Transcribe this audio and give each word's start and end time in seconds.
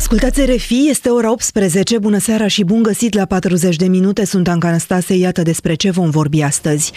Ascultați 0.00 0.44
RFI, 0.44 0.88
este 0.88 1.08
ora 1.08 1.30
18, 1.30 1.98
bună 1.98 2.18
seara 2.18 2.46
și 2.46 2.64
bun 2.64 2.82
găsit 2.82 3.14
la 3.14 3.24
40 3.24 3.76
de 3.76 3.86
minute, 3.86 4.24
sunt 4.24 4.48
Anca 4.48 4.68
Anastase, 4.68 5.14
iată 5.14 5.42
despre 5.42 5.74
ce 5.74 5.90
vom 5.90 6.10
vorbi 6.10 6.42
astăzi. 6.42 6.92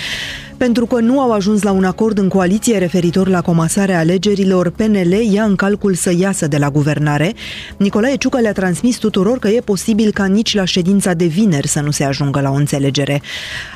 Pentru 0.57 0.86
că 0.86 1.00
nu 1.00 1.20
au 1.20 1.31
ajuns 1.31 1.62
la 1.62 1.71
un 1.71 1.84
acord 1.84 2.18
în 2.18 2.28
coaliție 2.28 2.78
referitor 2.78 3.27
la 3.27 3.41
comasarea 3.41 4.00
alegerilor, 4.00 4.70
PNL 4.70 5.12
ia 5.12 5.44
în 5.44 5.55
calcul 5.55 5.94
să 5.94 6.13
iasă 6.18 6.48
de 6.48 6.58
la 6.58 6.70
guvernare. 6.70 7.34
Nicolae 7.77 8.16
Ciucă 8.16 8.39
le-a 8.39 8.52
transmis 8.52 8.98
tuturor 8.98 9.40
că 9.40 9.48
e 9.48 9.59
posibil 9.59 10.12
ca 10.12 10.26
nici 10.26 10.55
la 10.55 10.66
ședința 10.66 11.13
de 11.13 11.26
vineri 11.26 11.67
să 11.67 11.80
nu 11.80 11.91
se 11.91 12.04
ajungă 12.04 12.40
la 12.40 12.49
o 12.49 12.54
înțelegere. 12.54 13.22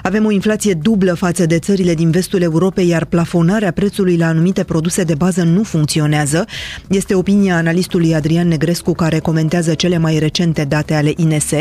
Avem 0.04 0.25
o 0.25 0.32
inflație 0.32 0.73
dublă 0.73 1.14
față 1.14 1.46
de 1.46 1.59
țările 1.59 1.93
din 1.93 2.11
vestul 2.11 2.41
Europei, 2.41 2.87
iar 2.87 3.05
plafonarea 3.05 3.71
prețului 3.71 4.18
la 4.18 4.28
anumite 4.28 4.64
produse 4.64 5.04
de 5.04 5.15
bază 5.15 5.43
nu 5.43 5.64
funcționează. 5.64 6.46
Este 6.87 7.15
opinia 7.15 7.55
analistului 7.55 8.15
Adrian 8.15 8.47
Negrescu, 8.47 8.91
care 8.91 9.16
comentează 9.19 9.73
cele 9.73 9.97
mai 9.97 10.19
recente 10.19 10.63
date 10.63 10.93
ale 10.93 11.13
INS. 11.15 11.51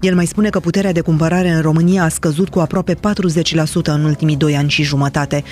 El 0.00 0.14
mai 0.14 0.26
spune 0.26 0.48
că 0.48 0.60
puterea 0.60 0.92
de 0.92 1.00
cumpărare 1.00 1.50
în 1.50 1.60
România 1.60 2.04
a 2.04 2.08
scăzut 2.08 2.48
cu 2.48 2.58
aproape 2.58 2.94
40% 2.94 2.98
în 3.84 4.04
ultimii 4.04 4.36
doi 4.36 4.56
ani 4.56 4.64
ani 4.66 4.74
și 4.74 4.82
jumătate. 4.82 5.44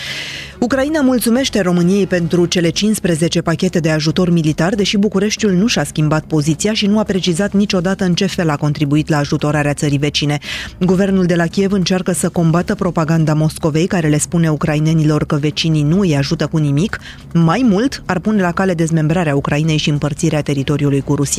Ucraina 0.59 1.01
mulțumește 1.01 1.61
României 1.61 2.07
pentru 2.07 2.47
cele 2.47 2.69
15 2.69 3.41
pachete 3.41 3.79
de 3.79 3.91
ajutor 3.91 4.31
militar, 4.31 4.75
deși 4.75 4.97
Bucureștiul 4.97 5.53
nu 5.53 5.67
și-a 5.67 5.85
schimbat 5.85 6.25
poziția 6.25 6.73
și 6.73 6.87
nu 6.87 6.99
a 6.99 7.03
precizat 7.03 7.53
niciodată 7.53 8.05
în 8.05 8.15
ce 8.15 8.27
fel 8.27 8.51
a 8.51 8.57
contribuit 8.57 9.09
la 9.09 9.17
ajutorarea 9.17 9.75
țării 9.75 9.99
vecine. 9.99 10.39
Guvernul 10.81 11.25
de 11.25 11.35
la 11.35 11.47
Kiev 11.47 11.73
încearcă 11.73 12.13
să 12.13 12.29
combată 12.29 12.75
propaganda 12.75 13.35
Moscovei, 13.35 13.87
care 13.87 14.09
le 14.09 14.19
spune 14.19 14.51
ucrainenilor 14.51 15.25
că 15.25 15.37
vecinii 15.37 15.83
nu 15.83 16.01
îi 16.01 16.17
ajută 16.17 16.47
cu 16.47 16.57
nimic. 16.57 16.99
Mai 17.33 17.67
mult, 17.69 18.03
ar 18.07 18.19
pune 18.19 18.41
la 18.41 18.53
cale 18.53 18.75
dezmembrarea 18.75 19.37
Ucrainei 19.37 19.77
și 19.77 19.91
împărțirea 19.91 20.43
teritoriului 20.43 21.01
cu 21.01 21.15
Rusia. 21.15 21.34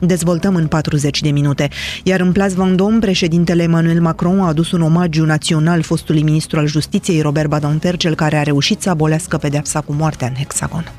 Dezvoltăm 0.00 0.54
în 0.54 0.66
40 0.66 1.20
de 1.20 1.30
minute. 1.30 1.68
Iar 2.04 2.20
în 2.20 2.32
Place 2.32 2.54
Vendôme, 2.54 3.00
președintele 3.00 3.62
Emmanuel 3.62 4.00
Macron 4.00 4.40
a 4.40 4.46
adus 4.46 4.72
un 4.72 4.82
omagiu 4.82 5.24
național 5.24 5.82
fostului 5.82 6.22
ministru 6.22 6.58
al 6.58 6.66
justiției 6.66 7.20
Robert 7.20 7.48
Badinter, 7.48 7.96
cel 7.96 8.14
care 8.14 8.36
a 8.36 8.42
reușit 8.42 8.82
să 8.82 8.90
abolească 8.90 9.36
pedepsa 9.36 9.80
cu 9.80 9.92
moartea 9.92 10.28
în 10.28 10.34
hexagon. 10.34 10.92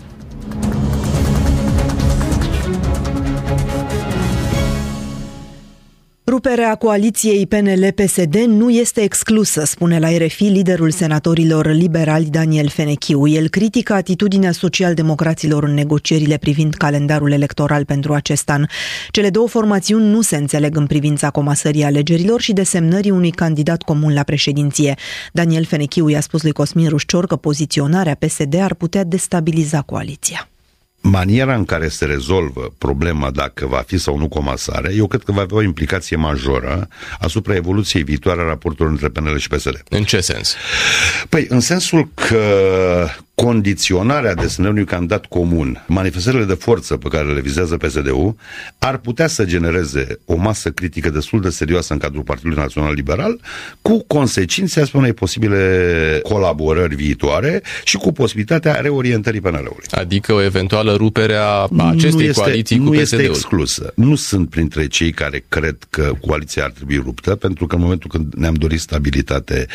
Ruperea 6.30 6.76
coaliției 6.76 7.48
PNL-PSD 7.48 8.36
nu 8.36 8.70
este 8.70 9.02
exclusă, 9.02 9.66
spune 9.66 10.00
la 10.00 10.18
RFI 10.18 10.44
liderul 10.44 10.92
senatorilor 10.92 11.72
liberali 11.72 12.26
Daniel 12.26 12.68
Fenechiu. 12.68 13.28
El 13.28 13.48
critică 13.48 13.94
atitudinea 13.94 14.52
socialdemocraților 14.52 15.64
în 15.64 15.74
negocierile 15.74 16.38
privind 16.38 16.74
calendarul 16.74 17.32
electoral 17.32 17.86
pentru 17.86 18.14
acest 18.14 18.50
an. 18.50 18.66
Cele 19.12 19.30
două 19.30 19.48
formațiuni 19.48 20.10
nu 20.10 20.22
se 20.22 20.36
înțeleg 20.36 20.76
în 20.76 20.88
privința 20.88 21.30
comasării 21.30 21.84
alegerilor 21.84 22.42
și 22.42 22.54
desemnării 22.54 23.12
unui 23.12 23.32
candidat 23.32 23.82
comun 23.82 24.14
la 24.14 24.24
președinție. 24.24 24.96
Daniel 25.34 25.64
Fenechiu 25.66 26.08
i-a 26.08 26.22
spus 26.22 26.42
lui 26.42 26.52
Cosmin 26.52 26.90
Rușcior 26.90 27.28
că 27.28 27.36
poziționarea 27.36 28.16
PSD 28.16 28.56
ar 28.62 28.74
putea 28.74 29.04
destabiliza 29.04 29.82
coaliția 29.82 30.48
maniera 31.02 31.55
în 31.55 31.66
care 31.66 31.88
se 31.88 32.05
rezolvă 32.05 32.73
problema 32.78 33.31
dacă 33.31 33.67
va 33.67 33.83
fi 33.88 33.97
sau 33.97 34.17
nu 34.17 34.28
comasare, 34.28 34.94
eu 34.95 35.08
cred 35.08 35.23
că 35.23 35.31
va 35.31 35.42
avea 35.42 35.58
o 35.58 35.61
implicație 35.61 36.16
majoră 36.16 36.88
asupra 37.19 37.55
evoluției 37.55 38.03
viitoare 38.03 38.42
a 38.42 38.44
raportului 38.44 38.92
între 38.92 39.08
PNL 39.08 39.38
și 39.38 39.47
PSD. 39.47 39.83
În 39.89 40.03
ce 40.03 40.20
sens? 40.20 40.55
Păi, 41.30 41.45
în 41.50 41.59
sensul 41.59 42.09
că 42.14 43.08
condiționarea 43.45 44.34
desemnării 44.34 44.78
unui 44.78 44.92
candidat 44.92 45.26
comun, 45.26 45.84
manifestările 45.88 46.44
de 46.44 46.54
forță 46.54 46.98
pe 46.98 47.08
care 47.08 47.34
le 47.34 47.42
vizează 47.42 47.78
PSD-ul, 47.78 48.36
ar 48.78 48.98
putea 48.98 49.28
să 49.28 49.45
genereze 49.45 50.20
o 50.26 50.36
masă 50.36 50.70
critică 50.70 51.10
destul 51.10 51.42
de 51.42 51.50
serioasă 51.50 51.94
în 51.94 52.00
cadrul 52.00 52.23
Partidului 52.23 52.58
Național 52.58 52.94
Liberal, 52.94 53.39
cu 53.82 54.04
consecințe 54.08 54.82
asupra 54.82 55.00
unei 55.00 55.14
posibile 55.14 56.20
colaborări 56.23 56.95
viitoare 56.95 57.61
și 57.83 57.98
cu 57.98 58.11
posibilitatea 58.11 58.73
reorientării 58.73 59.42
PNL-ului. 59.42 59.86
Adică 59.89 60.33
o 60.33 60.44
eventuală 60.44 60.95
rupere 60.95 61.36
a 61.36 61.67
acestei 61.77 62.11
nu 62.11 62.21
este, 62.21 62.42
coaliții 62.42 62.77
cu 62.77 62.83
nu 62.83 62.89
PSD-ul. 62.89 63.02
este 63.02 63.23
exclusă. 63.23 63.94
Nu 63.95 64.16
sunt 64.16 64.50
printre 64.50 64.88
cei 64.88 65.11
care 65.11 65.45
cred 65.48 65.77
că 65.89 66.11
coaliția 66.21 66.64
ar 66.64 66.71
trebui 66.71 66.95
ruptă, 66.95 67.36
pentru 67.36 67.67
că 67.67 67.76
în 67.76 67.82
momentul 67.82 68.10
când 68.10 68.33
ne-am 68.33 68.54
dorit 68.54 68.80
stabilitate, 68.80 69.67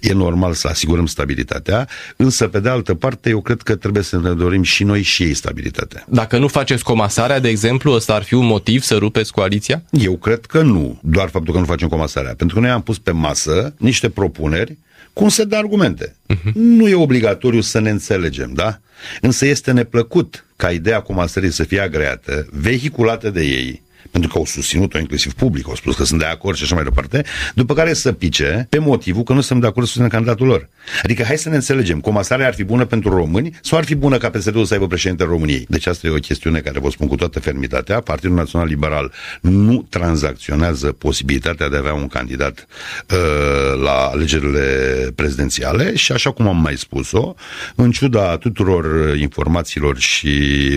e 0.00 0.12
normal 0.12 0.52
să 0.52 0.68
asigurăm 0.68 1.06
stabilitatea, 1.06 1.88
însă 2.16 2.48
pe 2.48 2.60
de 2.60 2.68
altă 2.68 2.94
parte 2.94 3.06
parte, 3.08 3.28
eu 3.30 3.40
cred 3.40 3.62
că 3.62 3.74
trebuie 3.76 4.02
să 4.02 4.18
ne 4.18 4.32
dorim 4.32 4.62
și 4.62 4.84
noi 4.84 5.02
și 5.02 5.22
ei 5.22 5.34
stabilitate. 5.34 6.04
Dacă 6.08 6.38
nu 6.38 6.48
faceți 6.48 6.84
comasarea, 6.84 7.40
de 7.40 7.48
exemplu, 7.48 7.92
ăsta 7.92 8.14
ar 8.14 8.22
fi 8.22 8.34
un 8.34 8.46
motiv 8.46 8.82
să 8.82 8.96
rupeți 8.96 9.32
coaliția? 9.32 9.82
Eu 9.90 10.16
cred 10.16 10.46
că 10.46 10.62
nu, 10.62 11.00
doar 11.02 11.28
faptul 11.28 11.52
că 11.52 11.58
nu 11.58 11.64
facem 11.64 11.88
comasarea. 11.88 12.34
Pentru 12.34 12.56
că 12.56 12.62
noi 12.62 12.70
am 12.70 12.82
pus 12.82 12.98
pe 12.98 13.10
masă 13.10 13.74
niște 13.78 14.08
propuneri 14.08 14.76
cu 15.12 15.24
un 15.24 15.30
set 15.30 15.48
de 15.48 15.56
argumente. 15.56 16.16
Uh-huh. 16.34 16.52
Nu 16.54 16.88
e 16.88 16.94
obligatoriu 16.94 17.60
să 17.60 17.80
ne 17.80 17.90
înțelegem, 17.90 18.52
da? 18.54 18.80
Însă 19.20 19.46
este 19.46 19.72
neplăcut 19.72 20.44
ca 20.56 20.70
ideea 20.70 21.00
comasării 21.00 21.52
să 21.52 21.64
fie 21.64 21.80
agreată, 21.80 22.46
vehiculată 22.50 23.30
de 23.30 23.44
ei, 23.44 23.82
pentru 24.10 24.30
că 24.30 24.38
au 24.38 24.44
susținut-o 24.44 24.98
inclusiv 24.98 25.32
public, 25.32 25.68
au 25.68 25.74
spus 25.74 25.96
că 25.96 26.04
sunt 26.04 26.20
de 26.20 26.26
acord 26.26 26.56
și 26.56 26.62
așa 26.62 26.74
mai 26.74 26.84
departe, 26.84 27.24
după 27.54 27.74
care 27.74 27.92
să 27.92 28.12
pice 28.12 28.66
pe 28.68 28.78
motivul 28.78 29.22
că 29.22 29.32
nu 29.32 29.40
sunt 29.40 29.60
de 29.60 29.66
acord 29.66 29.86
să 29.86 29.92
susțină 29.92 30.08
candidatul 30.08 30.46
lor. 30.46 30.68
Adică 31.02 31.22
hai 31.22 31.38
să 31.38 31.48
ne 31.48 31.54
înțelegem, 31.54 32.00
comasarea 32.00 32.46
ar 32.46 32.54
fi 32.54 32.64
bună 32.64 32.84
pentru 32.84 33.10
români 33.10 33.58
sau 33.62 33.78
ar 33.78 33.84
fi 33.84 33.94
bună 33.94 34.16
ca 34.16 34.30
PSD-ul 34.30 34.64
să 34.64 34.72
aibă 34.72 34.86
președintele 34.86 35.28
României? 35.28 35.66
Deci 35.68 35.86
asta 35.86 36.06
e 36.06 36.10
o 36.10 36.14
chestiune 36.14 36.58
care 36.58 36.80
vă 36.80 36.90
spun 36.90 37.06
cu 37.06 37.16
toată 37.16 37.40
fermitatea. 37.40 38.00
Partidul 38.00 38.36
Național 38.36 38.66
Liberal 38.66 39.12
nu 39.40 39.86
tranzacționează 39.88 40.92
posibilitatea 40.92 41.68
de 41.68 41.76
a 41.76 41.78
avea 41.78 41.94
un 41.94 42.06
candidat 42.06 42.66
uh, 43.10 43.80
la 43.82 44.10
alegerile 44.12 44.66
prezidențiale 45.14 45.96
și 45.96 46.12
așa 46.12 46.30
cum 46.30 46.48
am 46.48 46.56
mai 46.56 46.76
spus-o, 46.76 47.34
în 47.74 47.90
ciuda 47.90 48.36
tuturor 48.36 49.16
informațiilor 49.16 49.98
și 49.98 50.30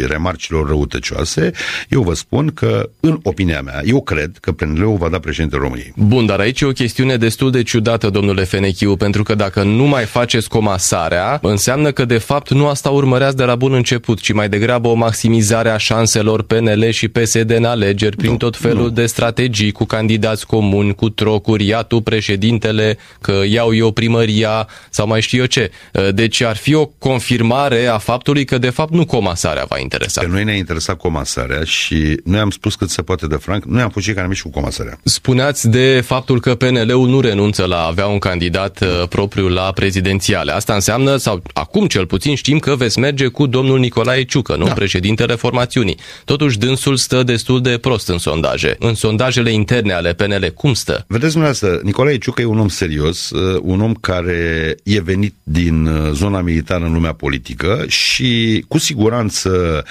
remarcilor 0.08 0.68
răutăcioase, 0.68 1.52
eu 1.90 2.02
vă 2.02 2.14
spun 2.14 2.48
că 2.54 2.90
în 3.00 3.20
opinia 3.24 3.62
mea, 3.62 3.82
eu 3.86 4.02
cred 4.02 4.38
că 4.40 4.52
PNL-ul 4.52 4.98
va 4.98 5.10
da 5.10 5.20
președinte 5.20 5.58
României. 5.58 5.94
Bun, 5.96 6.26
dar 6.26 6.40
aici 6.40 6.62
e 6.62 6.66
o 6.66 6.72
chestiune 6.72 7.18
destul 7.18 7.52
de 7.52 7.64
ciudată, 7.64 8.10
domnule 8.10 8.44
Fenechiu, 8.44 8.96
pentru 8.96 9.24
că 9.24 9.36
dacă 9.36 9.64
nu 9.64 9.84
mai 9.84 10.06
faceți 10.06 10.50
comasarea, 10.50 11.40
înseamnă 11.42 11.92
că 11.92 12.06
de 12.06 12.18
fapt 12.18 12.50
nu 12.50 12.68
asta 12.68 12.90
urmăreați 12.90 13.36
de 13.36 13.44
la 13.44 13.56
bun 13.56 13.74
început, 13.74 14.20
ci 14.20 14.34
mai 14.34 14.50
degrabă 14.50 14.88
o 14.88 14.94
maximizare 14.94 15.70
a 15.70 15.78
șanselor 15.78 16.44
PNL 16.44 16.90
și 16.90 17.08
PSD 17.08 17.52
în 17.52 17.64
alegeri 17.64 18.16
prin 18.16 18.32
nu, 18.32 18.38
tot 18.38 18.58
felul 18.58 18.84
nu. 18.84 18.90
de 18.90 19.06
strategii 19.06 19.72
cu 19.72 19.86
candidați 19.86 20.46
comuni, 20.46 20.96
cu 20.96 21.10
trocuri, 21.10 21.68
ia 21.68 21.82
tu 21.82 22.02
președintele, 22.02 22.98
că 23.22 23.42
iau 23.50 23.74
eu 23.74 23.92
primăria 23.92 24.68
sau 24.90 25.08
mai 25.08 25.22
știu 25.22 25.40
eu 25.40 25.46
ce. 25.46 25.72
Deci 26.12 26.42
ar 26.42 26.56
fi 26.56 26.74
o 26.74 26.86
confirmare 26.86 27.86
a 27.86 27.98
faptului 27.98 28.46
că 28.46 28.58
de 28.58 28.70
fapt 28.70 28.94
nu 28.94 29.06
comasarea 29.06 29.66
va 29.70 29.80
interesa. 29.80 30.22
Pe 30.22 30.28
noi 30.28 30.44
ne-a 30.44 30.56
interesat 30.56 30.98
comasarea 30.98 31.64
și 31.64 32.20
noi 32.24 32.40
am 32.40 32.50
spus 32.50 32.76
cât 32.76 32.90
se 32.90 33.02
poate 33.16 33.28
de 33.28 33.36
franc, 33.36 33.64
noi 33.64 33.82
am 33.82 33.90
fost 33.90 34.06
cei 34.06 34.14
care 34.14 34.26
am 34.26 34.32
ieșit 34.32 34.52
cu 34.52 34.60
comasarea. 34.60 35.00
Spuneați 35.04 35.70
de 35.70 36.02
faptul 36.06 36.40
că 36.40 36.56
PNL-ul 36.56 37.08
nu 37.08 37.20
renunță 37.20 37.66
la 37.66 37.76
a 37.76 37.88
avea 37.88 38.08
un 38.08 38.20
candidat 38.20 38.82
uh, 38.82 39.08
propriu 39.10 39.48
la 39.48 39.72
prezidențiale. 39.72 40.52
Asta 40.52 40.74
înseamnă, 40.74 41.18
sau 41.18 41.42
acum 41.54 41.88
cel 41.88 42.06
puțin 42.06 42.36
știm 42.36 42.60
că 42.60 42.76
veți 42.76 43.00
merge 43.00 43.28
cu 43.28 43.46
domnul 43.46 43.80
Nicolae 43.80 44.24
Ciucă, 44.24 44.56
nu? 44.56 44.66
Da. 44.66 44.74
Președintele 44.74 45.36
formațiunii. 45.36 45.98
Totuși, 46.26 46.58
dânsul 46.58 46.96
stă 46.96 47.24
destul 47.24 47.62
de 47.62 47.78
prost 47.78 48.08
în 48.08 48.18
sondaje. 48.18 48.76
În 48.80 48.94
sondajele 48.94 49.52
interne 49.52 49.94
ale 49.94 50.14
PNL, 50.14 50.52
cum 50.56 50.74
stă? 50.74 51.06
Vedeți 51.08 51.32
dumneavoastră, 51.32 51.80
Nicolae 51.84 52.18
Ciucă 52.18 52.42
e 52.42 52.46
un 52.46 52.60
om 52.60 52.68
serios, 52.68 53.30
uh, 53.30 53.60
un 53.62 53.82
om 53.82 53.94
care 53.94 54.76
e 54.84 55.02
venit 55.02 55.36
din 55.44 55.86
uh, 55.86 56.12
zona 56.12 56.42
militară 56.42 56.86
în 56.86 56.94
lumea 56.94 57.14
politică 57.14 57.86
și 57.88 58.64
cu 58.68 58.78
siguranță 58.78 59.84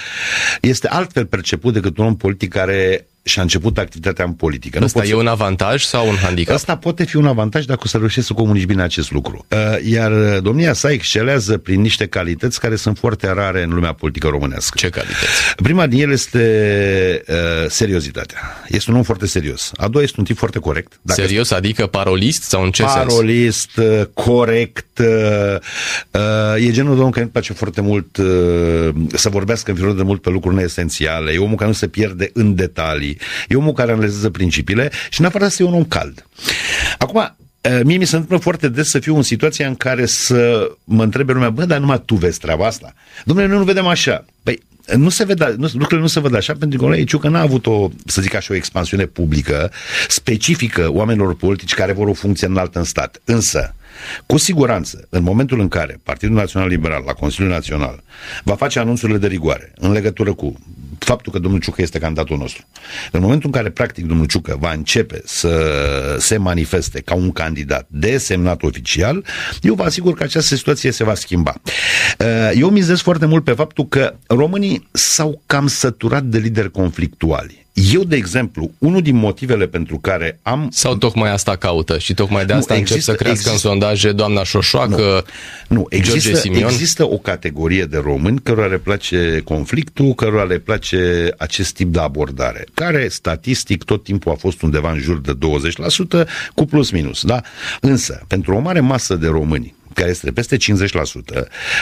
este 0.61 0.87
altfel 0.87 1.25
perceput 1.25 1.73
decât 1.73 1.97
un 1.97 2.05
om 2.05 2.15
politic 2.15 2.49
care 2.49 3.05
și-a 3.23 3.41
început 3.41 3.77
activitatea 3.77 4.25
în 4.25 4.31
politică. 4.31 4.79
Asta 4.83 4.99
nu 4.99 5.05
e 5.05 5.09
să... 5.09 5.15
un 5.15 5.27
avantaj 5.27 5.83
sau 5.83 6.07
un 6.07 6.15
handicap? 6.15 6.55
Asta 6.55 6.77
poate 6.77 7.03
fi 7.03 7.15
un 7.15 7.27
avantaj 7.27 7.65
dacă 7.65 7.81
o 7.83 7.87
să 7.87 7.97
reușești 7.97 8.27
să 8.27 8.33
comunici 8.33 8.65
bine 8.65 8.81
acest 8.81 9.11
lucru. 9.11 9.45
Uh, 9.49 9.57
iar 9.91 10.11
uh, 10.11 10.41
domnia 10.41 10.73
sa 10.73 10.91
excelează 10.91 11.57
prin 11.57 11.81
niște 11.81 12.07
calități 12.07 12.59
care 12.59 12.75
sunt 12.75 12.97
foarte 12.97 13.31
rare 13.31 13.63
în 13.63 13.69
lumea 13.69 13.93
politică 13.93 14.27
românească. 14.27 14.77
Ce 14.77 14.89
calități? 14.89 15.55
Prima 15.55 15.87
din 15.87 16.01
ele 16.01 16.13
este 16.13 17.23
uh, 17.27 17.35
seriozitatea. 17.67 18.39
Este 18.67 18.91
un 18.91 18.97
om 18.97 19.03
foarte 19.03 19.25
serios. 19.25 19.71
A 19.75 19.87
doua 19.87 20.03
este 20.03 20.15
un 20.19 20.25
tip 20.25 20.37
foarte 20.37 20.59
corect. 20.59 20.99
Dacă 21.01 21.21
serios, 21.21 21.41
este... 21.41 21.55
adică 21.55 21.87
parolist 21.87 22.43
sau 22.43 22.63
în 22.63 22.71
ce 22.71 22.83
parolist, 22.83 23.69
sens? 23.71 23.87
Parolist, 23.87 23.99
uh, 23.99 24.23
corect. 24.25 24.99
Uh, 24.99 25.55
uh, 26.11 26.67
e 26.67 26.71
genul 26.71 26.95
de 26.95 27.01
om 27.01 27.09
care 27.09 27.23
nu 27.23 27.31
place 27.31 27.53
foarte 27.53 27.81
mult 27.81 28.17
uh, 28.17 28.25
să 29.13 29.29
vorbească 29.29 29.71
în 29.71 29.95
de 29.95 30.03
mult 30.03 30.21
pe 30.21 30.29
lucruri 30.29 30.55
neesențiale. 30.55 31.31
E 31.31 31.37
omul 31.37 31.55
care 31.55 31.69
nu 31.69 31.75
se 31.75 31.87
pierde 31.87 32.29
în 32.33 32.55
detalii 32.55 33.10
principii. 33.13 33.45
E 33.47 33.55
omul 33.55 33.73
care 33.73 33.91
analizează 33.91 34.29
principiile 34.29 34.91
și 35.09 35.19
în 35.19 35.25
afară 35.25 35.47
să 35.47 35.63
e 35.63 35.65
un 35.65 35.73
om 35.73 35.83
cald. 35.83 36.25
Acum, 36.97 37.35
Mie 37.83 37.97
mi 37.97 38.05
se 38.05 38.15
întâmplă 38.15 38.37
foarte 38.37 38.67
des 38.67 38.89
să 38.89 38.99
fiu 38.99 39.15
în 39.15 39.21
situația 39.21 39.67
în 39.67 39.75
care 39.75 40.05
să 40.05 40.71
mă 40.83 41.03
întrebe 41.03 41.33
lumea, 41.33 41.49
bă, 41.49 41.65
dar 41.65 41.79
numai 41.79 42.01
tu 42.05 42.15
vezi 42.15 42.39
treaba 42.39 42.65
asta? 42.65 42.93
Domnule, 43.25 43.47
noi 43.47 43.57
nu 43.57 43.63
vedem 43.63 43.85
așa. 43.85 44.25
Păi, 44.43 44.61
nu 44.95 45.09
se 45.09 45.23
vede, 45.23 45.55
nu, 45.57 45.67
lucrurile 45.73 45.99
nu 45.99 46.07
se 46.07 46.19
văd 46.19 46.35
așa 46.35 46.53
pentru 46.53 46.69
că 46.69 46.83
Nicolae 46.83 47.03
Ciucă 47.03 47.27
n-a 47.27 47.41
avut 47.41 47.65
o, 47.65 47.89
să 48.05 48.21
zic 48.21 48.33
așa, 48.33 48.53
o 48.53 48.55
expansiune 48.55 49.05
publică 49.05 49.71
specifică 50.07 50.91
oamenilor 50.91 51.35
politici 51.35 51.73
care 51.73 51.93
vor 51.93 52.07
o 52.07 52.13
funcție 52.13 52.47
înaltă 52.47 52.79
în 52.79 52.85
stat. 52.85 53.21
Însă, 53.25 53.75
cu 54.25 54.37
siguranță, 54.37 55.07
în 55.09 55.23
momentul 55.23 55.59
în 55.59 55.67
care 55.67 55.99
Partidul 56.03 56.35
Național 56.35 56.67
Liberal 56.67 57.03
la 57.05 57.13
Consiliul 57.13 57.51
Național 57.51 58.03
va 58.43 58.55
face 58.55 58.79
anunțurile 58.79 59.17
de 59.17 59.27
rigoare 59.27 59.73
în 59.75 59.91
legătură 59.91 60.33
cu 60.33 60.59
faptul 60.99 61.31
că 61.31 61.39
domnul 61.39 61.59
Ciucă 61.59 61.81
este 61.81 61.99
candidatul 61.99 62.37
nostru, 62.37 62.65
în 63.11 63.21
momentul 63.21 63.45
în 63.45 63.51
care 63.51 63.69
practic 63.69 64.05
domnul 64.05 64.25
Ciucă 64.25 64.57
va 64.59 64.71
începe 64.71 65.21
să 65.25 65.51
se 66.19 66.37
manifeste 66.37 67.01
ca 67.01 67.15
un 67.15 67.31
candidat 67.31 67.87
desemnat 67.89 68.63
oficial, 68.63 69.25
eu 69.61 69.73
vă 69.73 69.83
asigur 69.83 70.13
că 70.13 70.23
această 70.23 70.55
situație 70.55 70.91
se 70.91 71.03
va 71.03 71.13
schimba. 71.13 71.53
Uh, 72.19 72.51
eu 72.55 72.69
mizez 72.69 73.01
foarte 73.01 73.25
mult 73.25 73.43
pe 73.43 73.51
faptul 73.51 73.87
că 73.87 74.15
românii 74.27 74.87
s-au 74.91 75.41
cam 75.45 75.67
săturat 75.67 76.23
de 76.23 76.37
lideri 76.37 76.71
conflictuali. 76.71 77.60
Eu, 77.73 78.03
de 78.03 78.15
exemplu, 78.15 78.71
unul 78.77 79.01
din 79.01 79.15
motivele 79.15 79.67
pentru 79.67 79.97
care 79.97 80.39
am... 80.41 80.67
Sau 80.71 80.95
tocmai 80.95 81.31
asta 81.31 81.55
caută 81.55 81.97
și 81.97 82.13
tocmai 82.13 82.45
de 82.45 82.53
asta 82.53 82.73
nu, 82.73 82.79
încep 82.79 82.95
există, 82.95 83.11
să 83.11 83.17
crească 83.17 83.49
există, 83.49 83.67
în 83.67 83.73
sondaje 83.73 84.11
doamna 84.11 84.43
Șoșoacă, 84.43 85.25
nu, 85.67 85.75
nu 85.75 85.85
există, 85.89 86.19
George 86.19 86.41
Simion? 86.41 86.69
Există 86.69 87.09
o 87.09 87.17
categorie 87.17 87.83
de 87.83 87.97
români 87.97 88.39
cărora 88.39 88.67
le 88.67 88.77
place 88.77 89.41
conflictul, 89.43 90.13
cărora 90.13 90.43
le 90.43 90.57
place 90.57 91.29
acest 91.37 91.73
tip 91.73 91.93
de 91.93 91.99
abordare, 91.99 92.65
care 92.73 93.07
statistic 93.07 93.83
tot 93.83 94.03
timpul 94.03 94.31
a 94.31 94.35
fost 94.35 94.61
undeva 94.61 94.91
în 94.91 94.99
jur 94.99 95.19
de 95.19 95.37
20%, 96.23 96.27
cu 96.53 96.65
plus 96.65 96.91
minus, 96.91 97.23
da? 97.23 97.41
Însă, 97.79 98.23
pentru 98.27 98.55
o 98.55 98.59
mare 98.59 98.79
masă 98.79 99.15
de 99.15 99.27
români, 99.27 99.75
care 99.93 100.09
este 100.09 100.31
peste 100.31 100.57
50%, 100.57 100.59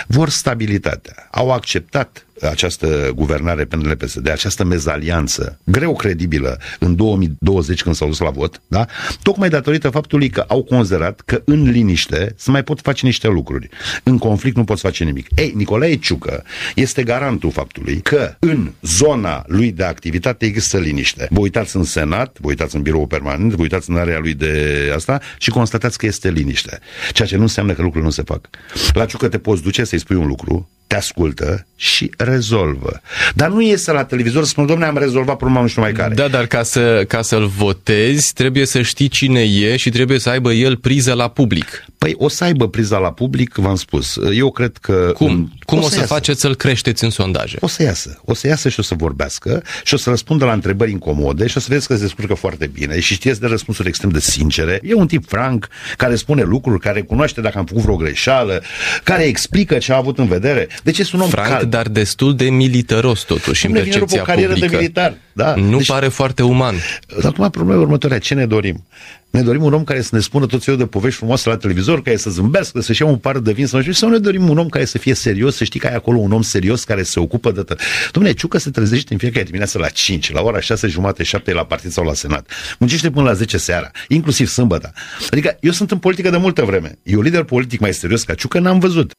vor 0.07 0.29
stabilitatea. 0.29 1.27
Au 1.31 1.51
acceptat 1.51 2.25
această 2.41 3.11
guvernare 3.15 3.65
PNL-PSD, 3.65 4.29
această 4.29 4.63
mezalianță 4.63 5.59
greu 5.63 5.95
credibilă 5.95 6.59
în 6.79 6.95
2020 6.95 7.83
când 7.83 7.95
s-au 7.95 8.07
dus 8.07 8.19
la 8.19 8.29
vot, 8.29 8.61
da? 8.67 8.85
tocmai 9.21 9.49
datorită 9.49 9.89
faptului 9.89 10.29
că 10.29 10.45
au 10.47 10.63
considerat 10.63 11.21
că 11.25 11.41
în 11.45 11.69
liniște 11.69 12.33
se 12.37 12.51
mai 12.51 12.63
pot 12.63 12.81
face 12.81 13.05
niște 13.05 13.27
lucruri. 13.27 13.69
În 14.03 14.17
conflict 14.17 14.55
nu 14.55 14.63
poți 14.63 14.81
face 14.81 15.03
nimic. 15.03 15.27
Ei, 15.35 15.53
Nicolae 15.55 15.95
Ciucă 15.95 16.43
este 16.75 17.03
garantul 17.03 17.51
faptului 17.51 18.01
că 18.01 18.35
în 18.39 18.71
zona 18.81 19.43
lui 19.47 19.71
de 19.71 19.83
activitate 19.83 20.45
există 20.45 20.77
liniște. 20.77 21.27
Vă 21.29 21.39
uitați 21.39 21.75
în 21.75 21.83
Senat, 21.83 22.37
vă 22.39 22.47
uitați 22.47 22.75
în 22.75 22.81
birou 22.81 23.07
permanent, 23.07 23.53
vă 23.53 23.61
uitați 23.61 23.89
în 23.89 23.97
area 23.97 24.19
lui 24.19 24.33
de 24.33 24.91
asta 24.95 25.21
și 25.37 25.49
constatați 25.49 25.97
că 25.97 26.05
este 26.05 26.29
liniște. 26.29 26.79
Ceea 27.13 27.27
ce 27.27 27.35
nu 27.35 27.41
înseamnă 27.41 27.73
că 27.73 27.81
lucrurile 27.81 28.09
nu 28.09 28.15
se 28.15 28.23
fac. 28.25 28.49
La 28.93 29.05
Ciucă 29.05 29.27
te 29.27 29.37
poți 29.37 29.61
duce 29.61 29.83
să-i 29.83 29.99
spui 29.99 30.15
un 30.15 30.27
lucru, 30.27 30.69
te 30.89 30.95
ascultă 30.95 31.67
și 31.75 32.11
rezolvă. 32.17 33.01
Dar 33.35 33.49
nu 33.49 33.61
iese 33.61 33.91
la 33.91 34.03
televizor 34.03 34.43
să 34.43 34.49
spun, 34.49 34.65
domnule, 34.65 34.89
am 34.89 34.97
rezolvat 34.97 35.37
problema 35.37 35.61
nu 35.61 35.67
știu 35.67 35.81
mai 35.81 35.91
care. 35.91 36.13
Da, 36.13 36.27
dar 36.27 36.45
ca, 36.45 36.63
să, 36.63 37.03
ca 37.07 37.21
să-l 37.21 37.45
votezi, 37.45 38.33
trebuie 38.33 38.65
să 38.65 38.81
știi 38.81 39.07
cine 39.07 39.41
e 39.41 39.77
și 39.77 39.89
trebuie 39.89 40.19
să 40.19 40.29
aibă 40.29 40.51
el 40.53 40.77
priză 40.77 41.13
la 41.13 41.27
public. 41.27 41.85
Păi 41.99 42.15
o 42.17 42.27
să 42.27 42.43
aibă 42.43 42.67
priza 42.67 42.97
la 42.97 43.11
public, 43.11 43.55
v-am 43.55 43.75
spus. 43.75 44.19
Eu 44.33 44.51
cred 44.51 44.77
că... 44.81 45.11
Cum? 45.13 45.51
Cum 45.65 45.77
o 45.77 45.81
să, 45.81 45.87
o 45.87 45.99
să 46.01 46.05
faceți 46.05 46.41
să-l 46.41 46.55
creșteți 46.55 47.03
în 47.03 47.09
sondaje? 47.09 47.57
O 47.59 47.67
să 47.67 47.83
iasă. 47.83 48.21
O 48.25 48.33
să 48.33 48.47
iasă 48.47 48.69
și 48.69 48.79
o 48.79 48.83
să 48.83 48.95
vorbească 48.97 49.63
și 49.83 49.93
o 49.93 49.97
să 49.97 50.09
răspundă 50.09 50.45
la 50.45 50.53
întrebări 50.53 50.91
incomode 50.91 51.47
și 51.47 51.57
o 51.57 51.59
să 51.59 51.65
vedeți 51.69 51.87
că 51.87 51.95
se 51.95 52.01
descurcă 52.01 52.33
foarte 52.33 52.67
bine 52.67 52.99
și 52.99 53.13
știți 53.13 53.39
de 53.39 53.47
răspunsuri 53.47 53.87
extrem 53.87 54.09
de 54.09 54.19
sincere. 54.19 54.79
E 54.83 54.93
un 54.93 55.07
tip 55.07 55.27
franc 55.27 55.67
care 55.97 56.15
spune 56.15 56.43
lucruri, 56.43 56.79
care 56.79 57.01
cunoaște 57.01 57.41
dacă 57.41 57.57
am 57.57 57.65
făcut 57.65 57.81
vreo 57.81 57.95
greșeală, 57.95 58.63
care 59.03 59.23
explică 59.23 59.77
ce 59.77 59.93
a 59.93 59.95
avut 59.95 60.17
în 60.17 60.27
vedere. 60.27 60.67
Deci 60.83 60.97
este 60.97 61.15
un 61.15 61.21
om 61.21 61.29
Frank, 61.29 61.47
cald. 61.47 61.69
dar 61.69 61.87
destul 61.87 62.35
de 62.35 62.49
militaros 62.49 63.21
totuși 63.21 63.65
în 63.65 63.71
percepția 63.71 64.23
publică. 64.23 64.53
de 64.53 64.67
militar. 64.75 65.17
Da. 65.33 65.55
Nu 65.55 65.77
deci, 65.77 65.87
pare 65.87 66.07
foarte 66.07 66.43
uman. 66.43 66.75
Acum 67.23 67.49
problema 67.49 67.81
următoarea. 67.81 68.19
Ce 68.19 68.33
ne 68.33 68.45
dorim? 68.45 68.85
Ne 69.29 69.41
dorim 69.41 69.63
un 69.63 69.73
om 69.73 69.83
care 69.83 70.01
să 70.01 70.09
ne 70.11 70.21
spună 70.21 70.45
tot 70.45 70.63
felul 70.63 70.79
de 70.79 70.85
povești 70.85 71.17
frumoase 71.17 71.49
la 71.49 71.57
televizor, 71.57 72.01
care 72.01 72.17
să 72.17 72.29
zâmbească, 72.29 72.81
să-și 72.81 73.01
ia 73.01 73.07
un 73.07 73.17
par 73.17 73.37
de 73.37 73.51
vin, 73.51 73.67
să 73.67 73.81
nu 73.85 73.91
sau 73.91 74.09
ne 74.09 74.17
dorim 74.17 74.49
un 74.49 74.57
om 74.57 74.69
care 74.69 74.85
să 74.85 74.97
fie 74.97 75.13
serios, 75.13 75.55
să 75.55 75.63
știi 75.63 75.79
că 75.79 75.87
ai 75.87 75.95
acolo 75.95 76.17
un 76.17 76.31
om 76.31 76.41
serios 76.41 76.83
care 76.83 77.03
se 77.03 77.19
ocupă 77.19 77.51
de 77.51 77.61
tot. 77.61 77.81
Dom'le, 78.17 78.33
Ciucă 78.35 78.57
se 78.57 78.69
trezește 78.69 79.13
în 79.13 79.19
fiecare 79.19 79.43
dimineață 79.43 79.77
la 79.77 79.89
5, 79.89 80.31
la 80.31 80.41
ora 80.41 80.59
6 80.59 80.87
jumate, 80.87 81.23
7 81.23 81.53
la 81.53 81.65
partid 81.65 81.91
sau 81.91 82.03
la 82.05 82.13
senat. 82.13 82.51
Muncește 82.79 83.09
până 83.09 83.25
la 83.25 83.33
10 83.33 83.57
seara, 83.57 83.91
inclusiv 84.07 84.47
sâmbătă. 84.47 84.93
Adică 85.31 85.57
eu 85.59 85.71
sunt 85.71 85.91
în 85.91 85.97
politică 85.97 86.29
de 86.29 86.37
multă 86.37 86.63
vreme. 86.63 86.99
Eu 87.03 87.21
lider 87.21 87.43
politic 87.43 87.79
mai 87.79 87.93
serios 87.93 88.23
ca 88.23 88.33
Ciucă 88.33 88.59
n-am 88.59 88.79
văzut. 88.79 89.11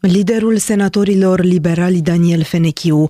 Liderul 0.00 0.56
senatorilor 0.56 1.40
liberali 1.40 2.00
Daniel 2.00 2.42
Fenechiu. 2.42 3.08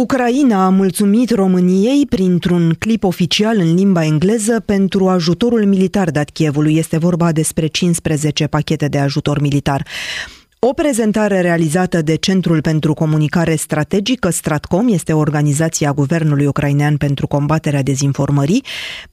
Ucraina 0.00 0.64
a 0.64 0.68
mulțumit 0.68 1.30
României 1.30 2.06
printr-un 2.08 2.76
clip 2.78 3.04
oficial 3.04 3.58
în 3.58 3.74
limba 3.74 4.04
engleză 4.04 4.60
pentru 4.60 5.08
ajutorul 5.08 5.64
militar 5.66 6.10
dat 6.10 6.30
Chievului. 6.30 6.76
Este 6.76 6.98
vorba 6.98 7.32
despre 7.32 7.66
15 7.66 8.46
pachete 8.46 8.86
de 8.86 8.98
ajutor 8.98 9.40
militar. 9.40 9.86
O 10.58 10.72
prezentare 10.72 11.40
realizată 11.40 12.02
de 12.02 12.14
Centrul 12.14 12.60
pentru 12.60 12.94
Comunicare 12.94 13.54
Strategică, 13.54 14.30
Stratcom, 14.30 14.88
este 14.88 15.12
organizația 15.12 15.92
guvernului 15.92 16.46
ucrainean 16.46 16.96
pentru 16.96 17.26
combaterea 17.26 17.82
dezinformării, 17.82 18.64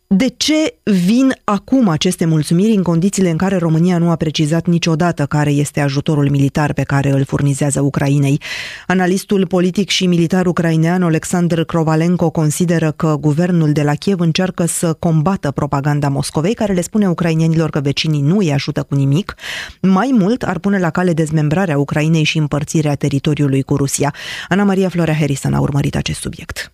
de 0.09 0.33
ce 0.38 0.80
vin 0.83 1.33
acum 1.44 1.88
aceste 1.88 2.25
mulțumiri 2.25 2.75
în 2.75 2.83
condițiile 2.83 3.30
în 3.30 3.38
care 3.38 3.57
România 3.57 3.98
nu 3.98 4.09
a 4.09 4.15
precizat 4.15 4.65
niciodată 4.68 5.25
care 5.25 5.51
este 5.51 5.80
ajutorul 5.80 6.30
militar 6.30 6.74
pe 6.74 6.81
care 6.81 7.09
îl 7.09 7.24
furnizează 7.24 7.81
Ucrainei? 7.81 8.42
Analistul 8.88 9.48
politic 9.48 9.89
și 9.89 10.06
militar 10.06 10.45
ucrainean 10.45 11.04
Alexander 11.04 11.63
Krovalenko 11.63 12.30
consideră 12.30 12.92
că 12.92 13.18
guvernul 13.19 13.71
de 13.71 13.83
la 13.83 13.94
Kiev 13.94 14.19
încearcă 14.19 14.65
să 14.65 14.94
combată 14.94 15.51
propaganda 15.51 16.09
Moscovei, 16.09 16.54
care 16.54 16.74
le 16.74 16.81
spune 16.81 17.09
ucrainienilor 17.09 17.69
că 17.69 17.80
vecinii 17.80 18.21
nu 18.21 18.38
îi 18.38 18.54
ajută 18.54 18.83
cu 18.83 18.95
nimic. 18.95 19.36
Mai 19.81 20.09
mult 20.13 20.44
ar 20.44 20.59
pune 20.59 20.80
la 20.80 20.89
cale 20.89 21.13
dezmembrarea 21.13 21.77
Ucrainei 21.77 22.24
și 22.24 22.38
împărțirea 22.38 22.95
teritoriului 22.95 23.62
cu 23.62 23.75
Rusia. 23.75 24.13
Ana 24.50 24.63
Maria 24.63 24.89
Florea 24.89 25.15
Harrison 25.15 25.54
a 25.54 25.59
urmărit 25.59 25.95
acest 25.95 26.19
subiect. 26.19 26.71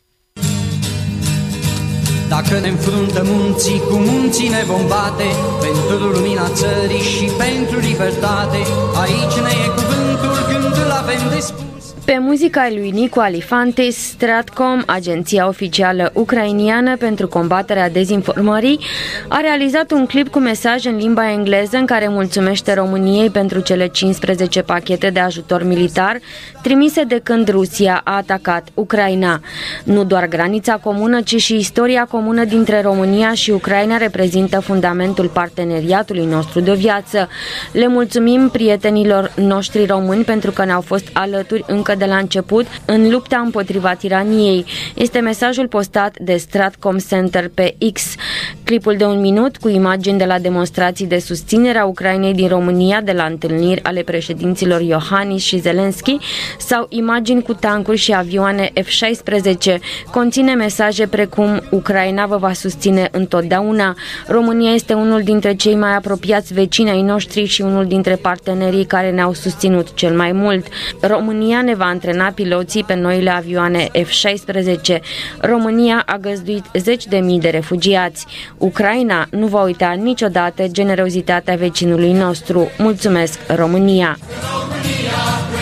Dacă 2.29 2.59
ne 2.59 2.67
înfruntă 2.67 3.21
munții, 3.25 3.81
cu 3.89 3.95
munții 4.09 4.49
ne 4.49 4.63
vom 4.71 4.87
bate 4.87 5.27
Pentru 5.65 6.07
lumina 6.15 6.47
țării 6.59 7.05
și 7.13 7.25
pentru 7.43 7.79
libertate. 7.79 8.59
Aici 9.03 9.37
ne 9.45 9.53
e 9.65 9.67
cuvântul 9.79 10.35
când 10.49 10.75
îl 10.85 10.91
avem 11.01 11.23
de 11.33 11.39
spus 11.39 11.72
pe 12.05 12.17
muzica 12.19 12.67
lui 12.69 12.89
Nico 12.89 13.19
Alifantis, 13.19 13.97
Stratcom, 13.97 14.81
agenția 14.85 15.47
oficială 15.47 16.11
ucrainiană 16.13 16.97
pentru 16.97 17.27
combaterea 17.27 17.89
dezinformării, 17.89 18.79
a 19.27 19.39
realizat 19.39 19.91
un 19.91 20.05
clip 20.05 20.27
cu 20.27 20.39
mesaj 20.39 20.85
în 20.85 20.95
limba 20.95 21.31
engleză 21.31 21.77
în 21.77 21.85
care 21.85 22.07
mulțumește 22.07 22.73
României 22.73 23.29
pentru 23.29 23.59
cele 23.59 23.87
15 23.87 24.61
pachete 24.61 25.09
de 25.09 25.19
ajutor 25.19 25.63
militar 25.63 26.19
trimise 26.61 27.03
de 27.03 27.19
când 27.23 27.49
Rusia 27.49 28.01
a 28.03 28.15
atacat 28.15 28.67
Ucraina. 28.73 29.39
Nu 29.83 30.03
doar 30.03 30.27
granița 30.27 30.73
comună, 30.73 31.21
ci 31.21 31.41
și 31.41 31.55
istoria 31.55 32.05
comună 32.05 32.43
dintre 32.43 32.81
România 32.81 33.33
și 33.33 33.51
Ucraina 33.51 33.97
reprezintă 33.97 34.59
fundamentul 34.59 35.27
parteneriatului 35.27 36.25
nostru 36.25 36.59
de 36.59 36.73
viață. 36.73 37.29
Le 37.71 37.87
mulțumim 37.87 38.49
prietenilor 38.49 39.31
noștri 39.35 39.85
români 39.85 40.23
pentru 40.23 40.51
că 40.51 40.65
ne-au 40.65 40.81
fost 40.81 41.09
alături 41.13 41.63
încă 41.67 41.92
încă 41.93 42.05
de 42.05 42.11
la 42.11 42.17
început 42.17 42.65
în 42.85 43.09
lupta 43.09 43.37
împotriva 43.37 43.93
tiraniei. 43.93 44.65
Este 44.95 45.19
mesajul 45.19 45.67
postat 45.67 46.17
de 46.19 46.35
Stratcom 46.35 46.97
Center 46.97 47.49
pe 47.53 47.75
X. 47.93 48.15
Clipul 48.63 48.95
de 48.97 49.05
un 49.05 49.19
minut 49.19 49.57
cu 49.57 49.69
imagini 49.69 50.17
de 50.17 50.25
la 50.25 50.39
demonstrații 50.39 51.05
de 51.05 51.19
susținere 51.19 51.77
a 51.77 51.85
Ucrainei 51.85 52.33
din 52.33 52.47
România 52.47 53.01
de 53.01 53.11
la 53.11 53.23
întâlniri 53.23 53.83
ale 53.83 54.01
președinților 54.01 54.81
Iohannis 54.81 55.43
și 55.43 55.59
Zelenski 55.59 56.17
sau 56.57 56.85
imagini 56.89 57.41
cu 57.41 57.53
tancuri 57.53 57.97
și 57.97 58.13
avioane 58.13 58.71
F-16 58.73 59.79
conține 60.11 60.53
mesaje 60.53 61.07
precum 61.07 61.61
Ucraina 61.71 62.25
vă 62.25 62.37
va 62.37 62.53
susține 62.53 63.09
întotdeauna. 63.11 63.95
România 64.27 64.73
este 64.73 64.93
unul 64.93 65.21
dintre 65.21 65.53
cei 65.55 65.75
mai 65.75 65.95
apropiați 65.95 66.53
vecini 66.53 66.89
ai 66.89 67.01
noștri 67.01 67.45
și 67.45 67.61
unul 67.61 67.85
dintre 67.85 68.15
partenerii 68.15 68.85
care 68.85 69.11
ne-au 69.11 69.33
susținut 69.33 69.93
cel 69.93 70.15
mai 70.15 70.31
mult. 70.31 70.65
România 71.01 71.61
ne 71.61 71.75
va 71.75 71.82
va 71.83 71.89
antrena 71.89 72.31
piloții 72.35 72.83
pe 72.83 72.93
noile 72.93 73.29
avioane 73.29 73.89
F-16. 73.93 74.99
România 75.39 76.03
a 76.05 76.17
găzduit 76.17 76.65
zeci 76.73 77.05
de 77.05 77.17
mii 77.17 77.39
de 77.39 77.49
refugiați. 77.49 78.25
Ucraina 78.57 79.27
nu 79.31 79.47
va 79.47 79.61
uita 79.63 79.91
niciodată 79.91 80.67
generozitatea 80.67 81.55
vecinului 81.55 82.11
nostru. 82.11 82.71
Mulțumesc, 82.77 83.39
România! 83.55 84.17
România 84.59 85.52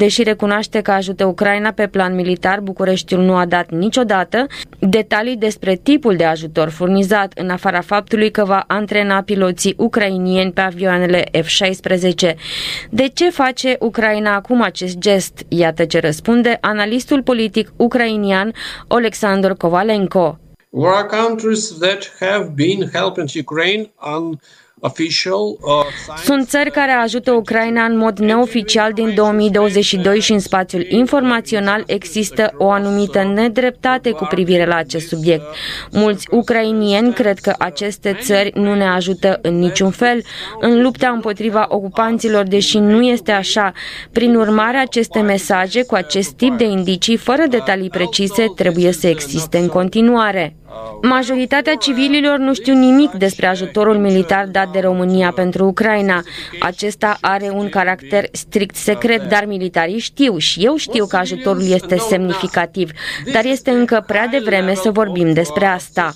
Deși 0.00 0.22
recunoaște 0.22 0.80
că 0.80 0.90
ajută 0.90 1.24
Ucraina 1.24 1.70
pe 1.70 1.86
plan 1.86 2.14
militar, 2.14 2.60
Bucureștiul 2.60 3.22
nu 3.22 3.34
a 3.34 3.46
dat 3.46 3.70
niciodată 3.70 4.46
detalii 4.78 5.36
despre 5.36 5.74
tipul 5.74 6.16
de 6.16 6.24
ajutor 6.24 6.68
furnizat, 6.68 7.32
în 7.38 7.50
afara 7.50 7.80
faptului 7.80 8.30
că 8.30 8.44
va 8.44 8.64
antrena 8.66 9.22
piloții 9.22 9.74
ucrainieni 9.76 10.52
pe 10.52 10.60
avioanele 10.60 11.24
F-16. 11.32 12.34
De 12.90 13.08
ce 13.08 13.30
face 13.30 13.76
Ucraina 13.80 14.34
acum 14.34 14.62
acest 14.62 14.98
gest? 14.98 15.44
Iată 15.48 15.84
ce 15.84 16.00
răspunde 16.00 16.58
analistul 16.60 17.22
politic 17.22 17.72
ucrainian 17.76 18.52
Alexander 18.88 19.52
Kovalenko. 19.52 20.38
There 20.72 20.94
are 20.94 21.06
countries 21.06 21.78
that 21.78 22.12
have 22.20 22.52
been 22.54 22.90
helping 22.92 23.28
Ukraine 23.40 23.92
on 23.96 24.22
Uh, 24.30 24.36
Sunt 26.24 26.48
țări 26.48 26.70
care 26.70 26.90
ajută 26.90 27.32
Ucraina 27.32 27.84
în 27.84 27.96
mod 27.96 28.18
neoficial 28.18 28.92
din 28.92 29.14
2022 29.14 30.20
și 30.20 30.32
în 30.32 30.38
spațiul 30.38 30.86
informațional 30.88 31.82
există 31.86 32.54
o 32.58 32.70
anumită 32.70 33.22
nedreptate 33.22 34.10
cu 34.10 34.24
privire 34.24 34.66
la 34.66 34.74
acest 34.74 35.08
subiect. 35.08 35.44
Mulți 35.92 36.26
ucrainieni 36.30 37.12
cred 37.12 37.38
că 37.38 37.54
aceste 37.58 38.18
țări 38.20 38.50
nu 38.54 38.74
ne 38.74 38.86
ajută 38.86 39.38
în 39.42 39.58
niciun 39.58 39.90
fel 39.90 40.22
în 40.60 40.82
lupta 40.82 41.08
împotriva 41.08 41.66
ocupanților, 41.68 42.44
deși 42.44 42.78
nu 42.78 43.02
este 43.02 43.32
așa. 43.32 43.72
Prin 44.12 44.34
urmare, 44.34 44.76
aceste 44.76 45.20
mesaje 45.20 45.82
cu 45.82 45.94
acest 45.94 46.30
tip 46.30 46.56
de 46.56 46.64
indicii, 46.64 47.16
fără 47.16 47.42
detalii 47.48 47.90
precise, 47.90 48.44
trebuie 48.56 48.92
să 48.92 49.06
existe 49.06 49.58
în 49.58 49.68
continuare. 49.68 50.54
Majoritatea 51.02 51.74
civililor 51.74 52.38
nu 52.38 52.54
știu 52.54 52.74
nimic 52.74 53.10
despre 53.10 53.46
ajutorul 53.46 53.96
militar 53.96 54.46
dat 54.46 54.72
de 54.72 54.80
România 54.80 55.32
pentru 55.34 55.64
Ucraina. 55.64 56.22
Acesta 56.60 57.16
are 57.20 57.50
un 57.54 57.68
caracter 57.68 58.28
strict 58.32 58.76
secret, 58.76 59.28
dar 59.28 59.44
militarii 59.44 59.98
știu 59.98 60.38
și 60.38 60.64
eu 60.64 60.76
știu 60.76 61.06
că 61.06 61.16
ajutorul 61.16 61.70
este 61.70 61.96
semnificativ, 61.96 62.90
dar 63.32 63.44
este 63.44 63.70
încă 63.70 64.04
prea 64.06 64.26
devreme 64.26 64.74
să 64.74 64.90
vorbim 64.90 65.32
despre 65.32 65.66
asta. 65.66 66.12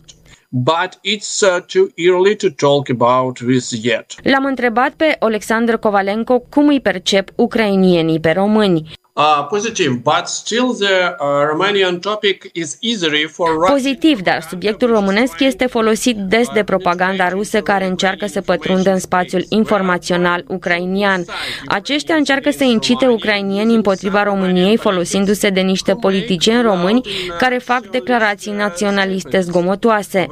But 0.56 1.00
it's 1.02 1.40
uh, 1.42 1.62
too 1.66 1.88
early 1.96 2.36
to 2.36 2.48
talk 2.50 2.88
about 2.88 3.38
this 3.38 3.70
yet. 3.82 4.06
L-am 4.22 4.44
întrebat 4.44 4.92
pe 4.92 5.16
Alexander 5.18 5.76
Kovalenko 5.76 6.38
cum 6.38 6.68
îi 6.68 6.80
percep 6.80 7.28
ucrainienii 7.36 8.20
pe 8.20 8.30
români. 8.30 8.92
Uh, 9.16 9.46
positive, 9.48 10.02
but 10.02 10.28
still 10.28 10.72
the 10.72 11.16
uh, 11.20 11.46
Romanian 11.46 12.00
topic 12.00 12.50
is 12.52 12.78
easily 12.82 13.26
for 13.26 13.66
Pozitiv, 13.70 14.20
dar 14.20 14.46
subiectul 14.48 14.88
românesc 14.88 15.40
este 15.40 15.66
folosit 15.66 16.16
des 16.16 16.48
de 16.54 16.62
propaganda 16.64 17.28
rusă 17.28 17.60
care 17.60 17.86
încearcă 17.86 18.26
să 18.26 18.40
pătrundă 18.40 18.90
în 18.90 18.98
spațiul 18.98 19.44
informațional 19.48 20.44
ucrainian. 20.48 21.24
Aceștia 21.66 22.14
încearcă 22.14 22.50
să 22.50 22.64
incite 22.64 23.06
ucrainieni 23.06 23.74
împotriva 23.74 24.22
României 24.22 24.76
folosindu-se 24.76 25.48
de 25.48 25.60
niște 25.60 25.94
politicieni 25.94 26.62
români 26.62 27.00
care 27.38 27.58
fac 27.58 27.86
declarații 27.86 28.52
naționaliste 28.52 29.40
zgomotoase. 29.40 30.26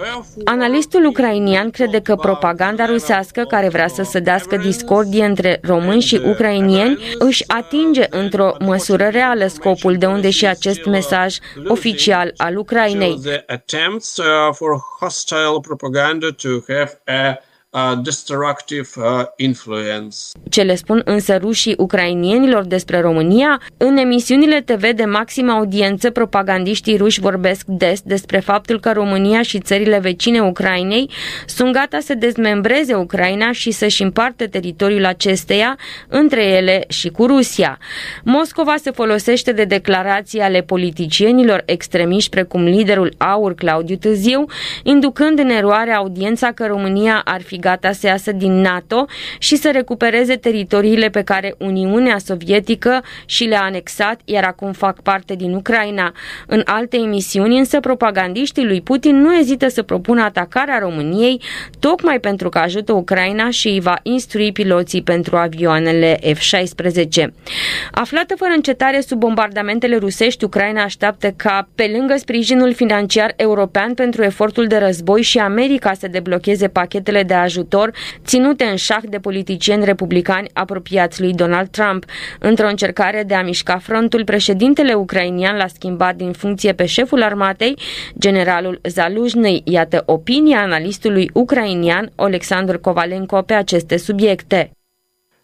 Analistul 0.44 1.04
ucrainian 1.04 1.70
crede 1.70 2.00
că 2.00 2.14
propaganda 2.14 2.86
rusească 2.86 3.44
care 3.48 3.68
vrea 3.68 3.88
să 3.88 4.02
sădească 4.02 4.56
discordie 4.56 5.24
între 5.24 5.60
români 5.62 6.00
și 6.00 6.20
ucrainieni 6.24 6.98
își 7.18 7.44
atinge 7.46 8.06
într-o 8.10 8.54
măsură 8.72 9.08
reală 9.08 9.46
scopul 9.46 9.96
de 9.96 10.06
unde 10.06 10.30
și 10.30 10.46
acest 10.46 10.84
mesaj 10.84 11.36
oficial 11.68 12.32
al 12.36 12.56
Ucrainei. 12.56 13.20
Uh, 17.74 17.92
destructive 18.02 18.88
uh, 18.96 19.24
influence. 19.36 20.16
Ce 20.50 20.62
le 20.62 20.74
spun 20.74 21.02
însă 21.04 21.36
rușii 21.36 21.74
ucrainienilor 21.78 22.64
despre 22.64 23.00
România? 23.00 23.60
În 23.76 23.96
emisiunile 23.96 24.60
TV 24.60 24.90
de 24.90 25.04
maximă 25.04 25.52
audiență, 25.52 26.10
propagandiștii 26.10 26.96
ruși 26.96 27.20
vorbesc 27.20 27.64
des 27.66 28.00
despre 28.00 28.38
faptul 28.38 28.80
că 28.80 28.92
România 28.92 29.42
și 29.42 29.60
țările 29.60 29.98
vecine 29.98 30.40
Ucrainei 30.40 31.10
sunt 31.46 31.72
gata 31.72 31.98
să 32.00 32.14
dezmembreze 32.14 32.94
Ucraina 32.94 33.52
și 33.52 33.70
să-și 33.70 34.02
împartă 34.02 34.46
teritoriul 34.48 35.04
acesteia 35.04 35.78
între 36.08 36.44
ele 36.44 36.84
și 36.88 37.08
cu 37.08 37.26
Rusia. 37.26 37.78
Moscova 38.24 38.74
se 38.76 38.90
folosește 38.90 39.52
de 39.52 39.64
declarații 39.64 40.40
ale 40.40 40.62
politicienilor 40.62 41.62
extremiști 41.66 42.30
precum 42.30 42.62
liderul 42.62 43.14
AUR 43.16 43.54
Claudiu 43.54 43.96
Tâziu, 43.96 44.44
inducând 44.82 45.38
în 45.38 45.48
eroare 45.48 45.92
audiența 45.92 46.52
că 46.52 46.66
România 46.66 47.20
ar 47.24 47.42
fi 47.42 47.60
gata 47.62 47.92
să 47.92 48.06
iasă 48.06 48.32
din 48.32 48.52
NATO 48.60 49.06
și 49.38 49.56
să 49.56 49.70
recupereze 49.70 50.36
teritoriile 50.36 51.08
pe 51.08 51.22
care 51.22 51.54
Uniunea 51.58 52.18
Sovietică 52.18 53.02
și 53.24 53.44
le-a 53.44 53.62
anexat, 53.62 54.20
iar 54.24 54.44
acum 54.44 54.72
fac 54.72 55.00
parte 55.00 55.34
din 55.34 55.54
Ucraina. 55.54 56.12
În 56.46 56.62
alte 56.64 56.96
emisiuni, 56.96 57.58
însă, 57.58 57.80
propagandiștii 57.80 58.66
lui 58.66 58.80
Putin 58.80 59.20
nu 59.20 59.36
ezită 59.36 59.68
să 59.68 59.82
propună 59.82 60.22
atacarea 60.22 60.78
României, 60.78 61.40
tocmai 61.78 62.20
pentru 62.20 62.48
că 62.48 62.58
ajută 62.58 62.92
Ucraina 62.92 63.50
și 63.50 63.68
îi 63.68 63.80
va 63.80 63.94
instrui 64.02 64.52
piloții 64.52 65.02
pentru 65.02 65.36
avioanele 65.36 66.18
F-16. 66.22 67.26
Aflată 67.90 68.34
fără 68.36 68.52
încetare 68.54 69.00
sub 69.00 69.18
bombardamentele 69.18 69.96
rusești, 69.96 70.44
Ucraina 70.44 70.82
așteaptă 70.82 71.30
ca, 71.36 71.68
pe 71.74 71.90
lângă 71.96 72.14
sprijinul 72.16 72.74
financiar 72.74 73.32
european 73.36 73.94
pentru 73.94 74.22
efortul 74.22 74.66
de 74.66 74.76
război 74.76 75.22
și 75.22 75.38
America 75.38 75.92
să 75.92 76.08
deblocheze 76.08 76.68
pachetele 76.68 77.22
de 77.22 77.34
ajutor 77.34 77.51
ajutor 77.52 77.92
ținute 78.24 78.64
în 78.64 78.76
șah 78.76 79.02
de 79.08 79.18
politicieni 79.18 79.84
republicani 79.84 80.50
apropiați 80.52 81.20
lui 81.20 81.32
Donald 81.32 81.68
Trump. 81.68 82.04
Într-o 82.38 82.68
încercare 82.68 83.22
de 83.22 83.34
a 83.34 83.42
mișca 83.42 83.78
frontul, 83.78 84.24
președintele 84.24 84.94
ucrainian 84.94 85.56
l-a 85.56 85.66
schimbat 85.66 86.16
din 86.16 86.32
funcție 86.32 86.72
pe 86.72 86.86
șeful 86.86 87.22
armatei, 87.22 87.78
generalul 88.18 88.80
Zaluzhnyi. 88.88 89.62
Iată 89.64 90.02
opinia 90.06 90.62
analistului 90.62 91.30
ucrainian 91.32 92.12
Alexandru 92.16 92.78
Kovalenko 92.78 93.42
pe 93.42 93.54
aceste 93.54 93.96
subiecte. 93.96 94.70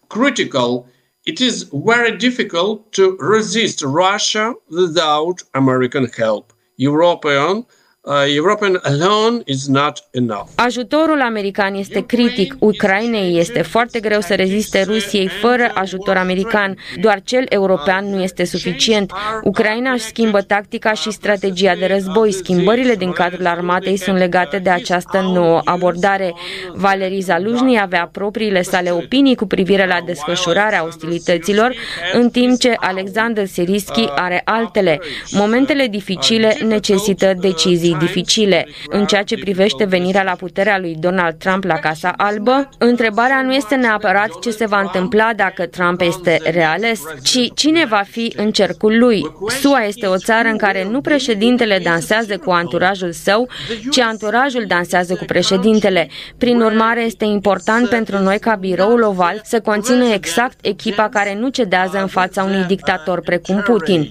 Critical 0.07 0.85
It 1.23 1.39
is 1.39 1.67
very 1.71 2.17
difficult 2.17 2.79
to 2.91 3.03
resist 3.35 3.81
Russia 3.81 4.59
without 4.69 5.47
American 5.51 6.09
help. 6.17 6.45
European 6.75 7.55
Uh, 7.55 7.78
European 8.07 8.79
alone 8.83 9.41
is 9.45 9.67
not 9.67 9.99
enough. 10.11 10.47
Ajutorul 10.55 11.21
american 11.21 11.73
este 11.73 12.05
critic. 12.05 12.55
Ucrainei 12.59 13.39
este 13.39 13.61
foarte 13.61 13.99
greu 13.99 14.19
să 14.19 14.35
reziste 14.35 14.83
Rusiei 14.83 15.27
fără 15.27 15.71
ajutor 15.73 16.17
american. 16.17 16.77
Doar 17.01 17.21
cel 17.23 17.45
european 17.49 18.09
nu 18.09 18.21
este 18.21 18.45
suficient. 18.45 19.11
Ucraina 19.43 19.91
își 19.91 20.03
schimbă 20.03 20.41
tactica 20.41 20.93
și 20.93 21.11
strategia 21.11 21.75
de 21.75 21.85
război. 21.85 22.31
Schimbările 22.31 22.95
din 22.95 23.11
cadrul 23.11 23.47
armatei 23.47 23.97
sunt 23.97 24.17
legate 24.17 24.57
de 24.57 24.69
această 24.69 25.19
nouă 25.19 25.61
abordare. 25.63 26.33
Valerii 26.73 27.21
Zaluzhny 27.21 27.79
avea 27.79 28.09
propriile 28.11 28.61
sale 28.61 28.91
opinii 28.91 29.35
cu 29.35 29.45
privire 29.45 29.87
la 29.87 29.97
desfășurarea 30.05 30.85
ostilităților, 30.85 31.73
în 32.13 32.29
timp 32.29 32.59
ce 32.59 32.75
Alexander 32.77 33.45
Siriski 33.45 34.07
are 34.15 34.41
altele. 34.45 34.99
Momentele 35.31 35.87
dificile 35.87 36.57
necesită 36.65 37.33
decizii 37.39 37.88
dificile. 37.99 38.67
În 38.87 39.05
ceea 39.05 39.23
ce 39.23 39.37
privește 39.37 39.85
venirea 39.85 40.23
la 40.23 40.31
puterea 40.31 40.79
lui 40.79 40.95
Donald 40.99 41.35
Trump 41.37 41.63
la 41.63 41.75
Casa 41.75 42.13
Albă, 42.17 42.69
întrebarea 42.77 43.41
nu 43.41 43.53
este 43.53 43.75
neapărat 43.75 44.39
ce 44.41 44.49
se 44.49 44.65
va 44.65 44.79
întâmpla 44.79 45.31
dacă 45.35 45.65
Trump 45.65 46.01
este 46.01 46.39
reales, 46.43 47.01
ci 47.23 47.53
cine 47.55 47.85
va 47.85 48.03
fi 48.09 48.33
în 48.35 48.51
cercul 48.51 48.97
lui. 48.97 49.21
SUA 49.61 49.83
este 49.83 50.05
o 50.05 50.17
țară 50.17 50.47
în 50.47 50.57
care 50.57 50.87
nu 50.89 51.01
președintele 51.01 51.79
dansează 51.83 52.37
cu 52.37 52.51
anturajul 52.51 53.11
său, 53.11 53.47
ci 53.91 53.99
anturajul 53.99 54.65
dansează 54.67 55.15
cu 55.15 55.25
președintele. 55.25 56.09
Prin 56.37 56.61
urmare, 56.61 57.01
este 57.01 57.25
important 57.25 57.89
pentru 57.89 58.17
noi 58.17 58.39
ca 58.39 58.55
biroul 58.55 59.01
oval 59.03 59.41
să 59.43 59.61
conțină 59.61 60.05
exact 60.05 60.65
echipa 60.65 61.09
care 61.09 61.35
nu 61.35 61.49
cedează 61.49 62.01
în 62.01 62.07
fața 62.07 62.43
unui 62.43 62.63
dictator 62.63 63.21
precum 63.21 63.61
Putin 63.65 64.09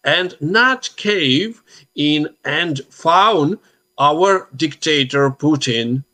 and 0.00 0.36
not 0.38 0.92
cave 0.94 1.62
in 1.92 2.36
and 2.42 2.86
found 2.88 3.58
our 3.94 4.48
dictator 4.56 5.30
Putin. 5.30 6.06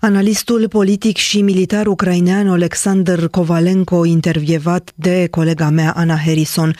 Analistul 0.00 0.68
politic 0.68 1.16
și 1.16 1.42
militar 1.42 1.86
ucrainean 1.86 2.48
Alexander 2.48 3.28
Kovalenko, 3.28 4.04
intervievat 4.04 4.92
de 4.94 5.26
colega 5.26 5.68
mea 5.68 5.92
Ana 5.96 6.16
Harrison. 6.16 6.76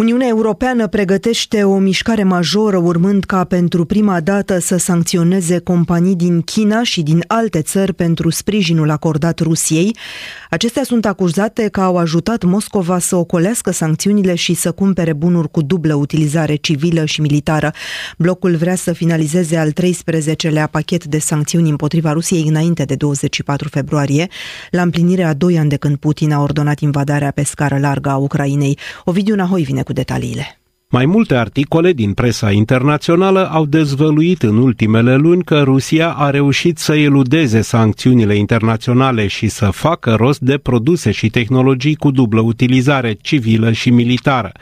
Uniunea 0.00 0.28
Europeană 0.28 0.86
pregătește 0.86 1.62
o 1.64 1.78
mișcare 1.78 2.22
majoră 2.22 2.76
urmând 2.76 3.24
ca 3.24 3.44
pentru 3.44 3.84
prima 3.84 4.20
dată 4.20 4.58
să 4.58 4.76
sancționeze 4.76 5.58
companii 5.58 6.16
din 6.16 6.40
China 6.40 6.82
și 6.82 7.02
din 7.02 7.24
alte 7.26 7.62
țări 7.62 7.92
pentru 7.92 8.30
sprijinul 8.30 8.90
acordat 8.90 9.38
Rusiei. 9.38 9.96
Acestea 10.50 10.82
sunt 10.82 11.06
acuzate 11.06 11.68
că 11.68 11.80
au 11.80 11.96
ajutat 11.96 12.44
Moscova 12.44 12.98
să 12.98 13.16
ocolească 13.16 13.70
sancțiunile 13.70 14.34
și 14.34 14.54
să 14.54 14.72
cumpere 14.72 15.12
bunuri 15.12 15.50
cu 15.50 15.62
dublă 15.62 15.94
utilizare 15.94 16.54
civilă 16.54 17.04
și 17.04 17.20
militară. 17.20 17.72
Blocul 18.18 18.56
vrea 18.56 18.74
să 18.74 18.92
finalizeze 18.92 19.56
al 19.56 19.72
13-lea 19.72 20.68
pachet 20.70 21.04
de 21.04 21.18
sancțiuni 21.18 21.70
împotriva 21.70 22.12
Rusiei 22.12 22.48
înainte 22.48 22.84
de 22.84 22.94
24 22.94 23.68
februarie, 23.68 24.28
la 24.70 24.82
împlinirea 24.82 25.28
a 25.28 25.34
doi 25.34 25.58
ani 25.58 25.68
de 25.68 25.76
când 25.76 25.96
Putin 25.96 26.32
a 26.32 26.42
ordonat 26.42 26.78
invadarea 26.80 27.30
pe 27.30 27.44
scară 27.44 27.78
largă 27.78 28.08
a 28.08 28.16
Ucrainei. 28.16 28.78
Ovidiu 29.04 29.34
Nahoi 29.34 29.62
vine 29.62 29.82
cu 29.90 29.96
detaliile. 29.96 30.60
Mai 30.92 31.06
multe 31.06 31.34
articole 31.34 31.92
din 31.92 32.12
presa 32.12 32.50
internațională 32.50 33.48
au 33.50 33.66
dezvăluit 33.66 34.42
în 34.42 34.56
ultimele 34.56 35.16
luni 35.16 35.44
că 35.44 35.62
Rusia 35.62 36.10
a 36.10 36.30
reușit 36.30 36.78
să 36.78 36.94
eludeze 36.94 37.60
sancțiunile 37.60 38.36
internaționale 38.36 39.26
și 39.26 39.48
să 39.48 39.64
facă 39.70 40.14
rost 40.14 40.40
de 40.40 40.58
produse 40.58 41.10
și 41.10 41.30
tehnologii 41.30 41.94
cu 41.94 42.10
dublă 42.10 42.40
utilizare 42.40 43.12
civilă 43.12 43.72
și 43.72 43.90
militară. 43.90 44.52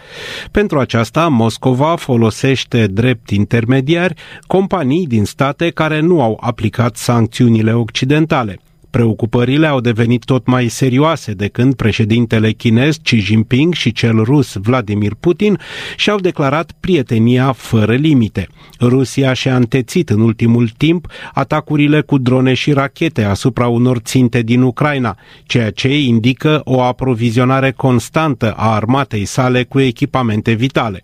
Pentru 0.50 0.78
aceasta, 0.78 1.28
Moscova 1.28 1.96
folosește 1.96 2.86
drept 2.86 3.30
intermediari 3.30 4.14
companii 4.46 5.06
din 5.06 5.24
state 5.24 5.70
care 5.70 6.00
nu 6.00 6.22
au 6.22 6.38
aplicat 6.40 6.96
sancțiunile 6.96 7.72
occidentale. 7.72 8.58
Preocupările 8.90 9.66
au 9.66 9.80
devenit 9.80 10.24
tot 10.24 10.46
mai 10.46 10.68
serioase 10.68 11.32
de 11.32 11.48
când 11.48 11.74
președintele 11.74 12.50
chinez 12.50 12.96
Xi 12.96 13.16
Jinping 13.16 13.74
și 13.74 13.92
cel 13.92 14.22
rus 14.22 14.54
Vladimir 14.54 15.12
Putin 15.20 15.58
și-au 15.96 16.18
declarat 16.18 16.72
prietenia 16.80 17.52
fără 17.52 17.94
limite. 17.94 18.48
Rusia 18.80 19.32
și-a 19.32 19.56
întețit 19.56 20.10
în 20.10 20.20
ultimul 20.20 20.68
timp 20.76 21.06
atacurile 21.32 22.00
cu 22.00 22.18
drone 22.18 22.54
și 22.54 22.72
rachete 22.72 23.22
asupra 23.24 23.68
unor 23.68 23.98
ținte 23.98 24.42
din 24.42 24.62
Ucraina, 24.62 25.16
ceea 25.44 25.70
ce 25.70 25.98
indică 25.98 26.60
o 26.64 26.82
aprovizionare 26.82 27.70
constantă 27.70 28.52
a 28.52 28.74
armatei 28.74 29.24
sale 29.24 29.64
cu 29.64 29.80
echipamente 29.80 30.52
vitale. 30.52 31.02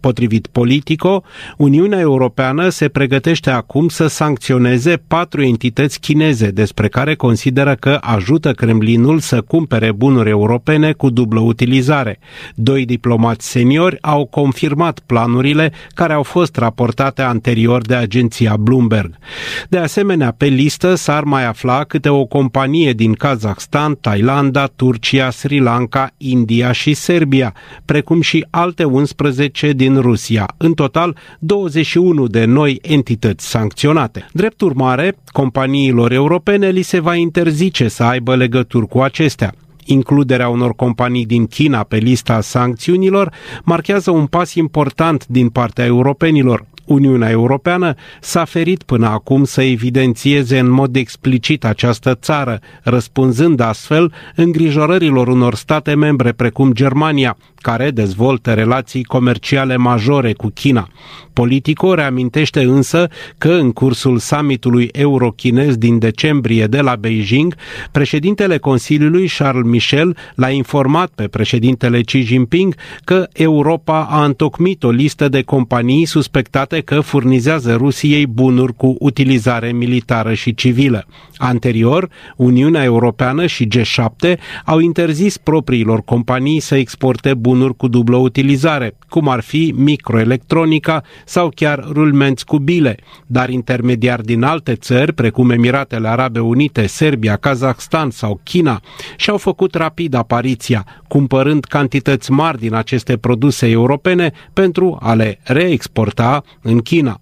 Potrivit 0.00 0.46
Politico, 0.46 1.22
Uniunea 1.56 2.00
Europeană 2.00 2.68
se 2.68 2.88
pregătește 2.88 3.50
acum 3.50 3.88
să 3.88 4.06
sancționeze 4.06 5.02
patru 5.06 5.42
entități 5.42 6.00
chineze 6.00 6.50
despre 6.50 6.88
care 6.88 7.14
consideră 7.14 7.74
că 7.74 7.98
ajută 8.00 8.52
Kremlinul 8.52 9.18
să 9.18 9.40
cumpere 9.40 9.92
bunuri 9.92 10.30
europene 10.30 10.92
cu 10.92 11.10
dublă 11.10 11.40
utilizare. 11.40 12.18
Doi 12.54 12.84
diplomați 12.84 13.50
seniori 13.50 13.98
au 14.00 14.26
confirmat 14.26 15.00
planurile 15.06 15.72
care 15.94 16.12
au 16.12 16.22
fost 16.22 16.56
raportate 16.56 17.22
anterior 17.22 17.82
de 17.82 17.94
agenția 17.94 18.56
Bloomberg. 18.56 19.14
De 19.68 19.78
asemenea, 19.78 20.34
pe 20.36 20.46
listă 20.46 20.94
s-ar 20.94 21.22
mai 21.22 21.46
afla 21.46 21.84
câte 21.84 22.08
o 22.08 22.24
companie 22.24 22.92
din 22.92 23.12
Kazakhstan, 23.12 23.94
Thailanda, 24.00 24.66
Turcia, 24.66 25.30
Sri 25.30 25.58
Lanka, 25.58 26.10
India 26.16 26.72
și 26.72 26.94
Serbia, 26.94 27.54
precum 27.84 28.20
și 28.20 28.46
alte 28.50 28.84
11 28.84 29.59
electrice 29.60 29.72
din 29.72 30.00
Rusia. 30.00 30.46
În 30.56 30.74
total, 30.74 31.16
21 31.38 32.26
de 32.26 32.44
noi 32.44 32.78
entități 32.82 33.48
sancționate. 33.48 34.26
Drept 34.32 34.60
urmare, 34.60 35.16
companiilor 35.32 36.12
europene 36.12 36.68
li 36.68 36.82
se 36.82 37.00
va 37.00 37.14
interzice 37.14 37.88
să 37.88 38.02
aibă 38.02 38.36
legături 38.36 38.86
cu 38.86 39.00
acestea. 39.00 39.54
Includerea 39.84 40.48
unor 40.48 40.74
companii 40.74 41.26
din 41.26 41.46
China 41.46 41.82
pe 41.82 41.96
lista 41.96 42.40
sancțiunilor 42.40 43.32
marchează 43.64 44.10
un 44.10 44.26
pas 44.26 44.54
important 44.54 45.26
din 45.26 45.48
partea 45.48 45.84
europenilor. 45.84 46.68
Uniunea 46.84 47.30
Europeană 47.30 47.94
s-a 48.20 48.44
ferit 48.44 48.82
până 48.82 49.06
acum 49.06 49.44
să 49.44 49.62
evidențieze 49.62 50.58
în 50.58 50.70
mod 50.70 50.96
explicit 50.96 51.64
această 51.64 52.14
țară, 52.14 52.58
răspunzând 52.82 53.60
astfel 53.60 54.12
îngrijorărilor 54.34 55.28
unor 55.28 55.54
state 55.54 55.94
membre 55.94 56.32
precum 56.32 56.72
Germania, 56.72 57.36
care 57.60 57.90
dezvoltă 57.90 58.52
relații 58.52 59.04
comerciale 59.04 59.76
majore 59.76 60.32
cu 60.32 60.48
China. 60.48 60.88
Politico 61.32 61.94
reamintește 61.94 62.60
însă 62.62 63.08
că 63.38 63.52
în 63.52 63.72
cursul 63.72 64.18
summitului 64.18 64.88
eurochinez 64.92 65.76
din 65.76 65.98
decembrie 65.98 66.66
de 66.66 66.80
la 66.80 66.96
Beijing, 66.96 67.54
președintele 67.92 68.58
Consiliului 68.58 69.28
Charles 69.38 69.66
Michel 69.66 70.16
l-a 70.34 70.50
informat 70.50 71.10
pe 71.14 71.28
președintele 71.28 72.00
Xi 72.00 72.20
Jinping 72.20 72.74
că 73.04 73.28
Europa 73.32 74.06
a 74.10 74.24
întocmit 74.24 74.84
o 74.84 74.90
listă 74.90 75.28
de 75.28 75.42
companii 75.42 76.04
suspectate 76.04 76.80
că 76.80 77.00
furnizează 77.00 77.74
Rusiei 77.74 78.26
bunuri 78.26 78.74
cu 78.74 78.96
utilizare 78.98 79.72
militară 79.72 80.34
și 80.34 80.54
civilă. 80.54 81.06
Anterior, 81.36 82.08
Uniunea 82.36 82.84
Europeană 82.84 83.46
și 83.46 83.68
G7 83.76 84.38
au 84.64 84.78
interzis 84.78 85.36
propriilor 85.36 86.02
companii 86.02 86.60
să 86.60 86.74
exporte 86.74 87.34
bunuri 87.34 87.49
cu 87.76 87.88
dublă 87.88 88.16
utilizare, 88.16 88.96
cum 89.08 89.28
ar 89.28 89.40
fi 89.40 89.74
microelectronica 89.76 91.02
sau 91.24 91.50
chiar 91.54 91.84
rulmenți 91.92 92.44
cu 92.44 92.58
bile, 92.58 92.96
dar 93.26 93.48
intermediari 93.48 94.24
din 94.24 94.42
alte 94.42 94.74
țări, 94.74 95.12
precum 95.12 95.50
Emiratele 95.50 96.08
Arabe 96.08 96.40
Unite, 96.40 96.86
Serbia, 96.86 97.36
Kazakhstan 97.36 98.10
sau 98.10 98.40
China, 98.42 98.80
și-au 99.16 99.36
făcut 99.36 99.74
rapid 99.74 100.14
apariția, 100.14 100.86
cumpărând 101.08 101.64
cantități 101.64 102.30
mari 102.30 102.58
din 102.58 102.74
aceste 102.74 103.16
produse 103.16 103.68
europene 103.68 104.32
pentru 104.52 104.98
a 105.00 105.14
le 105.14 105.38
reexporta 105.42 106.42
în 106.62 106.78
China. 106.80 107.18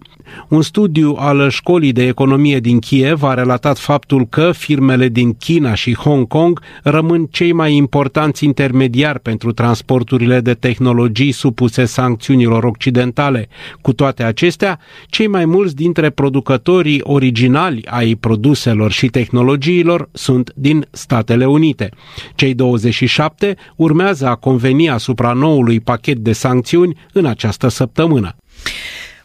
Un 0.47 0.61
studiu 0.61 1.15
al 1.17 1.49
școlii 1.49 1.91
de 1.91 2.07
economie 2.07 2.59
din 2.59 2.79
Kiev 2.79 3.23
a 3.23 3.33
relatat 3.33 3.77
faptul 3.77 4.27
că 4.27 4.51
firmele 4.51 5.07
din 5.07 5.33
China 5.33 5.73
și 5.73 5.95
Hong 5.95 6.27
Kong 6.27 6.61
rămân 6.83 7.27
cei 7.31 7.51
mai 7.51 7.75
importanți 7.75 8.45
intermediari 8.45 9.19
pentru 9.19 9.51
transporturile 9.51 10.39
de 10.39 10.53
tehnologii 10.53 11.31
supuse 11.31 11.85
sancțiunilor 11.85 12.63
occidentale. 12.63 13.47
Cu 13.81 13.93
toate 13.93 14.23
acestea, 14.23 14.79
cei 15.07 15.27
mai 15.27 15.45
mulți 15.45 15.75
dintre 15.75 16.09
producătorii 16.09 17.01
originali 17.03 17.85
ai 17.85 18.15
produselor 18.15 18.91
și 18.91 19.07
tehnologiilor 19.07 20.09
sunt 20.13 20.51
din 20.55 20.87
Statele 20.91 21.45
Unite. 21.45 21.89
Cei 22.35 22.53
27 22.53 23.55
urmează 23.75 24.27
a 24.27 24.35
conveni 24.35 24.89
asupra 24.89 25.33
noului 25.33 25.79
pachet 25.79 26.17
de 26.17 26.31
sancțiuni 26.31 26.97
în 27.13 27.25
această 27.25 27.67
săptămână. 27.67 28.35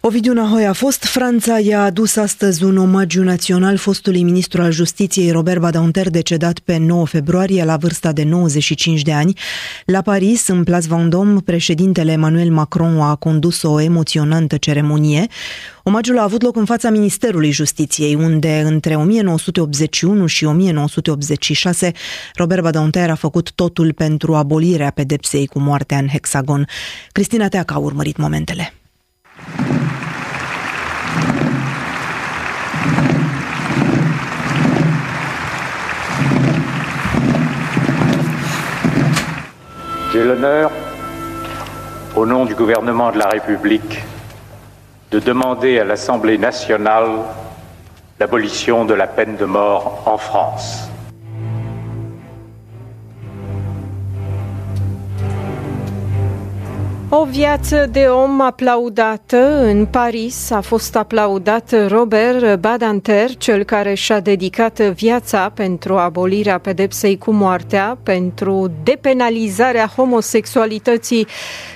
Ovidiu 0.06 0.32
Nahoi 0.32 0.66
a 0.66 0.72
fost. 0.72 1.04
Franța 1.04 1.58
i-a 1.58 1.82
adus 1.82 2.16
astăzi 2.16 2.64
un 2.64 2.76
omagiu 2.76 3.22
național 3.22 3.76
fostului 3.76 4.22
ministru 4.22 4.62
al 4.62 4.70
justiției 4.70 5.30
Robert 5.30 5.60
Badinter, 5.60 6.10
decedat 6.10 6.58
pe 6.58 6.76
9 6.76 7.06
februarie 7.06 7.64
la 7.64 7.76
vârsta 7.76 8.12
de 8.12 8.22
95 8.24 9.02
de 9.02 9.12
ani. 9.12 9.38
La 9.84 10.02
Paris, 10.02 10.48
în 10.48 10.64
Place 10.64 10.86
Vendôme, 10.88 11.44
președintele 11.44 12.12
Emmanuel 12.12 12.50
Macron 12.50 13.00
a 13.00 13.14
condus 13.14 13.62
o 13.62 13.80
emoționantă 13.80 14.56
ceremonie. 14.56 15.26
Omagiul 15.82 16.18
a 16.18 16.22
avut 16.22 16.42
loc 16.42 16.56
în 16.56 16.64
fața 16.64 16.90
Ministerului 16.90 17.50
Justiției, 17.50 18.14
unde 18.14 18.62
între 18.64 18.94
1981 18.94 20.26
și 20.26 20.44
1986 20.44 21.92
Robert 22.34 22.62
Badinter 22.62 23.10
a 23.10 23.14
făcut 23.14 23.52
totul 23.52 23.92
pentru 23.92 24.34
abolirea 24.34 24.90
pedepsei 24.90 25.46
cu 25.46 25.58
moartea 25.58 25.98
în 25.98 26.06
hexagon. 26.06 26.66
Cristina 27.12 27.48
Teaca 27.48 27.74
a 27.74 27.78
urmărit 27.78 28.16
momentele. 28.16 28.72
J'ai 40.14 40.22
l'honneur, 40.22 40.70
au 42.14 42.24
nom 42.24 42.44
du 42.44 42.54
gouvernement 42.54 43.10
de 43.10 43.18
la 43.18 43.26
République, 43.26 44.04
de 45.10 45.18
demander 45.18 45.80
à 45.80 45.84
l'Assemblée 45.84 46.38
nationale 46.38 47.08
l'abolition 48.20 48.84
de 48.84 48.94
la 48.94 49.08
peine 49.08 49.34
de 49.34 49.44
mort 49.44 50.04
en 50.06 50.16
France. 50.16 50.88
O 57.16 57.24
viață 57.24 57.88
de 57.90 58.00
om 58.00 58.40
aplaudată 58.40 59.36
în 59.62 59.86
Paris 59.86 60.50
a 60.50 60.60
fost 60.60 60.96
aplaudat 60.96 61.88
Robert 61.88 62.60
Badinter, 62.60 63.36
cel 63.36 63.64
care 63.64 63.94
și-a 63.94 64.20
dedicat 64.20 64.80
viața 64.80 65.48
pentru 65.48 65.96
abolirea 65.96 66.58
pedepsei 66.58 67.18
cu 67.18 67.30
moartea, 67.30 67.98
pentru 68.02 68.70
depenalizarea 68.82 69.92
homosexualității 69.96 71.26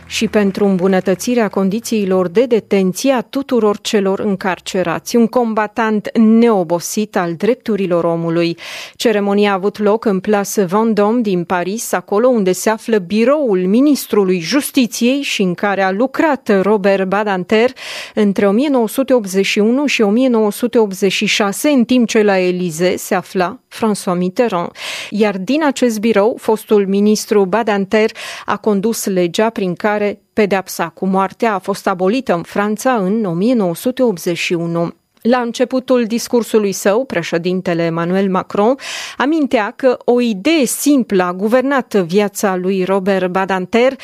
și 0.09 0.29
pentru 0.29 0.64
îmbunătățirea 0.64 1.49
condițiilor 1.49 2.29
de 2.29 2.47
detenție 2.47 3.12
a 3.12 3.21
tuturor 3.21 3.79
celor 3.81 4.21
încarcerați. 4.21 5.16
Un 5.16 5.27
combatant 5.27 6.18
neobosit 6.18 7.16
al 7.16 7.35
drepturilor 7.35 8.05
omului. 8.05 8.57
Ceremonia 8.97 9.51
a 9.51 9.55
avut 9.55 9.79
loc 9.79 10.05
în 10.05 10.21
Place 10.21 10.64
Vendôme 10.64 11.21
din 11.21 11.44
Paris, 11.44 11.92
acolo 11.92 12.29
unde 12.29 12.53
se 12.53 12.71
află 12.71 12.99
biroul 12.99 13.59
ministrului 13.66 14.38
Justiției 14.38 15.23
și 15.23 15.42
în 15.42 15.55
care 15.55 15.83
a 15.83 15.90
lucrat 15.90 16.62
Robert 16.62 17.05
Badinter 17.05 17.71
între 18.14 18.47
1981 18.47 19.87
și 19.87 20.03
1986, 20.03 21.68
în 21.68 21.85
timp 21.85 22.09
ce 22.09 22.23
la 22.23 22.38
Elize 22.38 22.97
se 22.97 23.14
afla 23.14 23.59
François 23.68 24.16
Mitterrand. 24.16 24.71
Iar 25.11 25.38
din 25.38 25.64
acest 25.64 26.01
birou, 26.01 26.37
fostul 26.40 26.87
ministru 26.87 27.44
Badinter 27.44 28.11
a 28.44 28.57
condus 28.57 29.07
legea 29.07 29.51
prin 29.51 29.75
care 29.75 29.98
pedepsa 30.33 30.89
cu 30.89 31.07
moartea 31.07 31.55
a 31.55 31.59
fost 31.59 31.87
abolită 31.87 32.35
în 32.35 32.43
Franța 32.43 32.95
în 32.95 33.25
1981. 33.25 34.93
La 35.23 35.39
începutul 35.39 36.05
discursului 36.05 36.73
său, 36.73 37.05
președintele 37.05 37.83
Emmanuel 37.85 38.31
Macron 38.31 38.75
amintea 39.17 39.73
că 39.77 39.99
o 40.05 40.21
idee 40.21 40.65
simplă 40.65 41.23
a 41.23 41.33
guvernat 41.33 41.95
viața 41.95 42.57
lui 42.57 42.85
Robert 42.85 43.27
Badinter 43.27 43.97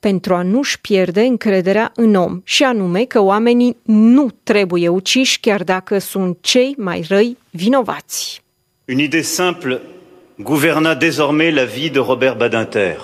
pentru 0.00 0.34
a 0.34 0.42
nu-și 0.42 0.80
pierde 0.80 1.20
încrederea 1.20 1.92
în 1.94 2.14
om, 2.14 2.40
și 2.44 2.64
anume 2.64 3.04
că 3.04 3.20
oamenii 3.20 3.76
nu 3.82 4.28
trebuie 4.42 4.88
uciși 4.88 5.40
chiar 5.40 5.64
dacă 5.64 5.98
sunt 5.98 6.38
cei 6.40 6.74
mai 6.78 7.04
răi 7.08 7.36
vinovați. 7.50 8.42
Une 8.88 9.02
idée 9.02 9.22
simple 9.22 9.80
gouverna 10.36 10.94
désormais 10.94 11.54
la 11.54 11.64
vie 11.64 11.88
de 11.88 11.98
Robert 11.98 12.38
Badinter. 12.38 12.96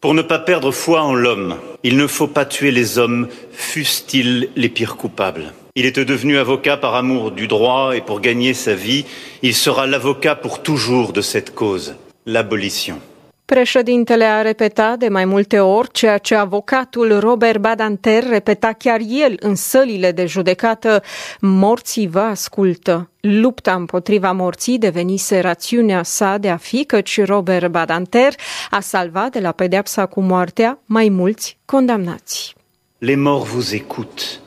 Pour 0.00 0.12
ne 0.12 0.22
pas 0.22 0.38
perdre 0.38 0.72
foi 0.72 1.02
en 1.02 1.14
l'homme, 1.14 1.56
il 1.82 1.96
ne 1.96 2.06
faut 2.06 2.26
pas 2.26 2.44
tuer 2.44 2.70
les 2.70 2.98
hommes, 2.98 3.28
fussent-ils 3.52 4.50
les 4.54 4.68
pires 4.68 4.96
coupables. 4.96 5.54
Il 5.74 5.86
était 5.86 6.04
devenu 6.04 6.36
avocat 6.36 6.76
par 6.76 6.94
amour 6.94 7.30
du 7.30 7.48
droit 7.48 7.96
et 7.96 8.02
pour 8.02 8.20
gagner 8.20 8.52
sa 8.52 8.74
vie, 8.74 9.06
il 9.42 9.54
sera 9.54 9.86
l'avocat 9.86 10.34
pour 10.34 10.62
toujours 10.62 11.12
de 11.12 11.22
cette 11.22 11.54
cause, 11.54 11.96
l'abolition. 12.26 13.00
Președintele 13.46 14.24
a 14.24 14.42
repetat 14.42 14.98
de 14.98 15.08
mai 15.08 15.24
multe 15.24 15.60
ori 15.60 15.90
ceea 15.92 16.18
ce 16.18 16.34
avocatul 16.34 17.18
Robert 17.18 17.58
Badanter 17.58 18.28
repeta 18.28 18.72
chiar 18.72 19.00
el 19.08 19.36
în 19.40 19.54
sălile 19.54 20.12
de 20.12 20.26
judecată. 20.26 21.02
Morții 21.40 22.08
vă 22.08 22.20
ascultă. 22.20 23.10
Lupta 23.20 23.74
împotriva 23.74 24.32
morții 24.32 24.78
devenise 24.78 25.40
rațiunea 25.40 26.02
sa 26.02 26.38
de 26.38 26.50
a 26.50 26.56
fi, 26.56 26.84
căci 26.84 27.24
Robert 27.24 27.70
Badanter 27.70 28.34
a 28.70 28.80
salvat 28.80 29.32
de 29.32 29.40
la 29.40 29.52
pedeapsa 29.52 30.06
cu 30.06 30.20
moartea 30.20 30.78
mai 30.84 31.08
mulți 31.08 31.58
condamnați. 31.64 32.54
Les 32.98 33.16
morts 33.16 33.48
vous 33.50 33.72
écoutent, 33.72 34.40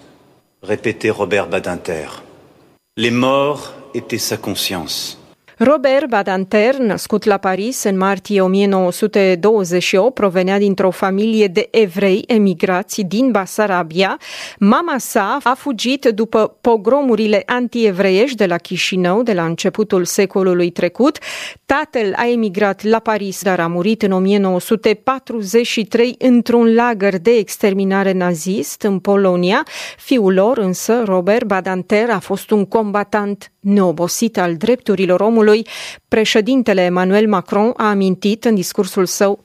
répétait 0.59 1.11
Robert 1.15 1.47
Badinter. 1.49 2.23
Les 2.93 3.13
morts 3.13 3.73
étaient 3.93 4.21
sa 4.21 4.37
conscience. 4.37 5.18
Robert 5.61 6.07
Badanter, 6.07 6.75
născut 6.75 7.23
la 7.23 7.37
Paris 7.37 7.83
în 7.83 7.97
martie 7.97 8.41
1928, 8.41 10.13
provenea 10.13 10.57
dintr-o 10.57 10.89
familie 10.89 11.47
de 11.47 11.67
evrei 11.71 12.23
emigrați 12.27 13.01
din 13.01 13.31
Basarabia. 13.31 14.19
Mama 14.59 14.95
sa 14.97 15.37
a 15.43 15.53
fugit 15.53 16.05
după 16.05 16.57
pogromurile 16.61 17.43
antievreiești 17.45 18.35
de 18.35 18.45
la 18.45 18.57
Chișinău 18.57 19.23
de 19.23 19.33
la 19.33 19.45
începutul 19.45 20.05
secolului 20.05 20.69
trecut. 20.69 21.17
Tatăl 21.65 22.13
a 22.15 22.27
emigrat 22.27 22.83
la 22.83 22.99
Paris, 22.99 23.41
dar 23.41 23.59
a 23.59 23.67
murit 23.67 24.01
în 24.01 24.11
1943 24.11 26.15
într-un 26.17 26.73
lagăr 26.73 27.17
de 27.17 27.31
exterminare 27.31 28.11
nazist 28.11 28.81
în 28.81 28.99
Polonia. 28.99 29.65
Fiul 29.97 30.33
lor, 30.33 30.57
însă, 30.57 31.03
Robert 31.05 31.45
Badanter, 31.45 32.09
a 32.09 32.19
fost 32.19 32.51
un 32.51 32.65
combatant 32.65 33.51
neobosit 33.59 34.37
al 34.37 34.55
drepturilor 34.55 35.19
omului, 35.19 35.48
Emmanuel 36.75 37.27
Macron 37.27 37.73
a 37.77 37.89
amintit 37.89 38.47
său. 39.05 39.39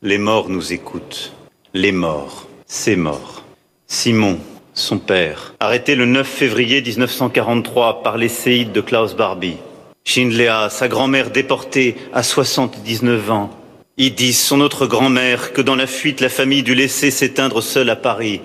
Les 0.00 0.18
morts 0.18 0.48
nous 0.48 0.72
écoutent. 0.72 1.32
Les 1.72 1.92
morts, 1.92 2.46
c'est 2.66 2.96
mort. 2.96 3.42
Simon, 3.86 4.38
son 4.74 4.98
père, 4.98 5.54
arrêté 5.60 5.94
le 5.94 6.04
9 6.04 6.26
février 6.26 6.82
1943 6.82 8.02
par 8.02 8.16
les 8.16 8.28
séides 8.28 8.72
de 8.72 8.80
Klaus 8.80 9.14
Barbie. 9.14 9.56
Schindlea, 10.04 10.68
sa 10.68 10.88
grand-mère 10.88 11.30
déportée 11.30 11.96
à 12.12 12.22
79 12.22 13.30
ans. 13.30 13.50
Idis, 13.96 14.34
son 14.34 14.60
autre 14.60 14.86
grand-mère, 14.86 15.52
que 15.52 15.62
dans 15.62 15.76
la 15.76 15.86
fuite 15.86 16.20
la 16.20 16.28
famille 16.28 16.62
dut 16.62 16.74
laisser 16.74 17.10
s'éteindre 17.10 17.62
seule 17.62 17.90
à 17.90 17.96
Paris. 17.96 18.40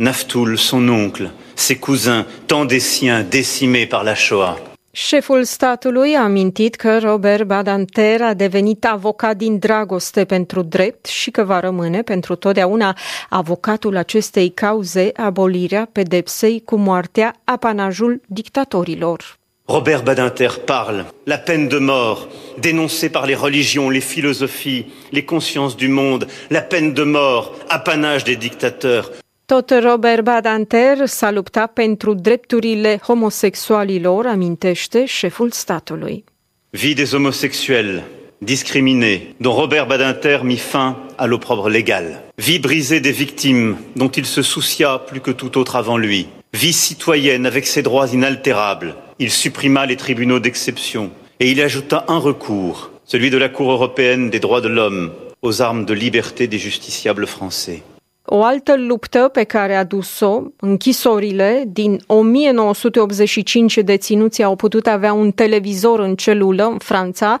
Naftoul, 0.00 0.58
son 0.58 0.88
oncle, 0.88 1.30
ses 1.54 1.76
cousins, 1.76 2.26
tant 2.48 2.64
des 2.64 2.80
siens 2.80 3.22
décimés 3.22 3.86
par 3.86 4.02
la 4.02 4.14
Shoah. 4.14 4.58
Șeful 4.96 5.44
statului 5.44 6.14
a 6.14 6.22
amintit 6.22 6.74
că 6.74 6.98
Robert 6.98 7.42
Badanter 7.42 8.22
a 8.22 8.34
devenit 8.34 8.84
avocat 8.84 9.36
din 9.36 9.58
dragoste 9.58 10.24
pentru 10.24 10.62
drept 10.62 11.06
și 11.06 11.30
că 11.30 11.42
va 11.42 11.60
rămâne 11.60 12.02
pentru 12.02 12.34
totdeauna 12.34 12.96
avocatul 13.28 13.96
acestei 13.96 14.48
cauze, 14.50 15.10
abolirea 15.16 15.88
pedepsei 15.92 16.62
cu 16.64 16.76
moartea, 16.76 17.34
apanajul 17.44 18.20
dictatorilor. 18.26 19.38
Robert 19.64 20.04
Badinter 20.04 20.50
parle, 20.64 21.06
la 21.24 21.36
peine 21.36 21.66
de 21.66 21.78
mort, 21.78 22.28
dénoncée 22.60 23.10
par 23.10 23.26
les 23.26 23.38
religions, 23.40 23.92
les 23.92 24.04
philosophies, 24.12 24.84
les 25.10 25.24
consciences 25.24 25.76
du 25.76 25.88
monde, 25.88 26.26
la 26.48 26.60
peine 26.60 26.92
de 26.92 27.02
mort, 27.02 27.50
apanage 27.68 28.22
des 28.22 28.36
dictateurs, 28.36 29.10
tot 29.46 29.70
Robert 29.82 30.22
Badanter 30.22 31.06
s-a 31.06 31.30
luptat 31.30 31.72
pentru 31.72 32.14
drepturile 32.14 33.00
homosexualilor, 33.06 34.26
amintește 34.26 35.04
șeful 35.04 35.50
statului. 35.50 36.24
Vie 36.70 36.94
des 36.94 37.12
homosexuels 37.12 38.02
discriminés, 38.44 39.34
dont 39.40 39.52
Robert 39.52 39.86
Badinter 39.86 40.38
mit 40.42 40.60
fin 40.60 40.96
à 41.16 41.26
l'opprobre 41.26 41.68
légal. 41.68 42.22
Vie 42.36 42.58
brisée 42.58 43.00
des 43.00 43.12
victimes, 43.12 43.76
dont 43.94 44.10
il 44.10 44.26
se 44.26 44.42
soucia 44.42 44.98
plus 44.98 45.20
que 45.20 45.32
tout 45.32 45.58
autre 45.58 45.76
avant 45.76 45.96
lui. 45.96 46.28
Vie 46.52 46.72
citoyenne 46.72 47.46
avec 47.46 47.66
ses 47.66 47.82
droits 47.82 48.08
inaltérables. 48.12 48.94
Il 49.18 49.30
supprima 49.30 49.86
les 49.86 49.96
tribunaux 49.96 50.40
d'exception 50.40 51.10
et 51.40 51.50
il 51.50 51.60
ajouta 51.60 52.04
un 52.08 52.18
recours, 52.18 52.90
celui 53.04 53.30
de 53.30 53.38
la 53.38 53.48
Cour 53.48 53.70
européenne 53.70 54.30
des 54.30 54.40
droits 54.40 54.60
de 54.60 54.68
l'homme, 54.68 55.12
aux 55.42 55.62
armes 55.62 55.84
de 55.84 55.94
liberté 55.94 56.46
des 56.46 56.58
justiciables 56.58 57.26
français. 57.26 57.82
O 58.26 58.42
altă 58.42 58.74
luptă 58.76 59.28
pe 59.32 59.42
care 59.42 59.74
a 59.74 59.84
dus-o, 59.84 60.42
închisorile, 60.60 61.64
din 61.66 62.00
1985 62.06 63.78
deținuții 63.78 64.44
au 64.44 64.56
putut 64.56 64.86
avea 64.86 65.12
un 65.12 65.30
televizor 65.30 66.00
în 66.00 66.14
celulă 66.14 66.64
în 66.64 66.78
Franța. 66.78 67.38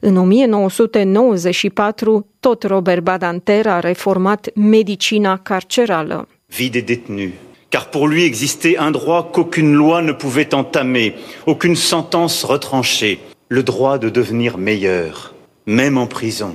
În 0.00 0.16
1994, 0.16 2.26
tot 2.40 2.62
Robert 2.62 3.02
Badanter 3.02 3.66
a 3.66 3.80
reformat 3.80 4.48
medicina 4.54 5.36
carcerală. 5.36 6.28
Vie 6.46 6.68
de 6.68 6.80
détenus. 6.80 7.30
Car 7.68 7.88
pour 7.88 8.08
lui 8.08 8.24
existait 8.24 8.78
un 8.78 8.90
droit 8.90 9.30
qu'aucune 9.32 9.74
loi 9.74 10.04
ne 10.04 10.12
pouvait 10.12 10.52
entamer, 10.52 11.14
aucune 11.44 11.74
sentence 11.74 12.46
retrancher, 12.46 13.18
le 13.46 13.62
droit 13.62 13.98
de 13.98 14.08
devenir 14.08 14.56
meilleur, 14.56 15.34
même 15.64 15.98
en 15.98 16.06
prison, 16.06 16.54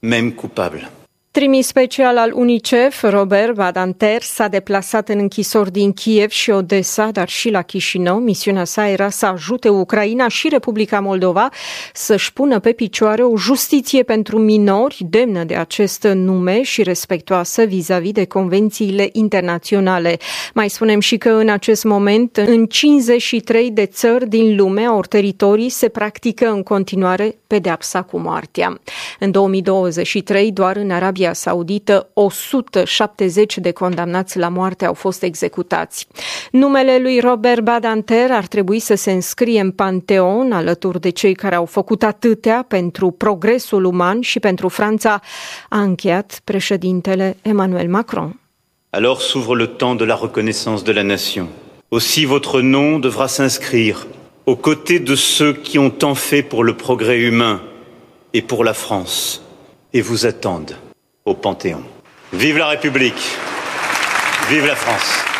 même 0.00 0.32
coupable. 0.32 0.90
Trimis 1.34 1.66
special 1.66 2.18
al 2.18 2.32
UNICEF, 2.34 3.02
Robert 3.02 3.54
Badanter, 3.54 4.22
s-a 4.22 4.48
deplasat 4.48 5.08
în 5.08 5.18
închisori 5.18 5.70
din 5.70 5.92
Kiev 5.92 6.30
și 6.30 6.50
Odessa, 6.50 7.08
dar 7.12 7.28
și 7.28 7.50
la 7.50 7.62
Chișinău. 7.62 8.18
Misiunea 8.18 8.64
sa 8.64 8.88
era 8.88 9.08
să 9.08 9.26
ajute 9.26 9.68
Ucraina 9.68 10.28
și 10.28 10.48
Republica 10.48 11.00
Moldova 11.00 11.48
să-și 11.92 12.32
pună 12.32 12.58
pe 12.58 12.72
picioare 12.72 13.22
o 13.22 13.36
justiție 13.36 14.02
pentru 14.02 14.38
minori 14.38 14.96
demnă 15.08 15.44
de 15.44 15.54
acest 15.54 16.04
nume 16.04 16.62
și 16.62 16.82
respectoasă 16.82 17.62
vis-a-vis 17.62 18.12
de 18.12 18.24
convențiile 18.24 19.08
internaționale. 19.12 20.16
Mai 20.54 20.68
spunem 20.68 21.00
și 21.00 21.16
că 21.16 21.30
în 21.30 21.48
acest 21.48 21.84
moment, 21.84 22.36
în 22.36 22.66
53 22.66 23.70
de 23.70 23.86
țări 23.86 24.28
din 24.28 24.56
lume, 24.56 24.86
ori 24.86 25.08
teritorii, 25.08 25.68
se 25.68 25.88
practică 25.88 26.50
în 26.50 26.62
continuare 26.62 27.36
pedeapsa 27.46 28.02
cu 28.02 28.18
moartea. 28.18 28.80
În 29.18 29.30
2023, 29.30 30.52
doar 30.52 30.76
în 30.76 30.90
Arabia 30.90 31.22
Arabia 31.24 31.40
Saudită, 31.50 32.10
170 32.12 33.58
de 33.58 33.70
condamnați 33.70 34.38
la 34.38 34.48
moarte 34.48 34.84
au 34.84 34.94
fost 34.94 35.22
executați. 35.22 36.06
Numele 36.50 36.98
lui 36.98 37.20
Robert 37.20 37.60
Badanter 37.60 38.30
ar 38.30 38.46
trebui 38.46 38.78
să 38.78 38.94
se 38.94 39.12
înscrie 39.12 39.60
în 39.60 39.70
panteon 39.70 40.52
alături 40.52 41.00
de 41.00 41.10
cei 41.10 41.34
care 41.34 41.54
au 41.54 41.64
făcut 41.64 42.02
atâtea 42.02 42.64
pentru 42.68 43.10
progresul 43.10 43.84
uman 43.84 44.20
și 44.20 44.40
pentru 44.40 44.68
Franța, 44.68 45.20
a 45.68 45.80
încheiat 45.80 46.40
președintele 46.44 47.36
Emmanuel 47.42 47.88
Macron. 47.88 48.40
Alors 48.90 49.20
s'ouvre 49.20 49.56
le 49.56 49.66
temps 49.66 49.98
de 49.98 50.04
la 50.04 50.18
reconnaissance 50.20 50.82
de 50.82 50.92
la 50.92 51.02
nation. 51.02 51.46
Aussi 51.88 52.24
votre 52.24 52.60
nom 52.62 53.00
devra 53.00 53.26
s'inscrire 53.26 54.06
aux 54.44 54.60
côtés 54.60 55.02
de 55.02 55.14
ceux 55.14 55.52
qui 55.62 55.78
ont 55.78 55.96
tant 55.96 56.16
fait 56.16 56.48
pour 56.48 56.64
le 56.64 56.74
progrès 56.74 57.18
humain 57.18 57.60
et 58.32 58.42
pour 58.42 58.62
la 58.64 58.72
France 58.72 59.40
et 59.92 60.02
vous 60.02 60.24
attendent 60.24 60.76
au 61.26 61.32
Panthéon. 61.32 61.82
Vive 62.34 62.58
la 62.58 62.68
République, 62.68 63.38
vive 64.50 64.66
la 64.66 64.76
France. 64.76 65.33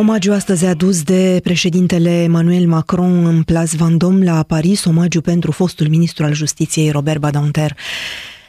Omagiu 0.00 0.32
astăzi 0.32 0.64
adus 0.64 1.02
de 1.02 1.40
președintele 1.42 2.22
Emmanuel 2.22 2.66
Macron 2.66 3.26
în 3.26 3.42
Place 3.42 3.76
Vendôme 3.76 4.24
la 4.24 4.42
Paris, 4.42 4.84
omagiu 4.84 5.20
pentru 5.20 5.52
fostul 5.52 5.88
ministru 5.88 6.24
al 6.24 6.32
justiției 6.32 6.90
Robert 6.90 7.20
Badinter. 7.20 7.76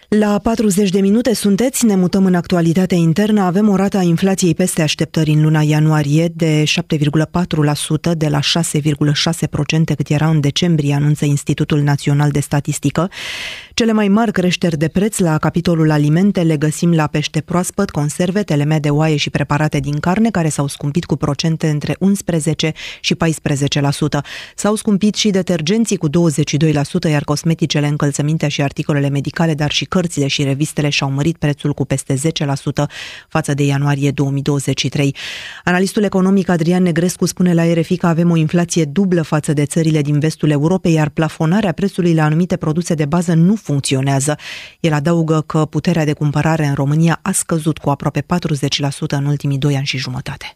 La 0.08 0.40
40 0.44 0.90
de 0.90 1.00
minute 1.00 1.34
sunteți, 1.34 1.86
ne 1.86 1.96
mutăm 1.96 2.26
în 2.26 2.36
actualitatea 2.36 2.98
internă, 2.98 3.42
avem 3.42 3.70
o 3.70 3.76
rată 3.76 3.98
a 3.98 4.02
inflației 4.02 4.56
peste 4.56 4.82
așteptări 4.82 5.32
în 5.32 5.42
luna 5.42 5.62
ianuarie 5.62 6.28
de 6.36 6.64
7,4% 6.64 8.12
de 8.18 8.28
la 8.28 8.40
6,6% 8.40 9.96
cât 9.96 10.10
era 10.10 10.30
în 10.30 10.40
decembrie, 10.40 10.94
anunță 10.94 11.26
Institutul 11.26 11.82
Național 11.82 12.30
de 12.30 12.40
Statistică. 12.40 13.10
Cele 13.82 13.94
mai 13.94 14.08
mari 14.08 14.32
creșteri 14.32 14.78
de 14.78 14.88
preț 14.88 15.18
la 15.18 15.38
capitolul 15.38 15.92
alimente 15.92 16.42
le 16.42 16.58
găsim 16.58 16.94
la 16.94 17.08
pește 17.08 17.42
proaspăt, 17.42 17.90
conserve, 17.90 18.44
teleme 18.44 18.80
de 18.80 18.90
oaie 18.90 19.16
și 19.16 19.30
preparate 19.30 19.80
din 19.80 20.00
carne, 20.00 20.30
care 20.30 20.50
s-au 20.50 20.68
scumpit 20.68 21.06
cu 21.06 21.16
procente 21.16 21.68
între 21.68 21.96
11 22.00 22.72
și 23.00 23.16
14%. 23.16 23.18
S-au 24.56 24.76
scumpit 24.76 25.16
și 25.16 25.30
detergenții 25.30 25.98
cu 25.98 26.08
22%, 26.10 26.12
iar 27.10 27.24
cosmeticele, 27.24 27.88
încălțămintea 27.88 28.48
și 28.48 28.62
articolele 28.62 29.10
medicale, 29.10 29.54
dar 29.54 29.72
și 29.72 29.86
cărțile 29.86 30.28
și 30.28 30.44
revistele 30.44 30.90
și-au 30.90 31.12
mărit 31.12 31.38
prețul 31.38 31.74
cu 31.74 31.86
peste 31.86 32.14
10% 32.14 32.20
față 33.28 33.54
de 33.54 33.64
ianuarie 33.64 34.12
2023. 34.12 35.16
Analistul 35.64 36.04
economic 36.04 36.50
Adrian 36.50 36.84
Negrescu 36.84 37.26
spune 37.26 37.54
la 37.54 37.74
RFI 37.74 37.98
că 37.98 38.08
avem 38.08 38.32
o 38.32 38.36
inflație 38.36 38.86
dublă 38.86 39.22
față 39.22 39.54
de 39.54 39.66
țările 39.66 40.02
din 40.02 40.20
vestul 40.20 40.50
Europei, 40.50 40.94
iar 40.94 41.10
plafonarea 41.10 41.72
prețului 41.72 42.14
la 42.14 42.24
anumite 42.24 42.56
produse 42.56 42.94
de 42.94 43.06
bază 43.06 43.34
nu 43.34 43.56
funcționează. 43.56 43.70
El 44.80 44.94
adaugă 44.94 45.42
că 45.42 45.66
puterea 45.66 46.06
de 46.06 46.14
cumpărare 46.14 46.66
în 46.66 46.74
România 46.74 47.20
a 47.22 47.32
scăzut 47.32 47.78
cu 47.78 47.90
aproape 47.90 48.22
40% 48.22 48.26
în 49.08 49.26
ultimii 49.26 49.58
doi 49.58 49.76
ani 49.76 49.86
și 49.86 49.98
jumătate. 49.98 50.56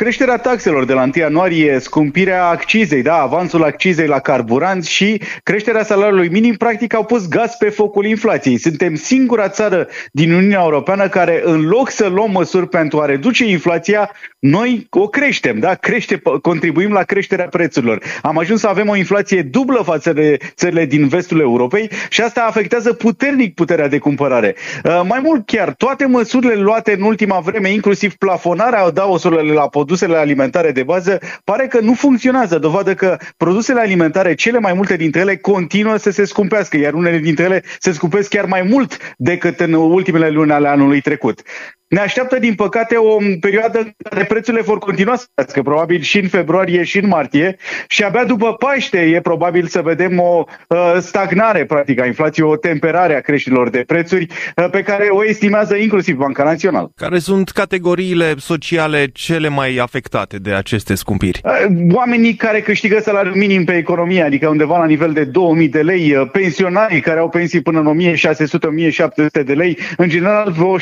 Creșterea 0.00 0.36
taxelor 0.36 0.84
de 0.84 0.92
la 0.92 1.02
1 1.02 1.10
ianuarie, 1.14 1.78
scumpirea 1.78 2.46
accizei, 2.46 3.02
da, 3.02 3.20
avansul 3.20 3.64
accizei 3.64 4.06
la 4.06 4.18
carburanți 4.18 4.90
și 4.90 5.20
creșterea 5.42 5.82
salariului 5.82 6.28
minim, 6.28 6.54
practic 6.54 6.94
au 6.94 7.04
pus 7.04 7.28
gaz 7.28 7.54
pe 7.54 7.68
focul 7.68 8.04
inflației. 8.04 8.58
Suntem 8.58 8.94
singura 8.94 9.48
țară 9.48 9.88
din 10.12 10.32
Uniunea 10.32 10.60
Europeană 10.62 11.08
care, 11.08 11.40
în 11.44 11.60
loc 11.60 11.90
să 11.90 12.06
luăm 12.06 12.30
măsuri 12.30 12.68
pentru 12.68 13.00
a 13.00 13.04
reduce 13.04 13.44
inflația, 13.44 14.10
noi 14.38 14.86
o 14.90 15.08
creștem, 15.08 15.58
da, 15.58 15.74
crește, 15.74 16.22
contribuim 16.42 16.92
la 16.92 17.02
creșterea 17.02 17.48
prețurilor. 17.48 18.02
Am 18.22 18.38
ajuns 18.38 18.60
să 18.60 18.68
avem 18.68 18.88
o 18.88 18.96
inflație 18.96 19.42
dublă 19.42 19.82
față 19.84 20.12
de 20.12 20.36
țările 20.54 20.84
din 20.84 21.08
vestul 21.08 21.40
Europei 21.40 21.90
și 22.08 22.20
asta 22.20 22.44
afectează 22.48 22.92
puternic 22.92 23.54
puterea 23.54 23.88
de 23.88 23.98
cumpărare. 23.98 24.54
Uh, 24.84 25.00
mai 25.08 25.20
mult 25.22 25.46
chiar, 25.46 25.72
toate 25.72 26.06
măsurile 26.06 26.54
luate 26.54 26.92
în 26.92 27.02
ultima 27.02 27.40
vreme, 27.40 27.72
inclusiv 27.72 28.14
plafonarea 28.14 28.90
daosurilor 28.90 29.44
la 29.44 29.66
produsele 29.90 30.20
alimentare 30.20 30.72
de 30.72 30.82
bază 30.82 31.18
pare 31.44 31.66
că 31.66 31.80
nu 31.80 31.94
funcționează. 31.94 32.58
Dovadă 32.58 32.94
că 32.94 33.16
produsele 33.36 33.80
alimentare, 33.80 34.34
cele 34.34 34.58
mai 34.58 34.72
multe 34.72 34.96
dintre 34.96 35.20
ele, 35.20 35.36
continuă 35.36 35.96
să 35.96 36.10
se 36.10 36.24
scumpească, 36.24 36.76
iar 36.76 36.94
unele 36.94 37.18
dintre 37.18 37.44
ele 37.44 37.62
se 37.78 37.92
scumpesc 37.92 38.28
chiar 38.28 38.44
mai 38.44 38.62
mult 38.62 39.14
decât 39.16 39.60
în 39.60 39.72
ultimele 39.72 40.28
luni 40.28 40.52
ale 40.52 40.68
anului 40.68 41.00
trecut. 41.00 41.42
Ne 41.90 42.00
așteaptă, 42.00 42.38
din 42.38 42.54
păcate, 42.54 42.96
o 42.96 43.16
perioadă 43.40 43.78
în 43.78 43.92
care 44.10 44.24
prețurile 44.24 44.62
vor 44.62 44.78
continua 44.78 45.16
să 45.16 45.26
crească, 45.34 45.62
probabil 45.62 46.00
și 46.00 46.18
în 46.18 46.28
februarie 46.28 46.82
și 46.84 46.98
în 46.98 47.08
martie 47.08 47.56
și 47.88 48.02
abia 48.02 48.24
după 48.24 48.52
Paște 48.52 48.98
e 48.98 49.20
probabil 49.20 49.66
să 49.66 49.80
vedem 49.80 50.18
o 50.18 50.44
uh, 50.68 50.96
stagnare, 50.98 51.64
practic, 51.64 52.00
a 52.00 52.06
inflației, 52.06 52.46
o 52.46 52.56
temperare 52.56 53.16
a 53.16 53.20
creșterilor 53.20 53.70
de 53.70 53.84
prețuri 53.86 54.26
uh, 54.56 54.70
pe 54.70 54.82
care 54.82 55.08
o 55.08 55.24
estimează 55.24 55.76
inclusiv 55.76 56.16
Banca 56.16 56.44
Națională. 56.44 56.92
Care 56.96 57.18
sunt 57.18 57.48
categoriile 57.48 58.34
sociale 58.38 59.06
cele 59.12 59.48
mai 59.48 59.76
afectate 59.76 60.36
de 60.36 60.52
aceste 60.52 60.94
scumpiri? 60.94 61.40
Uh, 61.44 61.66
oamenii 61.92 62.34
care 62.34 62.60
câștigă 62.60 63.00
salariul 63.00 63.34
minim 63.34 63.64
pe 63.64 63.76
economie, 63.76 64.22
adică 64.22 64.48
undeva 64.48 64.78
la 64.78 64.86
nivel 64.86 65.12
de 65.12 65.24
2000 65.24 65.68
de 65.68 65.82
lei, 65.82 66.16
uh, 66.16 66.28
pensionarii 66.32 67.00
care 67.00 67.18
au 67.18 67.28
pensii 67.28 67.62
până 67.62 67.78
în 67.78 67.86
1600-1700 67.86 69.44
de 69.44 69.52
lei, 69.52 69.78
în 69.96 70.08
general 70.08 70.52
vreo 70.52 70.78
6-7 70.78 70.80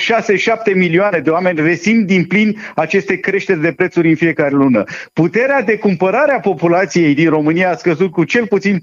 milioane 0.75 0.97
milioane 0.99 1.23
de 1.23 1.31
oameni 1.31 1.61
resimt 1.61 2.07
din 2.07 2.25
plin 2.25 2.57
aceste 2.75 3.17
creșteri 3.17 3.61
de 3.61 3.73
prețuri 3.73 4.09
în 4.09 4.15
fiecare 4.15 4.55
lună. 4.55 4.85
Puterea 5.13 5.63
de 5.63 5.77
cumpărare 5.77 6.33
a 6.33 6.41
populației 6.41 7.15
din 7.15 7.29
România 7.29 7.71
a 7.71 7.77
scăzut 7.77 8.11
cu 8.11 8.25
cel 8.25 8.47
puțin 8.47 8.79
40% 8.79 8.83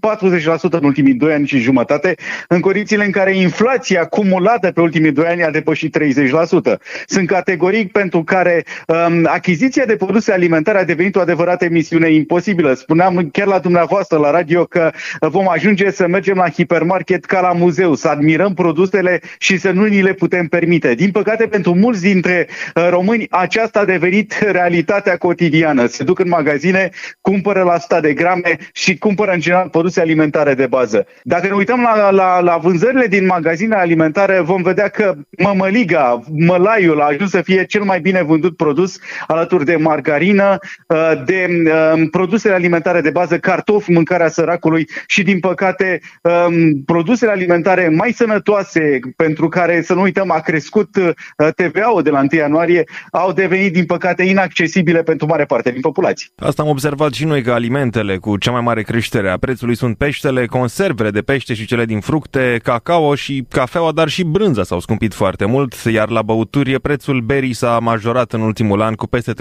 în 0.70 0.84
ultimii 0.84 1.14
2 1.14 1.34
ani 1.34 1.48
și 1.48 1.58
jumătate, 1.60 2.16
în 2.48 2.60
condițiile 2.60 3.06
în 3.06 3.12
care 3.12 3.36
inflația 3.36 4.02
acumulată 4.02 4.72
pe 4.72 4.82
ultimii 4.82 5.12
2 5.12 5.26
ani 5.26 5.44
a 5.44 5.52
depășit 5.52 5.98
30%. 6.00 6.02
Sunt 7.06 7.28
categorii 7.28 7.88
pentru 7.88 8.24
care 8.24 8.64
um, 8.88 9.28
achiziția 9.28 9.86
de 9.86 9.96
produse 9.96 10.32
alimentare 10.32 10.78
a 10.78 10.86
devenit 10.86 11.16
o 11.16 11.20
adevărată 11.20 11.68
misiune 11.70 12.12
imposibilă. 12.12 12.74
Spuneam 12.74 13.30
chiar 13.32 13.48
la 13.48 13.60
dumneavoastră 13.60 14.18
la 14.18 14.32
radio 14.32 14.66
că 14.66 14.92
vom 15.20 15.50
ajunge 15.50 15.92
să 15.92 16.08
mergem 16.08 16.36
la 16.36 16.50
hipermarket 16.50 17.26
ca 17.26 17.42
la 17.42 17.52
muzeu, 17.52 17.96
să 17.96 18.08
admirăm 18.08 18.54
produsele 18.54 19.20
și 19.38 19.58
să 19.58 19.72
nu 19.72 19.86
ni 19.86 20.02
le 20.02 20.14
putem 20.14 20.48
permite. 20.48 20.94
Din 20.94 21.12
păcate, 21.12 21.48
pentru 21.48 21.76
mulți 21.76 22.02
dintre 22.06 22.48
uh, 22.48 22.88
români 22.90 23.28
aceasta 23.30 23.80
a 23.80 23.86
devenit 23.86 24.34
realitatea 24.52 25.18
cotidiană. 25.18 25.86
Se 25.86 26.04
duc 26.04 26.20
în 26.20 26.28
magazine, 26.28 26.90
cumpără 27.22 27.64
la 27.64 27.74
100 27.74 28.00
de 28.02 28.14
grame 28.14 28.58
și 28.74 28.98
cumpără 28.98 29.32
în 29.32 29.40
general 29.40 29.70
produse 29.70 30.02
alimentare 30.02 30.54
de 30.54 30.68
bază. 30.68 31.08
Dacă 31.24 31.48
ne 31.48 31.54
uităm 31.54 31.82
la, 31.82 32.10
la, 32.10 32.40
la 32.40 32.58
vânzările 32.58 33.08
din 33.08 33.26
magazine 33.26 33.76
alimentare, 33.76 34.40
vom 34.40 34.62
vedea 34.62 34.88
că 34.88 35.14
mămăliga, 35.38 36.22
mălaiul 36.32 37.02
a 37.02 37.06
ajuns 37.06 37.30
să 37.30 37.42
fie 37.42 37.66
cel 37.66 37.84
mai 37.84 38.00
bine 38.00 38.22
vândut 38.24 38.58
produs 38.58 39.00
alături 39.28 39.66
de 39.66 39.76
margarină, 39.76 40.58
uh, 40.88 41.12
de 41.26 41.48
um, 41.94 42.08
produsele 42.08 42.54
alimentare 42.54 43.02
de 43.02 43.10
bază, 43.10 43.38
cartofi, 43.38 43.92
mâncarea 43.92 44.30
săracului 44.30 44.88
și, 45.08 45.24
din 45.24 45.40
păcate, 45.40 46.00
um, 46.22 46.84
produsele 46.86 47.32
alimentare 47.32 47.90
mai 47.90 48.12
sănătoase, 48.12 49.00
pentru 49.16 49.48
care, 49.48 49.82
să 49.82 49.94
nu 49.94 50.02
uităm, 50.02 50.32
a 50.32 50.40
crescut 50.40 50.96
uh, 50.96 51.10
TVA 52.02 52.02
de 52.02 52.10
la 52.10 52.20
1 52.20 52.28
ianuarie 52.42 52.84
au 53.12 53.32
devenit, 53.32 53.74
din 53.74 53.86
păcate, 53.86 54.24
inaccesibile 54.24 55.04
pentru 55.04 55.28
mare 55.28 55.46
parte 55.46 55.72
din 55.72 55.82
populație. 55.82 56.28
Asta 56.36 56.62
am 56.62 56.70
observat 56.70 57.14
și 57.14 57.26
noi 57.26 57.42
că 57.42 57.52
alimentele 57.52 58.18
cu 58.18 58.38
cea 58.38 58.52
mai 58.52 58.62
mare 58.62 58.82
creștere 58.82 59.30
a 59.30 59.38
prețului 59.38 59.76
sunt 59.76 59.98
peștele, 59.98 60.46
conservele 60.46 61.10
de 61.10 61.22
pește 61.22 61.54
și 61.54 61.66
cele 61.66 61.86
din 61.86 62.00
fructe, 62.00 62.60
cacao 62.64 63.16
și 63.16 63.46
cafeaua, 63.50 63.92
dar 63.92 64.08
și 64.08 64.24
brânza 64.24 64.64
s-au 64.64 64.80
scumpit 64.80 65.14
foarte 65.14 65.46
mult, 65.46 65.74
iar 65.74 66.10
la 66.10 66.22
băuturi 66.22 66.80
prețul 66.80 67.20
berii 67.20 67.54
s-a 67.54 67.80
majorat 67.82 68.34
în 68.34 68.42
ultimul 68.42 68.82
an 68.82 68.94
cu 68.94 69.08
peste 69.08 69.34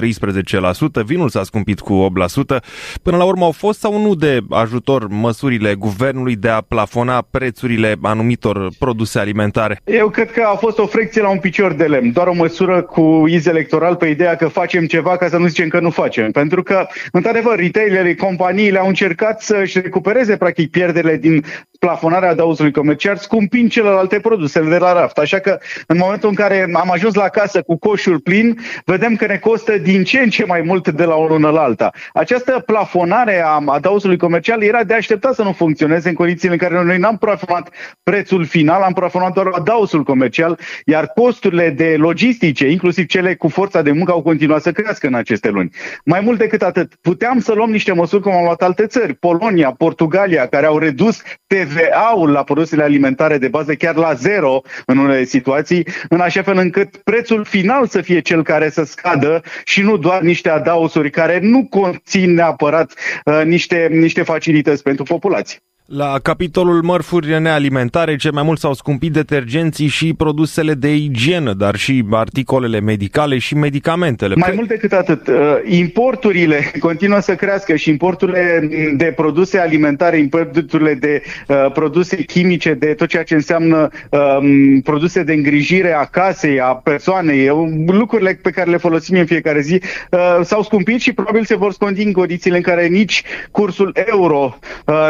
13%, 1.01 1.05
vinul 1.05 1.29
s-a 1.29 1.43
scumpit 1.43 1.81
cu 1.81 2.13
8%. 2.57 2.63
Până 3.03 3.17
la 3.17 3.25
urmă 3.25 3.45
au 3.45 3.51
fost 3.51 3.79
sau 3.79 4.03
nu 4.03 4.15
de 4.15 4.41
ajutor 4.51 5.09
măsurile 5.09 5.75
guvernului 5.75 6.37
de 6.37 6.49
a 6.49 6.61
plafona 6.61 7.27
prețurile 7.31 7.97
anumitor 8.03 8.69
produse 8.79 9.19
alimentare? 9.19 9.81
Eu 9.85 10.09
cred 10.09 10.31
că 10.31 10.43
a 10.53 10.57
fost 10.57 10.79
o 10.79 10.87
frecție 10.87 11.23
la 11.23 11.31
un 11.31 11.39
picior 11.39 11.73
de 11.73 11.85
lemn, 11.85 12.13
doar 12.13 12.27
o 12.27 12.35
măsură 12.45 12.83
cu 12.83 13.25
iz 13.29 13.47
electoral 13.47 13.97
pe 13.97 14.07
ideea 14.07 14.37
că 14.37 14.49
facem 14.49 14.87
ceva 14.87 15.17
ca 15.17 15.29
să 15.29 15.37
nu 15.37 15.47
zicem 15.47 15.69
că 15.69 15.81
nu 15.81 15.91
facem. 15.91 16.31
Pentru 16.31 16.63
că, 16.63 16.87
într-adevăr, 17.13 17.57
retailerii, 17.57 18.17
companiile 18.17 18.79
au 18.79 18.87
încercat 18.87 19.41
să-și 19.41 19.81
recupereze 19.81 20.37
practic 20.37 20.71
pierderile 20.71 21.17
din 21.17 21.45
plafonarea 21.79 22.31
adauzului 22.31 22.73
comercial, 22.73 23.17
scumpind 23.17 23.71
celelalte 23.71 24.21
produse 24.21 24.61
de 24.61 24.79
la 24.79 24.93
raft. 24.93 25.19
Așa 25.19 25.39
că, 25.39 25.59
în 25.87 25.97
momentul 25.97 26.29
în 26.29 26.35
care 26.35 26.71
am 26.75 26.91
ajuns 26.91 27.15
la 27.15 27.29
casă 27.29 27.63
cu 27.63 27.79
coșul 27.79 28.21
plin, 28.21 28.59
vedem 28.85 29.17
că 29.17 29.27
ne 29.27 29.37
costă 29.37 29.79
din 29.79 30.05
ce 30.05 30.19
în 30.19 30.31
ce 30.31 30.45
mai 30.45 30.61
mult 30.61 30.89
de 30.89 31.05
la 31.05 31.15
o 31.15 31.27
lună 31.27 31.51
la 31.51 31.61
alta. 31.61 31.91
Această 32.13 32.63
plafonare 32.67 33.43
a 33.45 33.63
adauzului 33.67 34.17
comercial 34.17 34.63
era 34.63 34.85
de 34.85 34.95
așteptat 34.95 35.35
să 35.35 35.43
nu 35.43 35.53
funcționeze 35.53 36.09
în 36.09 36.15
condițiile 36.15 36.53
în 36.53 36.59
care 36.59 36.85
noi 36.85 36.99
n-am 36.99 37.17
plafonat 37.17 37.71
prețul 38.03 38.45
final, 38.45 38.83
am 38.83 38.93
plafonat 38.93 39.33
doar 39.33 39.47
adausul 39.53 40.03
comercial, 40.03 40.59
iar 40.85 41.07
costurile 41.07 41.71
de 41.71 41.95
logistice, 42.35 42.71
inclusiv 42.71 43.07
cele 43.07 43.35
cu 43.35 43.49
forța 43.49 43.83
de 43.83 43.93
muncă, 43.93 44.13
au 44.13 44.23
continuat 44.23 44.63
să 44.63 44.73
crească 44.73 45.07
în 45.07 45.15
aceste 45.15 45.49
luni. 45.49 45.71
Mai 46.05 46.21
mult 46.21 46.39
decât 46.39 46.63
atât, 46.63 46.95
puteam 47.01 47.41
să 47.41 47.53
luăm 47.53 47.71
niște 47.71 47.93
măsuri 47.93 48.23
cum 48.23 48.33
au 48.33 48.45
luat 48.45 48.63
alte 48.63 48.87
țări, 48.87 49.15
Polonia, 49.15 49.71
Portugalia, 49.71 50.47
care 50.47 50.67
au 50.67 50.79
redus 50.79 51.23
TVA-ul 51.47 52.31
la 52.31 52.43
produsele 52.43 52.83
alimentare 52.83 53.39
de 53.39 53.49
bază 53.49 53.75
chiar 53.75 53.95
la 53.95 54.15
zero 54.15 54.61
în 54.87 54.99
unele 54.99 55.25
situații, 55.25 55.87
în 56.09 56.21
așa 56.21 56.43
fel 56.43 56.57
încât 56.57 56.97
prețul 56.97 57.45
final 57.45 57.87
să 57.87 58.01
fie 58.01 58.21
cel 58.21 58.43
care 58.43 58.69
să 58.69 58.85
scadă 58.85 59.43
și 59.65 59.83
nu 59.83 59.97
doar 59.97 60.21
niște 60.21 60.51
adausuri 60.51 61.11
care 61.11 61.39
nu 61.43 61.67
conțin 61.71 62.35
neapărat 62.35 62.93
uh, 63.25 63.43
niște, 63.45 63.89
niște 63.91 64.23
facilități 64.23 64.83
pentru 64.83 65.05
populație. 65.05 65.59
La 65.87 66.19
capitolul 66.23 66.83
mărfuri 66.83 67.41
nealimentare, 67.41 68.17
ce 68.17 68.31
mai 68.31 68.43
mult 68.43 68.59
s-au 68.59 68.73
scumpit 68.73 69.13
detergenții 69.13 69.87
și 69.87 70.15
produsele 70.15 70.75
de 70.75 70.95
igienă, 70.95 71.53
dar 71.53 71.77
și 71.77 72.05
articolele 72.11 72.81
medicale 72.81 73.39
și 73.39 73.55
medicamentele. 73.55 74.35
Mai 74.35 74.53
mult 74.55 74.69
decât 74.69 74.93
atât, 74.93 75.27
uh, 75.27 75.35
importurile 75.65 76.71
continuă 76.87 77.21
să 77.21 77.35
crească 77.35 77.75
și 77.77 77.91
importurile 77.91 78.69
de 78.97 79.13
produse 79.17 79.59
alimentare, 79.59 80.19
importurile 80.19 80.95
de 80.95 81.23
uh, 81.49 81.73
produse 81.73 82.17
chimice, 82.17 82.75
de 82.75 82.95
tot 82.95 83.09
ceea 83.09 83.23
ce 83.23 83.35
înseamnă 83.35 83.89
um, 84.11 84.81
produse 84.81 85.23
de 85.23 85.33
îngrijire 85.33 85.93
a 85.93 86.05
casei, 86.05 86.61
a 86.61 86.75
persoanei, 86.75 87.51
lucrurile 87.87 88.39
pe 88.43 88.51
care 88.51 88.71
le 88.71 88.77
folosim 88.77 89.19
în 89.19 89.27
fiecare 89.27 89.61
zi, 89.61 89.81
uh, 90.11 90.39
s-au 90.43 90.63
scumpit 90.63 91.01
și 91.01 91.13
probabil 91.13 91.45
se 91.45 91.57
vor 91.57 91.73
scunti 91.73 92.03
în 92.03 92.13
condițiile 92.13 92.57
în 92.57 92.63
care 92.63 92.87
nici 92.87 93.23
cursul 93.51 93.93
euro 94.07 94.59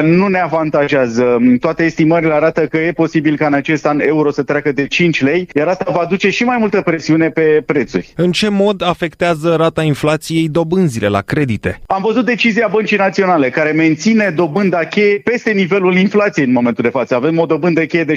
nu 0.02 0.26
ne 0.26 0.38
avantajează 0.38 0.62
avantajează. 0.64 1.38
Toate 1.60 1.84
estimările 1.84 2.32
arată 2.32 2.66
că 2.66 2.76
e 2.76 2.92
posibil 2.92 3.36
ca 3.36 3.46
în 3.46 3.54
acest 3.54 3.86
an 3.86 4.00
euro 4.00 4.30
să 4.30 4.42
treacă 4.42 4.72
de 4.72 4.86
5 4.86 5.22
lei, 5.22 5.48
iar 5.54 5.66
asta 5.66 5.84
va 5.92 6.06
duce 6.08 6.30
și 6.30 6.44
mai 6.44 6.56
multă 6.58 6.80
presiune 6.80 7.28
pe 7.28 7.62
prețuri. 7.66 8.12
În 8.16 8.32
ce 8.32 8.48
mod 8.48 8.82
afectează 8.82 9.54
rata 9.56 9.82
inflației 9.82 10.48
dobânzile 10.48 11.08
la 11.08 11.20
credite? 11.20 11.80
Am 11.86 12.02
văzut 12.02 12.24
decizia 12.24 12.68
Băncii 12.70 12.96
Naționale 12.96 13.50
care 13.50 13.70
menține 13.70 14.32
dobânda 14.36 14.78
cheie 14.78 15.18
peste 15.24 15.50
nivelul 15.50 15.96
inflației 15.96 16.46
în 16.46 16.52
momentul 16.52 16.84
de 16.84 16.90
față. 16.90 17.14
Avem 17.14 17.38
o 17.38 17.46
dobândă 17.46 17.84
cheie 17.84 18.04
de 18.04 18.14
7% 18.14 18.16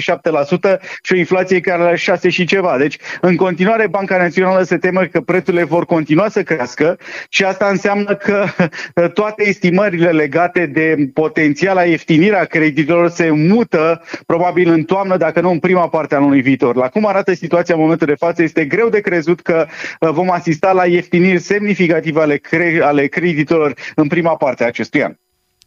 și 1.02 1.12
o 1.12 1.16
inflație 1.16 1.60
care 1.60 1.82
are 1.82 1.96
6 1.96 2.28
și 2.28 2.44
ceva. 2.44 2.76
Deci, 2.78 2.96
în 3.20 3.36
continuare, 3.36 3.88
Banca 3.88 4.16
Națională 4.16 4.62
se 4.62 4.76
teme 4.76 5.08
că 5.12 5.20
prețurile 5.20 5.64
vor 5.64 5.84
continua 5.84 6.28
să 6.28 6.42
crească 6.42 6.98
și 7.28 7.44
asta 7.44 7.66
înseamnă 7.70 8.14
că 8.14 8.44
toate 9.20 9.48
estimările 9.48 10.10
legate 10.10 10.66
de 10.66 11.10
potențiala 11.14 11.82
ieftinire 11.82 12.36
a 12.38 12.44
creditelor 12.44 13.08
se 13.08 13.30
mută 13.30 14.02
probabil 14.26 14.68
în 14.68 14.82
toamnă, 14.82 15.16
dacă 15.16 15.40
nu 15.40 15.50
în 15.50 15.58
prima 15.58 15.88
parte 15.88 16.14
a 16.14 16.18
anului 16.18 16.40
viitor. 16.40 16.76
La 16.76 16.88
cum 16.88 17.06
arată 17.06 17.32
situația 17.34 17.74
în 17.74 17.80
momentul 17.80 18.06
de 18.06 18.14
față, 18.14 18.42
este 18.42 18.64
greu 18.64 18.88
de 18.88 19.00
crezut 19.00 19.40
că 19.40 19.66
uh, 20.00 20.10
vom 20.10 20.30
asista 20.30 20.72
la 20.72 20.86
ieftiniri 20.86 21.38
semnificative 21.38 22.20
ale, 22.20 22.36
cre- 22.36 22.80
ale 22.82 23.06
creditelor 23.06 23.74
în 23.94 24.06
prima 24.06 24.36
parte 24.36 24.64
a 24.64 24.66
acestui 24.66 25.04
an. 25.04 25.14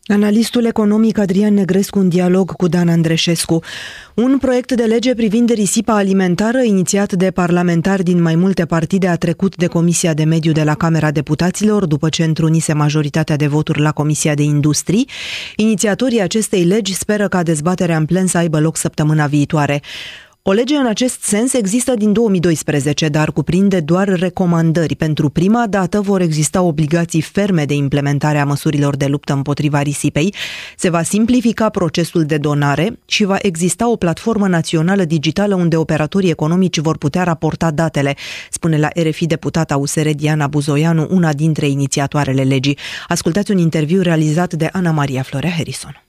Analistul 0.06 0.66
economic 0.66 1.18
Adrian 1.18 1.54
Negrescu 1.54 2.00
în 2.00 2.10
dialog 2.10 2.52
cu 2.52 2.68
Dan 2.68 2.90
Andreșescu. 2.90 3.64
Un 4.16 4.38
proiect 4.38 4.72
de 4.72 4.84
lege 4.84 5.14
privind 5.14 5.54
risipa 5.54 5.96
alimentară 5.96 6.62
inițiat 6.62 7.14
de 7.14 7.32
parlamentari 7.32 8.04
din 8.04 8.22
mai 8.22 8.36
multe 8.36 8.66
partide 8.66 9.08
a 9.08 9.16
trecut 9.16 9.56
de 9.56 9.68
Comisia 9.68 10.14
de 10.14 10.24
Mediu 10.24 10.52
de 10.52 10.64
la 10.64 10.76
Camera 10.76 11.12
Deputaților 11.12 11.86
după 11.86 12.10
ce 12.10 12.24
întrunise 12.24 12.74
majoritatea 12.74 13.36
de 13.36 13.48
voturi 13.48 13.80
la 13.80 13.92
Comisia 13.92 14.34
de 14.34 14.44
Industrii. 14.44 15.10
Inițiatorii 15.56 16.22
acestei 16.22 16.64
legi 16.64 16.94
speră 16.94 17.28
ca 17.28 17.44
dezbaterea 17.44 17.98
în 17.98 18.06
plen 18.06 18.28
să 18.28 18.38
aibă 18.38 18.60
loc 18.60 18.78
săptămâna 18.78 19.28
viitoare. 19.28 19.82
O 20.44 20.52
lege 20.52 20.76
în 20.76 20.86
acest 20.86 21.22
sens 21.24 21.54
există 21.54 21.94
din 21.94 22.14
2012, 22.14 23.08
dar 23.08 23.32
cuprinde 23.32 23.80
doar 23.80 24.08
recomandări. 24.08 24.96
Pentru 24.96 25.30
prima 25.30 25.68
dată 25.68 26.02
vor 26.02 26.22
exista 26.22 26.62
obligații 26.62 27.22
ferme 27.22 27.66
de 27.66 27.74
implementare 27.74 28.38
a 28.38 28.46
măsurilor 28.46 28.96
de 28.96 29.06
luptă 29.06 29.34
împotriva 29.34 29.82
risipei, 29.82 30.34
se 30.78 30.90
va 30.90 31.04
simplifica 31.04 31.70
procesul 31.70 32.24
de 32.24 32.38
donare 32.38 33.00
și 33.06 33.24
va 33.24 33.38
exista 33.42 33.90
o 33.90 33.96
platformă 33.96 34.48
națională 34.48 35.04
digitală 35.04 35.56
unde 35.56 35.78
operatorii 35.78 36.30
economici 36.30 36.80
vor 36.80 36.98
putea 36.98 37.24
raporta 37.24 37.72
datele, 37.72 38.16
spune 38.50 38.78
la 38.78 38.88
RFI 38.94 39.26
deputata 39.26 39.78
USR 39.78 40.08
Diana 40.10 40.48
Buzoianu, 40.48 41.08
una 41.10 41.34
dintre 41.34 41.68
inițiatoarele 41.68 42.44
legii. 42.44 42.78
Ascultați 43.08 43.52
un 43.52 43.58
interviu 43.58 44.02
realizat 44.02 44.54
de 44.54 44.70
Ana 44.72 44.92
Maria 44.92 45.22
Florea 45.22 45.52
Harrison. 45.52 46.04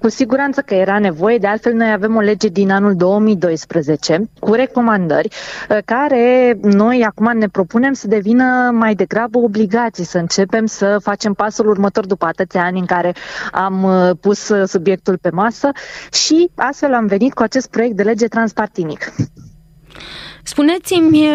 Cu 0.00 0.08
siguranță 0.08 0.60
că 0.60 0.74
era 0.74 0.98
nevoie, 0.98 1.38
de 1.38 1.46
altfel 1.46 1.72
noi 1.72 1.92
avem 1.92 2.16
o 2.16 2.20
lege 2.20 2.48
din 2.48 2.70
anul 2.70 2.96
2012 2.96 4.30
cu 4.40 4.52
recomandări 4.52 5.28
uh, 5.68 5.78
care 5.84 6.58
noi 6.62 7.04
acum 7.04 7.38
ne 7.38 7.48
propunem 7.48 7.92
să 7.92 8.06
devină 8.06 8.70
mai 8.72 8.94
degrabă 8.94 9.38
obligații, 9.38 10.04
să 10.04 10.18
începem 10.18 10.66
să 10.66 10.96
facem 11.02 11.32
pasul 11.32 11.68
următor 11.68 12.06
după 12.06 12.26
atâția 12.26 12.64
ani 12.64 12.78
în 12.78 12.86
care 12.86 13.14
am 13.52 13.82
uh, 13.82 14.10
pus 14.20 14.48
uh, 14.48 14.68
subiectul 14.68 15.18
pe 15.18 15.30
masă 15.30 15.70
și 16.12 16.50
astfel 16.54 16.94
am 16.94 17.06
venit 17.06 17.34
cu 17.34 17.42
acest 17.42 17.70
proiect 17.70 17.96
de 17.96 18.02
lege 18.02 18.26
transpartinic. 18.26 19.12
Spuneți-mi 20.42 21.28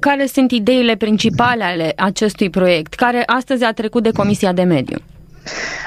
care 0.00 0.26
sunt 0.26 0.50
ideile 0.50 0.96
principale 0.96 1.64
ale 1.64 1.92
acestui 1.96 2.50
proiect, 2.50 2.94
care 2.94 3.22
astăzi 3.26 3.64
a 3.64 3.72
trecut 3.72 4.02
de 4.02 4.10
Comisia 4.10 4.52
de 4.52 4.62
Mediu. 4.62 4.98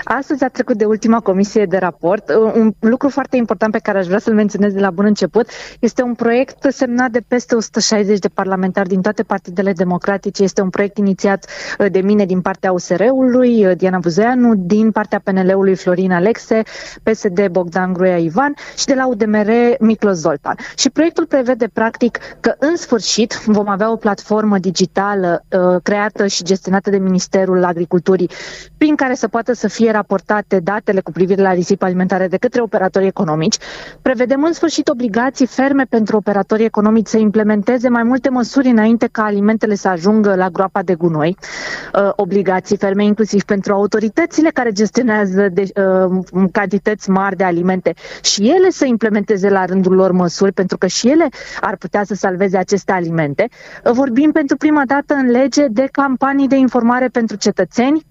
Astăzi 0.04 0.44
a 0.44 0.48
trecut 0.48 0.78
de 0.78 0.86
ultima 0.86 1.20
comisie 1.20 1.66
de 1.66 1.78
raport. 1.78 2.30
Un 2.54 2.74
lucru 2.80 3.10
foarte 3.10 3.38
important 3.38 3.72
pe 3.72 3.80
care 3.80 3.98
aș 3.98 4.06
vrea 4.06 4.20
să-l 4.20 4.34
menționez 4.34 4.74
de 4.74 4.80
la 4.80 4.90
bun 4.92 5.06
început 5.06 5.50
este 5.80 6.02
un 6.02 6.14
proiect 6.14 6.72
semnat 6.72 7.12
de 7.12 7.24
peste 7.28 7.56
160 7.56 8.20
de 8.20 8.28
parlamentari 8.28 8.88
din 8.90 9.02
toate 9.02 9.24
partidele 9.24 9.74
democratice. 9.74 10.44
Este 10.44 10.62
un 10.62 10.70
proiect 10.70 10.98
inițiat 10.98 11.50
uh, 11.80 11.86
de 11.92 12.00
mine 12.00 12.26
din 12.26 12.42
partea 12.42 12.72
USR-ului, 12.72 13.66
uh, 13.66 13.78
Diana 13.78 13.98
Buzeanu, 13.98 14.56
din 14.56 14.92
partea 14.92 15.22
PNL-ului 15.24 15.76
Florin 15.76 16.12
Alexe, 16.12 16.62
PSD 17.04 17.48
Bogdan 17.48 17.94
Gruia 17.94 18.18
Ivan 18.18 18.54
și 18.78 18.86
de 18.86 18.94
la 18.94 19.08
UDMR 19.08 19.50
Miclos 19.80 20.16
Zoltan. 20.18 20.56
Și 20.76 20.90
proiectul 20.90 21.26
prevede 21.26 21.68
practic 21.74 22.18
că 22.40 22.54
în 22.60 22.76
sfârșit 22.76 23.34
vom 23.46 23.68
avea 23.68 23.92
o 23.92 23.96
platformă 23.96 24.58
digitală 24.58 25.46
uh, 25.50 25.82
creată 25.84 26.28
și 26.28 26.44
gestionată 26.44 26.90
de 26.90 26.98
Ministerul 26.98 27.64
Agriculturii 27.64 28.30
prin 28.78 28.96
care 28.96 29.16
să 29.16 29.28
poată 29.28 29.45
să 29.54 29.68
fie 29.68 29.92
raportate 29.92 30.60
datele 30.60 31.00
cu 31.02 31.12
privire 31.12 31.42
la 31.42 31.54
risipă 31.54 31.86
alimentare 31.86 32.28
de 32.28 32.38
către 32.38 32.62
operatorii 32.62 33.08
economici. 33.08 33.58
Prevedem 34.02 34.44
în 34.44 34.54
sfârșit 34.54 34.88
obligații 34.88 35.46
ferme 35.46 35.84
pentru 35.90 36.18
operatorii 36.18 36.66
economici 36.66 37.08
să 37.08 37.18
implementeze 37.18 37.90
mai 37.90 38.04
multe 38.04 38.30
măsuri 38.30 38.68
înainte 38.68 39.08
ca 39.12 39.24
alimentele 39.24 39.76
să 39.76 39.88
ajungă 39.88 40.36
la 40.36 40.50
groapa 40.50 40.82
de 40.82 40.94
gunoi. 40.96 41.38
Uh, 41.94 42.10
obligații 42.16 42.78
ferme 42.78 43.04
inclusiv 43.04 43.44
pentru 43.44 43.74
autoritățile 43.74 44.50
care 44.50 44.72
gestionează 44.72 45.50
de, 45.50 45.62
uh, 45.62 46.24
cantități 46.52 47.10
mari 47.10 47.36
de 47.36 47.44
alimente 47.44 47.94
și 48.22 48.50
ele 48.50 48.70
să 48.70 48.86
implementeze 48.86 49.50
la 49.50 49.66
rândul 49.66 49.94
lor 49.96 50.12
măsuri 50.12 50.52
pentru 50.52 50.78
că 50.78 50.88
și 50.88 51.10
ele 51.10 51.28
ar 51.62 51.76
putea 51.76 52.04
să 52.04 52.14
salveze 52.14 52.58
aceste 52.58 52.92
alimente. 52.92 53.48
Uh, 53.86 53.92
vorbim 53.92 54.32
pentru 54.32 54.58
prima 54.58 54.82
dată 54.86 55.14
în 55.14 55.30
lege 55.32 55.68
de 55.68 55.88
campanii 55.92 56.48
de 56.48 56.56
informare 56.56 57.08
pentru 57.08 57.36
cetățeni 57.36 58.06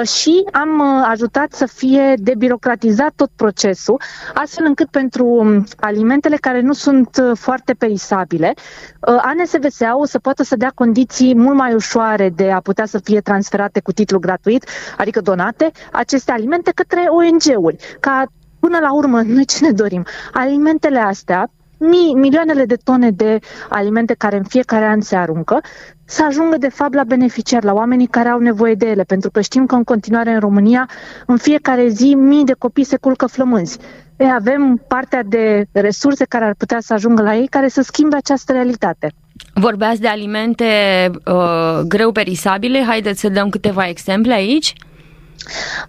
uh, 0.00 0.08
și 0.08 0.44
am 0.60 0.78
uh, 0.80 1.06
ajutat 1.08 1.52
să 1.52 1.66
fie 1.66 2.14
debirocratizat 2.18 3.12
tot 3.16 3.30
procesul, 3.36 4.00
astfel 4.34 4.64
încât 4.66 4.88
pentru 4.90 5.26
um, 5.26 5.64
alimentele 5.80 6.36
care 6.36 6.60
nu 6.60 6.72
sunt 6.72 7.16
uh, 7.22 7.36
foarte 7.38 7.72
perisabile, 7.74 8.54
uh, 8.56 9.20
ANSVSA-ul 9.22 10.06
să 10.06 10.18
poată 10.18 10.42
să 10.42 10.56
dea 10.56 10.72
condiții 10.74 11.34
mult 11.36 11.56
mai 11.56 11.74
ușoare 11.74 12.28
de 12.28 12.50
a 12.50 12.60
putea 12.60 12.86
să 12.86 12.98
fie 12.98 13.20
transferate 13.20 13.80
cu 13.80 13.92
titlu 13.92 14.18
gratuit, 14.18 14.68
adică 14.96 15.20
donate, 15.20 15.70
aceste 15.92 16.32
alimente 16.32 16.70
către 16.74 17.00
ONG-uri, 17.08 17.76
ca 18.00 18.24
Până 18.60 18.78
la 18.78 18.92
urmă, 18.94 19.22
noi 19.34 19.44
ce 19.44 19.64
ne 19.64 19.70
dorim? 19.72 20.04
Alimentele 20.32 20.98
astea 20.98 21.50
mii, 21.80 22.14
milioanele 22.14 22.64
de 22.64 22.76
tone 22.84 23.10
de 23.10 23.38
alimente 23.68 24.14
care 24.14 24.36
în 24.36 24.44
fiecare 24.44 24.84
an 24.84 25.00
se 25.00 25.16
aruncă, 25.16 25.60
să 26.04 26.24
ajungă 26.24 26.56
de 26.56 26.68
fapt 26.68 26.94
la 26.94 27.04
beneficiari, 27.04 27.64
la 27.64 27.72
oamenii 27.72 28.06
care 28.06 28.28
au 28.28 28.38
nevoie 28.38 28.74
de 28.74 28.86
ele, 28.86 29.02
pentru 29.02 29.30
că 29.30 29.40
știm 29.40 29.66
că 29.66 29.74
în 29.74 29.84
continuare 29.84 30.30
în 30.30 30.40
România, 30.40 30.88
în 31.26 31.36
fiecare 31.36 31.88
zi, 31.88 32.14
mii 32.14 32.44
de 32.44 32.54
copii 32.58 32.84
se 32.84 32.96
culcă 32.96 33.26
flămânzi. 33.26 33.78
E, 34.16 34.24
avem 34.24 34.84
partea 34.88 35.22
de 35.22 35.64
resurse 35.72 36.24
care 36.24 36.44
ar 36.44 36.54
putea 36.58 36.78
să 36.80 36.92
ajungă 36.92 37.22
la 37.22 37.36
ei, 37.36 37.46
care 37.46 37.68
să 37.68 37.82
schimbe 37.82 38.16
această 38.16 38.52
realitate. 38.52 39.12
Vorbeați 39.54 40.00
de 40.00 40.08
alimente 40.08 40.64
uh, 41.24 41.80
greu 41.88 42.12
perisabile, 42.12 42.84
haideți 42.86 43.20
să 43.20 43.28
dăm 43.28 43.48
câteva 43.48 43.88
exemple 43.88 44.32
aici. 44.32 44.74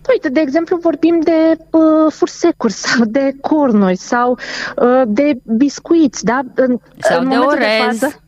Uite, 0.10 0.30
de 0.30 0.40
exemplu, 0.40 0.78
vorbim 0.78 1.20
de 1.20 1.58
uh, 1.72 2.12
fursecuri 2.12 2.74
sau 2.86 3.06
de 3.06 3.36
cornuri 3.42 3.96
sau 3.96 4.38
uh, 4.76 5.02
de 5.08 5.38
biscuiți, 5.44 6.24
da? 6.24 6.40
În, 6.56 6.78
sau 7.00 7.22
în 7.22 7.30
de 7.30 7.36
orez. 7.36 8.00
De 8.00 8.06
față, 8.06 8.22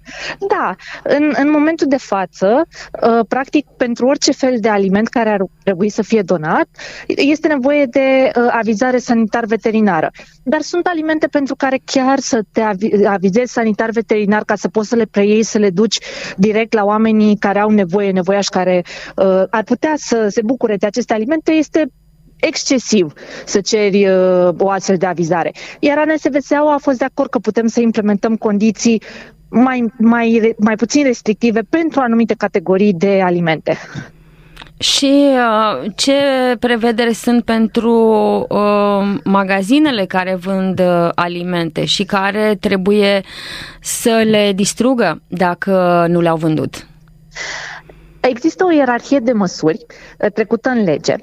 da, 0.48 0.76
în, 1.04 1.34
în 1.38 1.52
momentul 1.52 1.88
de 1.88 1.98
față, 1.98 2.68
uh, 3.04 3.26
practic, 3.28 3.68
pentru 3.78 4.08
orice 4.08 4.32
fel 4.32 4.56
de 4.60 4.70
aliment 4.70 5.08
care 5.08 5.30
ar 5.30 5.42
trebui 5.63 5.89
să 5.89 6.02
fie 6.02 6.22
donat, 6.22 6.68
este 7.08 7.48
nevoie 7.48 7.86
de 7.86 8.32
uh, 8.36 8.48
avizare 8.52 8.98
sanitar-veterinară. 8.98 10.12
Dar 10.44 10.62
sunt 10.62 10.86
alimente 10.86 11.28
pentru 11.28 11.56
care 11.56 11.80
chiar 11.86 12.20
să 12.20 12.42
te 12.52 12.62
avizezi 13.08 13.54
sanitar-veterinar 13.54 14.44
ca 14.44 14.56
să 14.56 14.68
poți 14.68 14.89
să 14.89 14.96
le 14.96 15.06
preiei, 15.06 15.44
să 15.44 15.58
le 15.58 15.70
duci 15.70 15.98
direct 16.38 16.74
la 16.74 16.84
oamenii 16.84 17.38
care 17.38 17.60
au 17.60 17.70
nevoie, 17.70 18.12
nevoiași 18.12 18.50
care 18.50 18.84
uh, 19.16 19.44
ar 19.50 19.63
putea 19.63 19.94
să 19.96 20.28
se 20.30 20.42
bucure 20.42 20.76
de 20.76 20.86
aceste 20.86 21.13
alimente, 21.13 21.52
este 21.52 21.88
excesiv 22.46 23.13
să 23.46 23.62
ceri 23.62 24.08
uh, 24.08 24.50
o 24.58 24.70
astfel 24.70 24.98
de 24.98 25.06
avizare. 25.06 25.52
Iar 25.80 25.98
ANSVSA-ul 25.98 26.74
a 26.74 26.78
fost 26.78 26.98
de 26.98 27.06
acord 27.06 27.30
că 27.30 27.39
putem 27.39 27.68
să 27.68 27.82
implementăm 27.82 28.36
condiții 28.36 29.02
mai, 29.54 29.94
mai, 29.98 30.56
mai 30.58 30.76
puțin 30.76 31.04
restrictive 31.04 31.62
pentru 31.70 32.00
anumite 32.00 32.34
categorii 32.38 32.94
de 32.94 33.22
alimente. 33.22 33.78
Și 34.78 35.30
uh, 35.30 35.92
ce 35.96 36.13
prevedere 36.60 37.12
sunt 37.12 37.44
pentru 37.44 37.94
uh, 38.50 39.20
magazinele 39.24 40.06
care 40.06 40.36
vând 40.36 40.80
uh, 40.80 41.10
alimente 41.16 41.86
și 41.86 42.04
care 42.04 42.58
trebuie 42.60 43.24
să 43.82 44.23
le 44.25 44.52
distrugă 44.56 45.21
dacă 45.27 46.06
nu 46.10 46.21
le-au 46.21 46.38
vândut? 46.38 46.88
Există 48.19 48.63
o 48.63 48.71
ierarhie 48.71 49.19
de 49.19 49.32
măsuri 49.32 49.86
uh, 50.19 50.32
trecută 50.32 50.69
în 50.69 50.84
lege. 50.84 51.15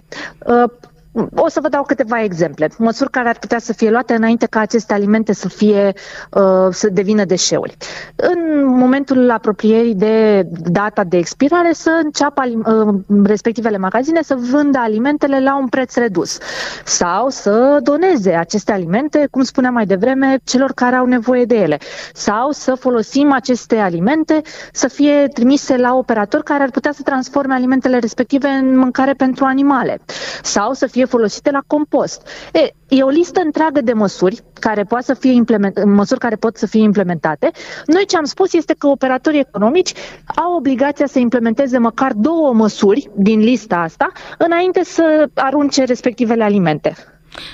Uh, 1.13 1.27
o 1.35 1.49
să 1.49 1.61
vă 1.61 1.69
dau 1.69 1.83
câteva 1.83 2.23
exemple. 2.23 2.69
Măsuri 2.79 3.11
care 3.11 3.29
ar 3.29 3.39
putea 3.39 3.59
să 3.59 3.73
fie 3.73 3.91
luate 3.91 4.15
înainte 4.15 4.47
ca 4.47 4.61
aceste 4.61 4.93
alimente 4.93 5.33
să 5.33 5.49
fie 5.49 5.93
uh, 6.31 6.69
să 6.71 6.89
devină 6.93 7.25
deșeuri. 7.25 7.77
În 8.17 8.65
momentul 8.67 9.31
apropierii 9.31 9.95
de 9.95 10.47
data 10.71 11.05
de 11.05 11.17
expirare 11.17 11.73
să 11.73 12.01
înceapă 12.05 12.43
uh, 12.47 12.95
respectivele 13.25 13.79
magazine 13.79 14.23
să 14.23 14.35
vândă 14.51 14.79
alimentele 14.79 15.41
la 15.41 15.57
un 15.57 15.69
preț 15.69 15.95
redus 15.95 16.39
sau 16.85 17.29
să 17.29 17.81
doneze 17.83 18.33
aceste 18.33 18.73
alimente, 18.73 19.29
cum 19.31 19.43
spuneam 19.43 19.75
mai 19.75 19.87
devreme, 19.87 20.39
celor 20.45 20.73
care 20.73 20.97
au 20.97 21.07
nevoie 21.07 21.45
de 21.45 21.55
ele 21.55 21.79
sau 22.13 22.51
să 22.51 22.75
folosim 22.75 23.33
aceste 23.33 23.77
alimente 23.77 24.41
să 24.73 24.89
fie 24.89 25.29
trimise 25.35 25.77
la 25.77 25.95
operatori 25.95 26.45
care 26.45 26.63
ar 26.63 26.71
putea 26.71 26.93
să 26.93 27.03
transforme 27.03 27.55
alimentele 27.55 27.99
respective 27.99 28.49
în 28.49 28.77
mâncare 28.77 29.13
pentru 29.13 29.45
animale 29.45 30.01
sau 30.43 30.73
să 30.73 30.87
fie 30.87 31.00
fie 31.01 31.09
folosite 31.09 31.51
la 31.51 31.63
compost. 31.67 32.29
E, 32.53 32.95
e 32.97 33.03
o 33.03 33.09
listă 33.09 33.41
întreagă 33.45 33.81
de 33.81 33.93
măsuri 33.93 34.41
care, 34.61 34.83
poate 34.83 35.05
să 35.05 35.15
fie 35.15 35.33
implement, 35.33 35.85
măsuri 35.85 36.21
care 36.21 36.37
pot 36.37 36.57
să 36.57 36.67
fie 36.67 36.83
implementate. 36.83 37.51
Noi 37.87 38.05
ce 38.07 38.17
am 38.17 38.25
spus 38.25 38.53
este 38.53 38.75
că 38.79 38.87
operatorii 38.87 39.41
economici 39.41 39.93
au 40.37 40.55
obligația 40.57 41.07
să 41.07 41.19
implementeze 41.19 41.79
măcar 41.79 42.13
două 42.13 42.53
măsuri 42.53 43.11
din 43.17 43.41
lista 43.41 43.77
asta 43.77 44.13
înainte 44.39 44.85
să 44.85 45.29
arunce 45.35 45.85
respectivele 45.85 46.45
alimente. 46.45 46.95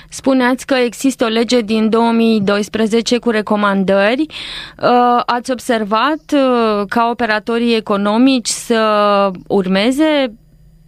Spuneați 0.09 0.65
că 0.65 0.73
există 0.73 1.25
o 1.25 1.27
lege 1.27 1.61
din 1.61 1.89
2012 1.89 3.17
cu 3.17 3.29
recomandări. 3.29 4.21
Uh, 4.21 5.21
ați 5.25 5.51
observat 5.51 6.33
uh, 6.33 6.85
ca 6.87 7.09
operatorii 7.11 7.75
economici 7.75 8.47
să 8.47 9.31
urmeze 9.47 10.33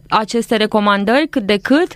aceste 0.10 0.56
recomandări 0.56 1.28
cât 1.28 1.44
de 1.44 1.58
cât? 1.62 1.96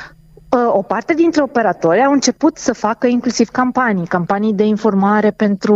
o 0.57 0.81
parte 0.81 1.13
dintre 1.13 1.41
operatori 1.41 2.03
au 2.03 2.11
început 2.11 2.57
să 2.57 2.73
facă 2.73 3.07
inclusiv 3.07 3.49
campanii, 3.49 4.07
campanii 4.07 4.53
de 4.53 4.63
informare 4.63 5.31
pentru 5.31 5.75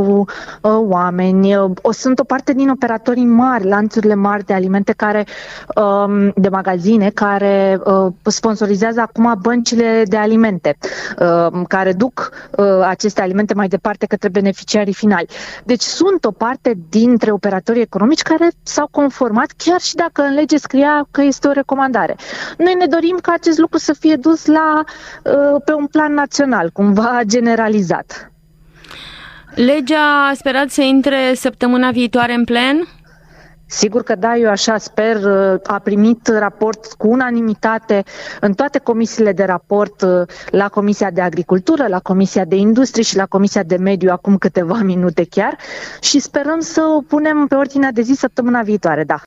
uh, 0.61 0.71
oameni. 0.71 1.57
O, 1.81 1.91
sunt 1.91 2.19
o 2.19 2.23
parte 2.23 2.53
din 2.53 2.69
operatorii 2.69 3.25
mari, 3.25 3.67
lanțurile 3.67 4.15
mari 4.15 4.45
de 4.45 4.53
alimente 4.53 4.93
care, 4.93 5.25
um, 5.75 6.31
de 6.35 6.49
magazine, 6.49 7.09
care 7.09 7.79
uh, 7.85 8.13
sponsorizează 8.23 9.01
acum 9.01 9.35
băncile 9.41 10.03
de 10.07 10.17
alimente, 10.17 10.77
uh, 11.19 11.61
care 11.67 11.93
duc 11.93 12.31
uh, 12.57 12.65
aceste 12.87 13.21
alimente 13.21 13.53
mai 13.53 13.67
departe 13.67 14.05
către 14.05 14.29
beneficiarii 14.29 14.93
finali. 14.93 15.27
Deci 15.63 15.81
sunt 15.81 16.25
o 16.25 16.31
parte 16.31 16.77
dintre 16.89 17.31
operatorii 17.31 17.81
economici 17.81 18.21
care 18.21 18.47
s-au 18.63 18.87
conformat, 18.91 19.53
chiar 19.57 19.79
și 19.79 19.95
dacă 19.95 20.21
în 20.21 20.33
lege 20.33 20.57
scria 20.57 21.07
că 21.11 21.21
este 21.21 21.47
o 21.47 21.51
recomandare. 21.51 22.15
Noi 22.57 22.75
ne 22.79 22.85
dorim 22.85 23.17
ca 23.21 23.31
acest 23.33 23.57
lucru 23.57 23.77
să 23.77 23.93
fie 23.93 24.15
dus 24.15 24.45
la 24.45 24.64
Uh, 25.23 25.61
pe 25.65 25.73
un 25.73 25.85
plan 25.85 26.13
național, 26.13 26.69
cumva 26.69 27.19
generalizat. 27.25 28.31
Legea 29.55 30.27
a 30.29 30.33
sperat 30.33 30.69
să 30.69 30.81
intre 30.81 31.33
săptămâna 31.35 31.91
viitoare 31.91 32.33
în 32.33 32.43
plen? 32.43 32.87
Sigur 33.67 34.03
că 34.03 34.15
da, 34.15 34.35
eu 34.35 34.49
așa 34.49 34.77
sper. 34.77 35.15
Uh, 35.15 35.59
a 35.63 35.79
primit 35.79 36.27
raport 36.27 36.93
cu 36.97 37.07
unanimitate 37.07 38.03
în 38.39 38.53
toate 38.53 38.79
comisiile 38.79 39.31
de 39.31 39.43
raport, 39.43 40.01
uh, 40.01 40.27
la 40.49 40.67
Comisia 40.69 41.11
de 41.11 41.21
Agricultură, 41.21 41.87
la 41.87 41.99
Comisia 41.99 42.45
de 42.45 42.55
Industrie 42.55 43.03
și 43.03 43.15
la 43.15 43.25
Comisia 43.25 43.63
de 43.63 43.75
Mediu 43.77 44.11
acum 44.11 44.37
câteva 44.37 44.79
minute 44.83 45.25
chiar 45.29 45.57
și 46.01 46.19
sperăm 46.19 46.59
să 46.59 46.81
o 46.81 47.01
punem 47.01 47.45
pe 47.47 47.55
ordinea 47.55 47.91
de 47.91 48.01
zi 48.01 48.13
săptămâna 48.13 48.61
viitoare, 48.61 49.03
da 49.03 49.19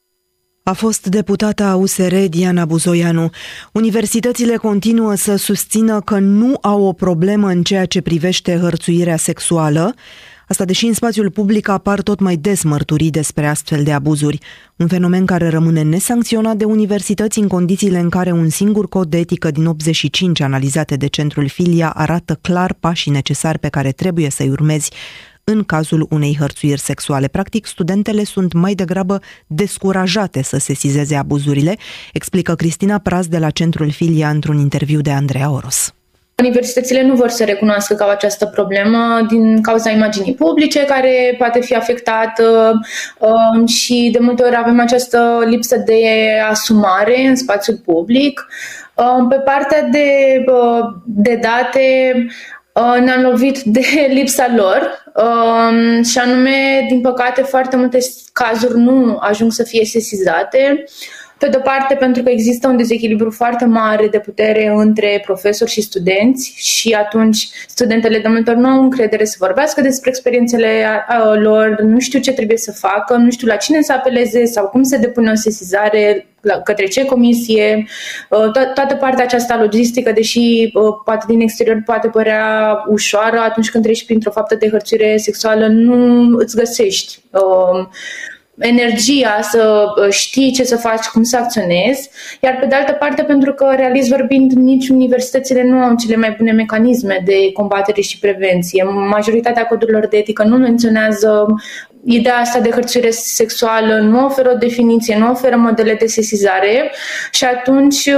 a 0.68 0.72
fost 0.72 1.06
deputata 1.06 1.76
USR 1.76 2.14
Diana 2.28 2.64
Buzoianu. 2.64 3.30
Universitățile 3.72 4.56
continuă 4.56 5.14
să 5.14 5.36
susțină 5.36 6.00
că 6.00 6.18
nu 6.18 6.58
au 6.60 6.82
o 6.82 6.92
problemă 6.92 7.48
în 7.48 7.62
ceea 7.62 7.86
ce 7.86 8.00
privește 8.00 8.56
hărțuirea 8.56 9.16
sexuală, 9.16 9.94
Asta 10.48 10.64
deși 10.64 10.86
în 10.86 10.92
spațiul 10.92 11.30
public 11.30 11.68
apar 11.68 12.00
tot 12.00 12.20
mai 12.20 12.36
des 12.36 12.62
mărturii 12.62 13.10
despre 13.10 13.46
astfel 13.46 13.82
de 13.82 13.92
abuzuri, 13.92 14.38
un 14.76 14.86
fenomen 14.86 15.26
care 15.26 15.48
rămâne 15.48 15.82
nesancționat 15.82 16.56
de 16.56 16.64
universități 16.64 17.38
în 17.38 17.48
condițiile 17.48 17.98
în 17.98 18.08
care 18.08 18.32
un 18.32 18.48
singur 18.48 18.88
cod 18.88 19.08
de 19.08 19.18
etică 19.18 19.50
din 19.50 19.66
85 19.66 20.40
analizate 20.40 20.96
de 20.96 21.06
centrul 21.06 21.48
Filia 21.48 21.90
arată 21.90 22.38
clar 22.40 22.72
pașii 22.80 23.10
necesari 23.10 23.58
pe 23.58 23.68
care 23.68 23.92
trebuie 23.92 24.30
să-i 24.30 24.48
urmezi 24.48 24.90
în 25.50 25.64
cazul 25.64 26.06
unei 26.10 26.36
hărțuiri 26.38 26.80
sexuale. 26.80 27.28
Practic, 27.28 27.66
studentele 27.66 28.24
sunt 28.24 28.52
mai 28.52 28.74
degrabă 28.74 29.20
descurajate 29.46 30.42
să 30.42 30.58
sesizeze 30.58 31.16
abuzurile, 31.16 31.76
explică 32.12 32.54
Cristina 32.54 32.98
Praz 32.98 33.26
de 33.26 33.38
la 33.38 33.50
Centrul 33.50 33.90
Filia 33.90 34.28
într-un 34.28 34.58
interviu 34.58 35.00
de 35.00 35.10
Andreea 35.10 35.50
Oros. 35.50 35.92
Universitățile 36.42 37.02
nu 37.02 37.14
vor 37.14 37.28
să 37.28 37.44
recunoască 37.44 37.94
că 37.94 38.02
au 38.02 38.08
această 38.10 38.46
problemă 38.46 39.26
din 39.28 39.62
cauza 39.62 39.90
imaginii 39.90 40.34
publice 40.34 40.84
care 40.84 41.34
poate 41.38 41.60
fi 41.60 41.74
afectată 41.74 42.72
um, 43.18 43.66
și 43.66 44.08
de 44.12 44.18
multe 44.18 44.42
ori 44.42 44.56
avem 44.56 44.80
această 44.80 45.44
lipsă 45.46 45.76
de 45.76 46.02
asumare 46.50 47.26
în 47.26 47.36
spațiul 47.36 47.80
public. 47.84 48.46
Um, 48.94 49.28
pe 49.28 49.36
partea 49.36 49.82
de, 49.82 50.08
uh, 50.46 50.94
de 51.04 51.38
date, 51.42 52.12
uh, 52.14 52.32
ne-am 53.00 53.22
lovit 53.22 53.58
de 53.62 53.80
lipsa 54.16 54.54
lor 54.56 55.06
Um, 55.18 56.02
și 56.02 56.18
anume, 56.18 56.86
din 56.88 57.00
păcate, 57.00 57.42
foarte 57.42 57.76
multe 57.76 57.98
cazuri 58.32 58.78
nu 58.78 59.16
ajung 59.20 59.52
să 59.52 59.62
fie 59.62 59.84
sesizate. 59.84 60.84
Pe 61.38 61.48
de-o 61.48 61.60
parte, 61.60 61.94
pentru 61.94 62.22
că 62.22 62.30
există 62.30 62.68
un 62.68 62.76
dezechilibru 62.76 63.30
foarte 63.30 63.64
mare 63.64 64.08
de 64.08 64.18
putere 64.18 64.72
între 64.74 65.22
profesori 65.24 65.70
și 65.70 65.80
studenți 65.80 66.52
și 66.56 66.92
atunci 66.92 67.48
studentele 67.66 68.18
de 68.18 68.28
multe 68.28 68.50
ori 68.50 68.60
nu 68.60 68.68
au 68.68 68.82
încredere 68.82 69.24
să 69.24 69.36
vorbească 69.38 69.80
despre 69.80 70.10
experiențele 70.10 70.84
lor, 71.34 71.80
nu 71.80 71.98
știu 71.98 72.20
ce 72.20 72.32
trebuie 72.32 72.56
să 72.56 72.72
facă, 72.72 73.16
nu 73.16 73.30
știu 73.30 73.46
la 73.46 73.56
cine 73.56 73.82
să 73.82 73.92
apeleze 73.92 74.44
sau 74.44 74.68
cum 74.68 74.82
se 74.82 74.96
depune 74.96 75.30
o 75.30 75.34
sesizare, 75.34 76.26
către 76.64 76.86
ce 76.86 77.04
comisie, 77.04 77.86
uh, 78.30 78.50
to- 78.50 78.72
toată 78.74 78.94
partea 78.94 79.24
aceasta 79.24 79.58
logistică, 79.58 80.12
deși 80.12 80.70
uh, 80.74 80.94
poate 81.04 81.24
din 81.28 81.40
exterior 81.40 81.82
poate 81.84 82.08
părea 82.08 82.76
ușoară, 82.88 83.38
atunci 83.38 83.70
când 83.70 83.84
treci 83.84 84.04
printr-o 84.04 84.30
faptă 84.30 84.54
de 84.54 84.68
hărțuire 84.68 85.16
sexuală, 85.16 85.66
nu 85.66 86.36
îți 86.36 86.56
găsești 86.56 87.22
uh, 87.30 87.86
energia 88.58 89.38
să 89.42 89.84
știi 90.10 90.52
ce 90.52 90.64
să 90.64 90.76
faci, 90.76 91.06
cum 91.06 91.22
să 91.22 91.36
acționezi, 91.36 92.10
iar 92.40 92.56
pe 92.60 92.66
de 92.66 92.74
altă 92.74 92.92
parte, 92.92 93.22
pentru 93.22 93.52
că, 93.52 93.72
realist 93.76 94.08
vorbind, 94.08 94.52
nici 94.52 94.88
universitățile 94.88 95.62
nu 95.62 95.76
au 95.76 95.94
cele 95.94 96.16
mai 96.16 96.34
bune 96.38 96.52
mecanisme 96.52 97.22
de 97.24 97.52
combatere 97.52 98.00
și 98.00 98.18
prevenție. 98.18 98.82
Majoritatea 99.10 99.66
codurilor 99.66 100.06
de 100.06 100.16
etică 100.16 100.44
nu 100.44 100.56
menționează 100.56 101.46
ideea 102.04 102.36
asta 102.36 102.60
de 102.60 102.70
hărțuire 102.70 103.10
sexuală, 103.10 103.98
nu 103.98 104.24
oferă 104.24 104.50
o 104.54 104.58
definiție, 104.58 105.18
nu 105.18 105.30
oferă 105.30 105.56
modele 105.56 105.94
de 105.94 106.06
sesizare. 106.06 106.92
Și 107.30 107.44
atunci 107.44 108.10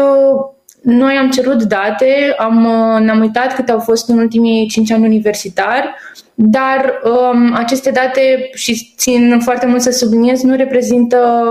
noi 0.83 1.17
am 1.17 1.31
cerut 1.31 1.63
date, 1.63 2.35
am, 2.39 2.59
ne-am 3.03 3.21
uitat 3.21 3.55
câte 3.55 3.73
au 3.73 3.79
fost 3.79 4.09
în 4.09 4.19
ultimii 4.19 4.67
5 4.69 4.91
ani 4.91 5.05
universitari 5.05 5.95
dar 6.43 7.01
um, 7.05 7.55
aceste 7.55 7.91
date, 7.91 8.51
și 8.53 8.93
țin 8.97 9.41
foarte 9.43 9.67
mult 9.67 9.81
să 9.81 9.91
subliniez, 9.91 10.43
nu 10.43 10.57
reprezintă 10.57 11.51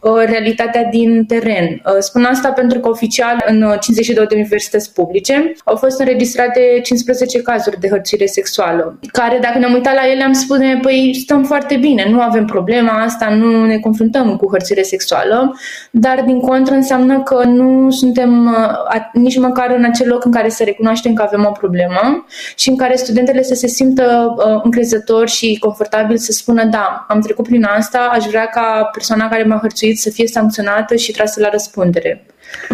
uh, 0.00 0.12
realitatea 0.26 0.84
din 0.84 1.24
teren. 1.24 1.64
Uh, 1.64 1.96
spun 1.98 2.24
asta 2.24 2.50
pentru 2.50 2.80
că 2.80 2.88
oficial 2.88 3.44
în 3.46 3.76
52 3.80 4.26
de 4.26 4.34
universități 4.34 4.92
publice 4.92 5.52
au 5.64 5.76
fost 5.76 5.98
înregistrate 5.98 6.80
15 6.82 7.42
cazuri 7.42 7.80
de 7.80 7.88
hărțuire 7.88 8.26
sexuală, 8.26 8.98
care 9.12 9.38
dacă 9.42 9.58
ne-am 9.58 9.72
uitat 9.72 9.94
la 9.94 10.10
ele 10.10 10.22
am 10.22 10.32
spune, 10.32 10.78
păi 10.82 11.16
stăm 11.22 11.44
foarte 11.44 11.76
bine, 11.76 12.06
nu 12.10 12.20
avem 12.20 12.44
problema 12.44 13.02
asta, 13.02 13.34
nu 13.34 13.64
ne 13.64 13.78
confruntăm 13.78 14.36
cu 14.36 14.48
hărțuire 14.50 14.82
sexuală, 14.82 15.56
dar 15.90 16.22
din 16.26 16.40
contră 16.40 16.74
înseamnă 16.74 17.22
că 17.22 17.44
nu 17.44 17.90
suntem 17.90 18.46
uh, 18.46 19.00
nici 19.12 19.38
măcar 19.38 19.74
în 19.76 19.84
acel 19.84 20.08
loc 20.08 20.24
în 20.24 20.32
care 20.32 20.48
să 20.48 20.64
recunoaștem 20.64 21.12
că 21.12 21.22
avem 21.22 21.46
o 21.48 21.52
problemă 21.52 22.26
și 22.56 22.68
în 22.68 22.76
care 22.76 22.96
studentele 22.96 23.42
să 23.42 23.54
se 23.54 23.66
simtă 23.66 24.29
uh, 24.36 24.60
încrezător 24.62 25.28
și 25.28 25.56
confortabil 25.60 26.16
să 26.16 26.32
spună 26.32 26.64
da, 26.64 27.04
am 27.08 27.20
trecut 27.20 27.44
prin 27.44 27.64
asta, 27.64 28.10
aș 28.12 28.24
vrea 28.24 28.46
ca 28.46 28.88
persoana 28.92 29.28
care 29.28 29.42
m-a 29.42 29.58
hărțuit 29.60 29.98
să 29.98 30.10
fie 30.10 30.26
sancționată 30.26 30.96
și 30.96 31.12
trasă 31.12 31.40
la 31.40 31.48
răspundere. 31.48 32.24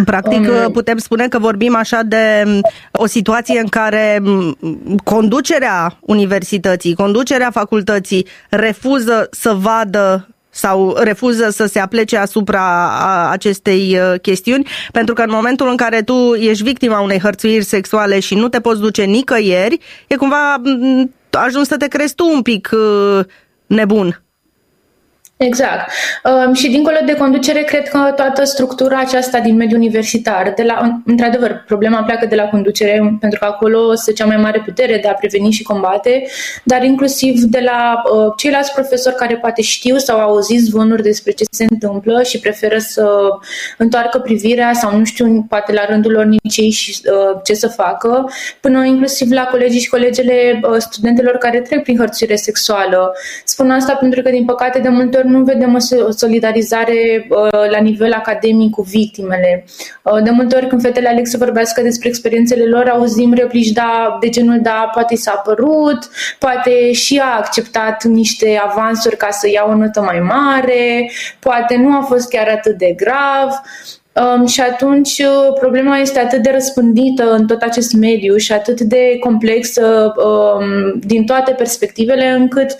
Practic 0.04 0.38
um, 0.38 0.72
putem 0.72 0.98
spune 0.98 1.28
că 1.28 1.38
vorbim 1.38 1.76
așa 1.76 2.02
de 2.02 2.42
um, 2.46 2.60
o 2.92 3.06
situație 3.06 3.60
în 3.60 3.68
care 3.68 4.22
um, 4.24 4.56
conducerea 5.04 5.98
universității, 6.00 6.94
conducerea 6.94 7.50
facultății 7.50 8.26
refuză 8.50 9.28
să 9.30 9.52
vadă 9.52 10.28
sau 10.56 10.96
refuză 10.98 11.50
să 11.50 11.66
se 11.66 11.78
aplece 11.78 12.16
asupra 12.16 12.90
acestei 13.30 13.98
uh, 13.98 14.20
chestiuni, 14.20 14.66
pentru 14.92 15.14
că 15.14 15.22
în 15.22 15.30
momentul 15.30 15.68
în 15.68 15.76
care 15.76 16.02
tu 16.02 16.34
ești 16.34 16.62
victima 16.62 17.00
unei 17.00 17.18
hărțuiri 17.18 17.64
sexuale 17.64 18.20
și 18.20 18.34
nu 18.34 18.48
te 18.48 18.60
poți 18.60 18.80
duce 18.80 19.02
nicăieri, 19.02 19.78
e 20.06 20.16
cumva 20.16 20.60
ajuns 21.36 21.66
să 21.66 21.76
te 21.76 21.88
crezi 21.88 22.14
tu 22.14 22.26
un 22.26 22.42
pic 22.42 22.70
uh, 22.72 23.20
nebun. 23.66 24.25
Exact. 25.38 25.90
Um, 26.24 26.54
și 26.54 26.70
dincolo 26.70 26.96
de 27.06 27.14
conducere, 27.14 27.62
cred 27.62 27.88
că 27.88 28.12
toată 28.16 28.44
structura 28.44 28.98
aceasta 28.98 29.38
din 29.38 29.56
mediul 29.56 29.80
universitar, 29.80 30.52
de 30.56 30.62
la, 30.62 31.02
într-adevăr, 31.04 31.64
problema 31.66 32.02
pleacă 32.02 32.26
de 32.26 32.34
la 32.34 32.44
conducere, 32.44 33.16
pentru 33.20 33.38
că 33.38 33.44
acolo 33.44 33.92
este 33.92 34.12
cea 34.12 34.26
mai 34.26 34.36
mare 34.36 34.62
putere 34.64 34.98
de 35.02 35.08
a 35.08 35.12
preveni 35.12 35.50
și 35.50 35.62
combate, 35.62 36.26
dar 36.64 36.82
inclusiv 36.82 37.40
de 37.40 37.60
la 37.64 38.02
uh, 38.12 38.32
ceilalți 38.36 38.72
profesori 38.72 39.14
care 39.14 39.36
poate 39.36 39.62
știu 39.62 39.96
sau 39.96 40.18
au 40.18 40.28
auzit 40.28 40.60
zvonuri 40.60 41.02
despre 41.02 41.30
ce 41.30 41.44
se 41.50 41.66
întâmplă 41.70 42.22
și 42.22 42.40
preferă 42.40 42.78
să 42.78 43.28
întoarcă 43.78 44.18
privirea 44.18 44.72
sau 44.72 44.98
nu 44.98 45.04
știu, 45.04 45.46
poate 45.48 45.72
la 45.72 45.84
rândul 45.88 46.12
lor 46.12 46.24
nici 46.24 46.56
ei 46.56 46.70
și 46.70 47.00
uh, 47.04 47.40
ce 47.44 47.54
să 47.54 47.68
facă, 47.68 48.30
până 48.60 48.84
inclusiv 48.84 49.30
la 49.30 49.44
colegii 49.44 49.80
și 49.80 49.88
colegele 49.88 50.60
uh, 50.62 50.76
studentelor 50.78 51.36
care 51.36 51.60
trec 51.60 51.82
prin 51.82 51.98
hărțuire 51.98 52.36
sexuală. 52.36 53.12
Spun 53.44 53.70
asta 53.70 53.94
pentru 53.94 54.22
că, 54.22 54.30
din 54.30 54.44
păcate, 54.44 54.78
de 54.78 54.88
multe 54.88 55.16
ori 55.16 55.24
nu 55.26 55.42
vedem 55.42 55.74
o 56.06 56.10
solidarizare 56.10 57.26
uh, 57.28 57.70
la 57.70 57.78
nivel 57.78 58.12
academic 58.12 58.70
cu 58.70 58.82
victimele. 58.82 59.64
Uh, 60.02 60.22
de 60.22 60.30
multe 60.30 60.56
ori 60.56 60.66
când 60.66 60.80
fetele 60.80 61.08
aleg 61.08 61.26
să 61.26 61.36
vorbească 61.36 61.82
despre 61.82 62.08
experiențele 62.08 62.64
lor, 62.64 62.88
auzim 62.88 63.32
replici 63.32 63.70
da, 63.70 64.16
de 64.20 64.28
genul 64.28 64.60
da, 64.62 64.90
poate 64.92 65.16
s-a 65.16 65.32
apărut, 65.36 65.98
poate 66.38 66.92
și 66.92 67.20
a 67.24 67.36
acceptat 67.36 68.04
niște 68.04 68.60
avansuri 68.66 69.16
ca 69.16 69.30
să 69.30 69.48
ia 69.48 69.66
o 69.68 69.74
notă 69.74 70.00
mai 70.00 70.20
mare, 70.20 71.10
poate 71.38 71.76
nu 71.76 71.96
a 71.96 72.00
fost 72.00 72.28
chiar 72.28 72.48
atât 72.48 72.78
de 72.78 72.94
grav. 72.96 73.50
Um, 74.24 74.46
și 74.46 74.60
atunci 74.60 75.18
uh, 75.18 75.52
problema 75.60 75.96
este 75.96 76.18
atât 76.18 76.42
de 76.42 76.50
răspândită 76.50 77.32
în 77.32 77.46
tot 77.46 77.62
acest 77.62 77.92
mediu 77.92 78.36
și 78.36 78.52
atât 78.52 78.80
de 78.80 79.16
complexă 79.20 80.12
um, 80.16 80.98
din 80.98 81.24
toate 81.24 81.52
perspectivele 81.52 82.28
încât 82.28 82.76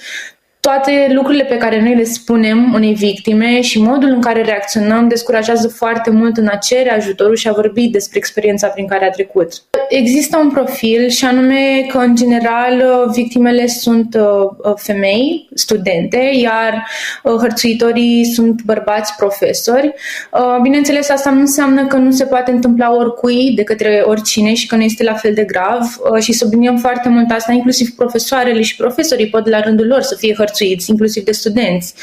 toate 0.66 1.08
lucrurile 1.12 1.44
pe 1.44 1.56
care 1.56 1.82
noi 1.82 1.94
le 1.94 2.04
spunem 2.04 2.72
unei 2.74 2.94
victime 2.94 3.60
și 3.60 3.82
modul 3.82 4.08
în 4.08 4.20
care 4.20 4.42
reacționăm 4.42 5.08
descurajează 5.08 5.68
foarte 5.68 6.10
mult 6.10 6.36
în 6.36 6.46
a 6.46 6.56
cere 6.56 6.92
ajutorul 6.92 7.36
și 7.36 7.48
a 7.48 7.52
vorbi 7.52 7.88
despre 7.88 8.18
experiența 8.18 8.66
prin 8.66 8.86
care 8.86 9.04
a 9.04 9.10
trecut. 9.10 9.52
Există 9.88 10.36
un 10.36 10.50
profil 10.50 11.08
și 11.08 11.24
anume 11.24 11.86
că, 11.88 11.98
în 11.98 12.14
general, 12.16 12.84
victimele 13.14 13.66
sunt 13.66 14.14
uh, 14.14 14.74
femei, 14.76 15.48
studente, 15.54 16.30
iar 16.34 16.86
uh, 17.22 17.32
hărțuitorii 17.32 18.24
sunt 18.24 18.62
bărbați 18.62 19.14
profesori. 19.16 19.94
Uh, 20.32 20.60
bineînțeles, 20.62 21.10
asta 21.10 21.30
nu 21.30 21.40
înseamnă 21.40 21.86
că 21.86 21.96
nu 21.96 22.10
se 22.10 22.24
poate 22.24 22.50
întâmpla 22.50 22.94
oricui 22.94 23.52
de 23.54 23.62
către 23.62 24.02
oricine 24.04 24.54
și 24.54 24.66
că 24.66 24.76
nu 24.76 24.82
este 24.82 25.04
la 25.04 25.14
fel 25.14 25.34
de 25.34 25.42
grav 25.42 26.00
și 26.20 26.32
subliniem 26.32 26.76
foarte 26.76 27.08
mult 27.08 27.30
asta, 27.30 27.52
inclusiv 27.52 27.88
profesoarele 27.96 28.62
și 28.62 28.76
profesorii 28.76 29.28
pot 29.28 29.48
la 29.48 29.60
rândul 29.60 29.86
lor 29.86 30.00
să 30.00 30.14
fie 30.14 30.34
hărțuitori 30.34 30.54
hărțuiți, 30.56 30.90
inclusiv 30.90 31.24
de 31.24 31.32
studenți. 31.32 31.94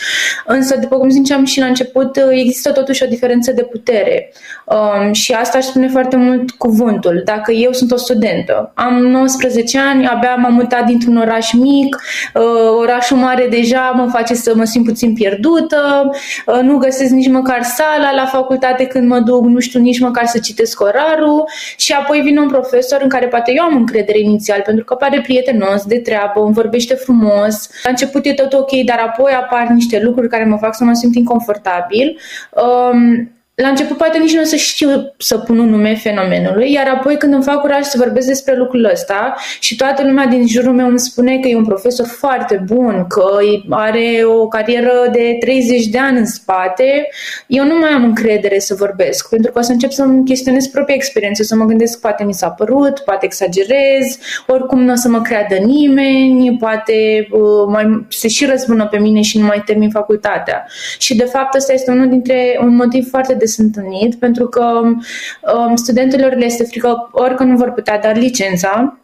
Însă, 0.46 0.78
după 0.78 0.98
cum 0.98 1.10
ziceam 1.10 1.46
și 1.46 1.60
la 1.60 1.66
început, 1.66 2.18
există 2.30 2.72
totuși 2.72 3.04
o 3.04 3.08
diferență 3.08 3.52
de 3.52 3.64
putere. 3.64 4.32
Um, 4.66 5.14
și 5.14 5.32
asta 5.32 5.58
aș 5.58 5.64
spune 5.64 5.88
foarte 5.88 6.16
mult 6.16 6.52
cuvântul. 6.52 7.22
Dacă 7.26 7.52
eu 7.52 7.72
sunt 7.72 7.92
o 7.92 7.98
studentă, 7.98 8.72
am 8.76 8.94
19 8.94 9.80
ani, 9.80 10.08
abia 10.08 10.36
m-am 10.36 10.54
mutat 10.54 10.86
dintr-un 10.86 11.18
oraș 11.18 11.54
mic, 11.54 11.96
uh, 12.34 12.44
orașul 12.80 13.18
mare 13.18 13.48
deja 13.48 13.94
mă 13.96 14.10
face 14.12 14.34
să 14.34 14.54
mă 14.56 14.64
simt 14.64 14.86
puțin 14.86 15.14
pierdută, 15.14 16.12
uh, 16.46 16.60
nu 16.62 16.78
găsesc 16.78 17.12
nici 17.12 17.30
măcar 17.30 17.64
sala 17.64 18.14
la 18.16 18.26
facultate 18.26 18.86
când 18.86 19.08
mă 19.08 19.20
duc, 19.20 19.44
nu 19.44 19.60
știu 19.60 19.80
nici 19.80 20.00
măcar 20.00 20.26
să 20.26 20.40
citesc 20.40 20.82
orarul 20.82 21.50
și 21.78 21.92
apoi 21.92 22.20
vine 22.20 22.40
un 22.40 22.48
profesor 22.48 23.00
în 23.02 23.10
care 23.10 23.28
poate 23.28 23.54
eu 23.56 23.64
am 23.64 23.76
încredere 23.76 24.20
inițial 24.20 24.62
pentru 24.66 24.84
că 24.86 24.96
pare 24.96 25.22
prietenos, 25.22 25.86
de 25.86 26.00
treabă, 26.00 26.40
îmi 26.44 26.54
vorbește 26.54 26.94
frumos. 26.94 27.70
La 27.84 27.90
început 27.90 28.26
e 28.26 28.34
tot 28.48 28.60
ok, 28.60 28.86
dar 28.86 29.00
apoi 29.00 29.32
apar 29.32 29.68
niște 29.68 30.02
lucruri 30.02 30.30
care 30.30 30.46
mă 30.46 30.58
fac 30.58 30.76
să 30.76 30.84
mă 30.84 30.94
simt 30.94 31.16
inconfortabil. 31.16 32.18
Um, 32.50 33.32
la 33.56 33.68
început 33.68 33.98
poate 33.98 34.18
nici 34.18 34.34
nu 34.34 34.42
o 34.42 34.44
să 34.44 34.56
știu 34.56 35.14
să 35.18 35.38
pun 35.38 35.60
un 35.60 35.70
nume 35.70 35.96
fenomenului, 35.96 36.72
iar 36.72 36.88
apoi 36.88 37.18
când 37.18 37.34
îmi 37.34 37.44
fac 37.44 37.60
curaj 37.62 37.84
să 37.84 37.98
vorbesc 37.98 38.28
despre 38.28 38.56
lucrul 38.56 38.90
ăsta 38.92 39.36
și 39.60 39.76
toată 39.76 40.04
lumea 40.04 40.26
din 40.26 40.48
jurul 40.48 40.74
meu 40.74 40.88
îmi 40.88 41.00
spune 41.00 41.40
că 41.40 41.48
e 41.48 41.56
un 41.56 41.66
profesor 41.66 42.08
foarte 42.08 42.64
bun, 42.66 43.06
că 43.08 43.26
are 43.70 44.22
o 44.24 44.48
carieră 44.48 45.10
de 45.12 45.38
30 45.40 45.86
de 45.86 45.98
ani 45.98 46.18
în 46.18 46.26
spate, 46.26 47.08
eu 47.48 47.66
nu 47.66 47.78
mai 47.78 47.90
am 47.90 48.04
încredere 48.04 48.60
să 48.60 48.74
vorbesc, 48.74 49.30
pentru 49.30 49.52
că 49.52 49.60
o 49.60 49.62
să 49.62 49.72
încep 49.72 49.92
să-mi 49.92 50.26
chestionez 50.26 50.68
propria 50.68 50.96
experiență, 50.96 51.44
să 51.44 51.56
mă 51.56 51.66
gândesc 51.66 52.00
poate 52.00 52.24
mi 52.24 52.34
s-a 52.34 52.50
părut, 52.50 53.00
poate 53.00 53.26
exagerez, 53.26 54.18
oricum 54.48 54.84
nu 54.84 54.92
o 54.92 54.96
să 54.96 55.10
mă 55.10 55.22
creadă 55.22 55.56
nimeni, 55.56 56.58
poate 56.60 57.28
uh, 57.32 57.42
mai 57.68 58.06
se 58.10 58.28
și 58.28 58.46
răzbună 58.46 58.88
pe 58.88 58.98
mine 58.98 59.22
și 59.22 59.40
nu 59.40 59.46
mai 59.46 59.64
termin 59.66 59.90
facultatea. 59.90 60.66
Și 60.98 61.16
de 61.16 61.24
fapt 61.24 61.54
ăsta 61.54 61.74
este 61.74 61.92
unul 61.92 62.10
dintre 62.10 62.58
un 62.62 62.76
motiv 62.76 63.10
foarte 63.10 63.42
des 63.44 63.58
întâlnit, 63.58 64.16
pentru 64.16 64.48
că 64.48 64.82
um, 64.84 65.76
studentelor 65.76 66.36
le 66.36 66.46
este 66.46 66.64
frică 66.64 67.10
ori 67.12 67.36
că 67.36 67.44
nu 67.44 67.56
vor 67.56 67.72
putea 67.72 68.00
da 68.00 68.12
licența, 68.12 68.98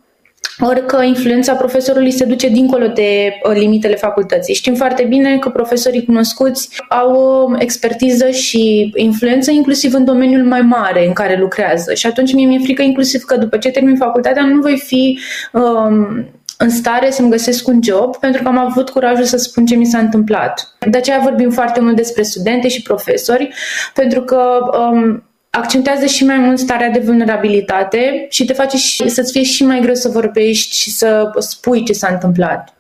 ori 0.59 0.85
că 0.85 1.03
influența 1.03 1.53
profesorului 1.53 2.11
se 2.11 2.25
duce 2.25 2.49
dincolo 2.49 2.87
de 2.87 3.39
uh, 3.43 3.55
limitele 3.55 3.95
facultății. 3.95 4.53
Știm 4.53 4.73
foarte 4.73 5.03
bine 5.03 5.37
că 5.37 5.49
profesorii 5.49 6.05
cunoscuți 6.05 6.69
au 6.89 7.43
um, 7.45 7.55
expertiză 7.59 8.29
și 8.29 8.91
influență 8.95 9.51
inclusiv 9.51 9.93
în 9.93 10.05
domeniul 10.05 10.43
mai 10.43 10.61
mare 10.61 11.07
în 11.07 11.13
care 11.13 11.39
lucrează. 11.39 11.93
Și 11.93 12.05
atunci 12.07 12.33
mie 12.33 12.45
mi-e 12.45 12.59
frică 12.59 12.81
inclusiv 12.81 13.21
că 13.21 13.37
după 13.37 13.57
ce 13.57 13.69
termin 13.69 13.95
facultatea 13.95 14.45
nu 14.45 14.61
voi 14.61 14.77
fi 14.85 15.19
um, 15.53 16.25
în 16.61 16.69
stare 16.69 17.11
să-mi 17.11 17.29
găsesc 17.29 17.67
un 17.67 17.79
job 17.83 18.17
pentru 18.17 18.41
că 18.41 18.47
am 18.47 18.57
avut 18.57 18.89
curajul 18.89 19.23
să 19.23 19.37
spun 19.37 19.65
ce 19.65 19.75
mi 19.75 19.85
s-a 19.85 19.97
întâmplat. 19.97 20.75
De 20.89 20.97
aceea 20.97 21.19
vorbim 21.19 21.49
foarte 21.49 21.79
mult 21.79 21.95
despre 21.95 22.23
studente 22.23 22.67
și 22.67 22.81
profesori, 22.81 23.53
pentru 23.93 24.21
că 24.21 24.59
um, 24.91 25.23
accentuează 25.49 26.05
și 26.05 26.25
mai 26.25 26.37
mult 26.37 26.59
starea 26.59 26.89
de 26.89 26.99
vulnerabilitate 26.99 28.27
și 28.29 28.45
te 28.45 28.53
face 28.53 28.77
și, 28.77 29.09
să-ți 29.09 29.31
fie 29.31 29.43
și 29.43 29.63
mai 29.63 29.79
greu 29.81 29.93
să 29.93 30.09
vorbești 30.09 30.75
și 30.75 30.91
să 30.91 31.31
spui 31.37 31.85
ce 31.85 31.93
s-a 31.93 32.07
întâmplat. 32.07 32.73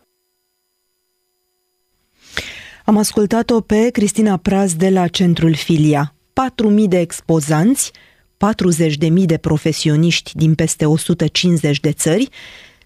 Am 2.85 2.97
ascultat-o 2.97 3.61
pe 3.61 3.89
Cristina 3.89 4.37
Praz 4.37 4.75
de 4.75 4.89
la 4.89 5.07
Centrul 5.07 5.55
Filia. 5.55 6.13
4.000 6.73 6.87
de 6.87 6.99
expozanți, 6.99 7.91
40.000 7.91 9.25
de 9.25 9.37
profesioniști 9.37 10.31
din 10.33 10.55
peste 10.55 10.85
150 10.85 11.79
de 11.79 11.91
țări, 11.91 12.29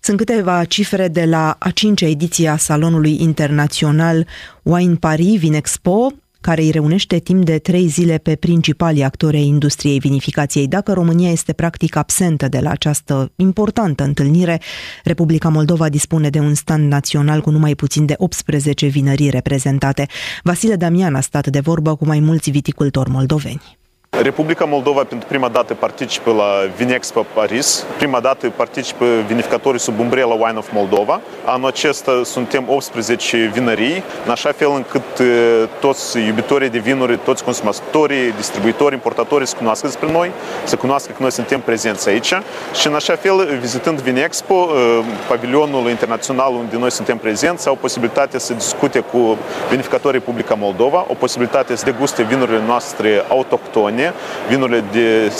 sunt 0.03 0.17
câteva 0.17 0.63
cifre 0.63 1.07
de 1.07 1.25
la 1.25 1.55
a 1.59 1.69
cincea 1.69 2.07
ediție 2.07 2.47
a 2.47 2.57
Salonului 2.57 3.21
Internațional 3.21 4.27
Wine 4.61 4.95
Paris 4.95 5.39
Vinexpo, 5.39 6.11
care 6.41 6.61
îi 6.61 6.71
reunește 6.71 7.19
timp 7.19 7.45
de 7.45 7.57
trei 7.57 7.87
zile 7.87 8.17
pe 8.17 8.35
principalii 8.35 9.03
actori 9.03 9.37
ai 9.37 9.45
industriei 9.45 9.99
vinificației. 9.99 10.67
Dacă 10.67 10.93
România 10.93 11.31
este 11.31 11.53
practic 11.53 11.95
absentă 11.95 12.47
de 12.47 12.59
la 12.59 12.69
această 12.69 13.31
importantă 13.35 14.03
întâlnire, 14.03 14.61
Republica 15.03 15.49
Moldova 15.49 15.89
dispune 15.89 16.29
de 16.29 16.39
un 16.39 16.53
stand 16.53 16.91
național 16.91 17.41
cu 17.41 17.49
numai 17.49 17.75
puțin 17.75 18.05
de 18.05 18.13
18 18.17 18.87
vinării 18.87 19.29
reprezentate. 19.29 20.07
Vasile 20.41 20.75
Damian 20.75 21.15
a 21.15 21.21
stat 21.21 21.47
de 21.47 21.59
vorbă 21.59 21.95
cu 21.95 22.05
mai 22.05 22.19
mulți 22.19 22.49
viticultori 22.51 23.09
moldoveni. 23.09 23.81
Republica 24.21 24.65
Moldova 24.65 25.03
pentru 25.03 25.27
prima 25.27 25.47
dată 25.47 25.73
participă 25.73 26.31
la 26.31 26.69
Vinexpo 26.75 27.25
Paris. 27.33 27.85
Prima 27.97 28.19
dată 28.19 28.49
participă 28.49 29.05
vinificatorii 29.27 29.79
sub 29.79 29.99
umbrela 29.99 30.33
Wine 30.33 30.57
of 30.57 30.71
Moldova. 30.71 31.21
Anul 31.45 31.67
acesta 31.67 32.21
suntem 32.23 32.63
18 32.67 33.51
vinării, 33.53 34.03
în 34.25 34.31
așa 34.31 34.51
fel 34.51 34.71
încât 34.75 35.27
toți 35.79 36.19
iubitorii 36.19 36.69
de 36.69 36.77
vinuri, 36.77 37.17
toți 37.17 37.43
consumatorii, 37.43 38.31
distribuitorii, 38.31 38.97
importatorii 38.97 39.47
să 39.47 39.55
cunoască 39.57 39.87
despre 39.87 40.11
noi, 40.11 40.31
să 40.63 40.75
cunoască 40.75 41.11
că 41.11 41.17
noi 41.21 41.31
suntem 41.31 41.59
prezenți 41.59 42.09
aici. 42.09 42.33
Și 42.73 42.87
în 42.87 42.95
așa 42.95 43.15
fel, 43.15 43.57
vizitând 43.59 44.01
Vinexpo, 44.01 44.67
pavilionul 45.27 45.89
internațional 45.89 46.53
unde 46.53 46.77
noi 46.77 46.91
suntem 46.91 47.17
prezenți, 47.17 47.67
au 47.67 47.75
posibilitatea 47.75 48.39
să 48.39 48.53
discute 48.53 48.99
cu 48.99 49.37
vinificatorii 49.69 50.19
Republica 50.19 50.55
Moldova, 50.59 51.05
o 51.07 51.13
posibilitate 51.13 51.75
să 51.75 51.85
deguste 51.85 52.23
vinurile 52.23 52.61
noastre 52.65 53.25
autohtone, 53.29 54.01
bine, 54.03 54.13
vinurile 54.49 54.83
de 54.91 55.31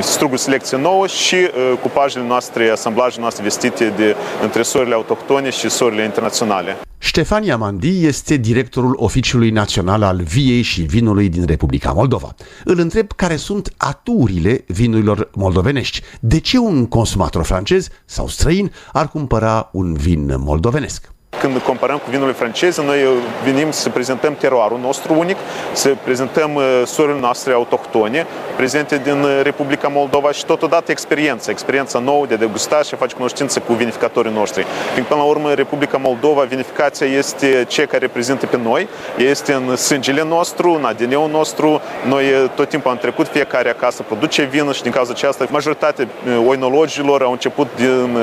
struguri 0.00 0.40
selecție 0.40 0.76
nouă 0.76 1.06
și 1.06 1.36
cupajele 1.82 2.24
noastre, 2.26 2.68
asamblajele 2.68 3.20
noastre 3.20 3.42
vestite 3.42 3.92
de 3.96 4.16
între 4.42 4.62
sorile 4.62 4.94
autohtone 4.94 5.50
și 5.50 5.68
sorile 5.68 6.04
internaționale. 6.04 6.76
Ștefan 6.98 7.42
Iamandi 7.42 8.06
este 8.06 8.36
directorul 8.36 8.96
Oficiului 8.98 9.50
Național 9.50 10.02
al 10.02 10.20
Viei 10.22 10.62
și 10.62 10.80
Vinului 10.80 11.28
din 11.28 11.44
Republica 11.46 11.92
Moldova. 11.92 12.34
Îl 12.64 12.78
întreb 12.78 13.12
care 13.12 13.36
sunt 13.36 13.72
aturile 13.76 14.64
vinurilor 14.66 15.30
moldovenești. 15.34 16.00
De 16.20 16.40
ce 16.40 16.58
un 16.58 16.86
consumator 16.86 17.44
francez 17.44 17.88
sau 18.04 18.28
străin 18.28 18.72
ar 18.92 19.08
cumpăra 19.08 19.68
un 19.72 19.94
vin 19.94 20.34
moldovenesc? 20.38 21.13
Când 21.44 21.58
comparăm 21.58 21.96
cu 21.96 22.10
vinurile 22.10 22.36
franceze, 22.36 22.82
noi 22.84 22.98
venim 23.44 23.70
să 23.70 23.88
prezentăm 23.88 24.34
teroarul 24.34 24.78
nostru 24.82 25.14
unic, 25.18 25.36
să 25.72 25.94
prezentăm 26.04 26.60
sorile 26.84 27.18
noastre 27.20 27.52
autohtone, 27.52 28.26
prezente 28.56 29.00
din 29.04 29.26
Republica 29.42 29.88
Moldova 29.88 30.32
și 30.32 30.44
totodată 30.44 30.90
experiența, 30.90 31.50
experiența 31.50 31.98
nouă 31.98 32.26
de 32.26 32.34
degustare 32.34 32.84
și 32.84 32.94
face 32.94 33.14
cunoștință 33.14 33.60
cu 33.60 33.72
vinificatorii 33.72 34.32
noștri. 34.32 34.66
Fiindcă, 34.92 35.12
până 35.14 35.24
la 35.24 35.30
urmă, 35.30 35.52
Republica 35.52 35.96
Moldova, 36.02 36.42
vinificația 36.42 37.06
este 37.06 37.64
ce 37.68 37.82
care 37.84 37.98
reprezintă 37.98 38.46
pe 38.46 38.58
noi, 38.62 38.88
este 39.16 39.52
în 39.52 39.76
sângele 39.76 40.24
nostru, 40.24 40.70
în 40.72 40.84
ADN-ul 40.84 41.30
nostru. 41.30 41.80
Noi 42.06 42.24
tot 42.54 42.68
timpul 42.68 42.90
am 42.90 42.96
trecut, 42.96 43.28
fiecare 43.28 43.68
acasă 43.68 44.02
produce 44.02 44.42
vin 44.42 44.72
și 44.72 44.82
din 44.82 44.92
cauza 44.92 45.12
aceasta 45.12 45.46
majoritatea 45.50 46.08
oinologilor 46.46 47.22
au 47.22 47.30
început 47.30 47.66
din 47.76 48.18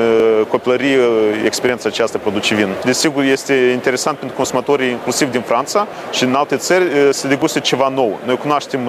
copilărie 0.47 0.99
experiența 1.45 1.89
aceasta 1.89 2.17
produce 2.17 2.55
vin. 2.55 2.69
Desigur, 2.83 3.09
este 3.15 3.53
interesant 3.53 4.17
pentru 4.17 4.37
consumatorii, 4.37 4.89
inclusiv 4.89 5.31
din 5.31 5.41
Franța 5.41 5.87
și 6.11 6.23
în 6.23 6.33
alte 6.33 6.55
țări, 6.55 6.83
să 7.09 7.27
deguste 7.27 7.59
ceva 7.59 7.87
nou. 7.87 8.19
Noi 8.25 8.37
cunoaștem 8.37 8.79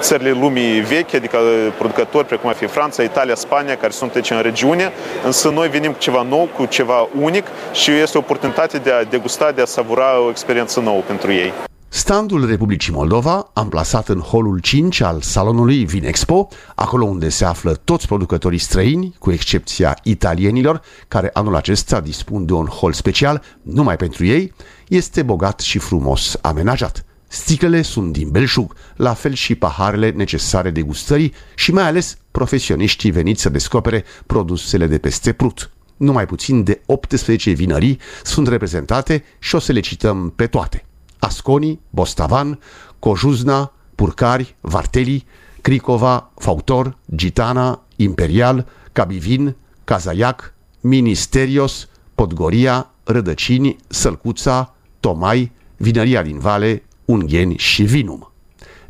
țările 0.00 0.30
lumii 0.30 0.80
vechi, 0.80 1.14
adică 1.14 1.38
producători 1.78 2.26
precum 2.26 2.48
ar 2.48 2.54
fi 2.54 2.66
Franța, 2.66 3.02
Italia, 3.02 3.34
Spania, 3.34 3.76
care 3.76 3.92
sunt 3.92 4.14
aici 4.14 4.30
în 4.30 4.40
regiune, 4.40 4.92
însă 5.24 5.48
noi 5.48 5.68
venim 5.68 5.92
cu 5.92 5.98
ceva 5.98 6.22
nou, 6.28 6.48
cu 6.56 6.64
ceva 6.64 7.08
unic 7.20 7.46
și 7.72 7.90
este 7.90 8.16
o 8.16 8.20
oportunitate 8.20 8.78
de 8.78 8.90
a 8.92 9.04
degusta, 9.04 9.50
de 9.50 9.62
a 9.62 9.64
savura 9.64 10.20
o 10.20 10.28
experiență 10.28 10.80
nouă 10.80 11.00
pentru 11.06 11.32
ei. 11.32 11.52
Standul 11.96 12.46
Republicii 12.46 12.92
Moldova, 12.92 13.50
amplasat 13.52 14.08
în 14.08 14.20
holul 14.20 14.58
5 14.58 15.00
al 15.00 15.20
salonului 15.20 15.84
Vinexpo, 15.84 16.48
acolo 16.74 17.04
unde 17.04 17.28
se 17.28 17.44
află 17.44 17.74
toți 17.74 18.06
producătorii 18.06 18.58
străini, 18.58 19.14
cu 19.18 19.32
excepția 19.32 19.98
italienilor, 20.02 20.82
care 21.08 21.30
anul 21.32 21.54
acesta 21.54 22.00
dispun 22.00 22.46
de 22.46 22.52
un 22.52 22.66
hol 22.66 22.92
special 22.92 23.42
numai 23.62 23.96
pentru 23.96 24.24
ei, 24.24 24.52
este 24.88 25.22
bogat 25.22 25.60
și 25.60 25.78
frumos 25.78 26.36
amenajat. 26.40 27.04
Sticlele 27.26 27.82
sunt 27.82 28.12
din 28.12 28.28
belșug, 28.30 28.74
la 28.96 29.14
fel 29.14 29.32
și 29.32 29.54
paharele 29.54 30.10
necesare 30.10 30.70
degustării 30.70 31.32
și 31.54 31.72
mai 31.72 31.86
ales 31.86 32.18
profesioniștii 32.30 33.10
veniți 33.10 33.42
să 33.42 33.48
descopere 33.48 34.04
produsele 34.26 34.86
de 34.86 34.98
peste 34.98 35.32
Prut. 35.32 35.70
Numai 35.96 36.26
puțin 36.26 36.62
de 36.62 36.80
18 36.86 37.50
vinării 37.50 37.98
sunt 38.22 38.48
reprezentate 38.48 39.24
și 39.38 39.54
o 39.54 39.58
să 39.58 39.72
le 39.72 39.80
cităm 39.80 40.32
pe 40.36 40.46
toate. 40.46 40.85
Asconi, 41.26 41.80
Bostavan, 41.90 42.58
Cojuzna, 42.98 43.72
Purcari, 43.94 44.54
Varteli, 44.60 45.24
Cricova, 45.60 46.30
Fautor, 46.36 46.96
Gitana, 47.14 47.82
Imperial, 47.96 48.66
Cabivin, 48.92 49.56
Cazaiac, 49.84 50.54
Ministerios, 50.80 51.88
Podgoria, 52.14 52.90
Rădăcini, 53.04 53.76
Sălcuța, 53.88 54.74
Tomai, 55.00 55.52
Vinăria 55.76 56.22
din 56.22 56.38
Vale, 56.38 56.82
Ungheni 57.04 57.56
și 57.56 57.82
Vinum. 57.82 58.30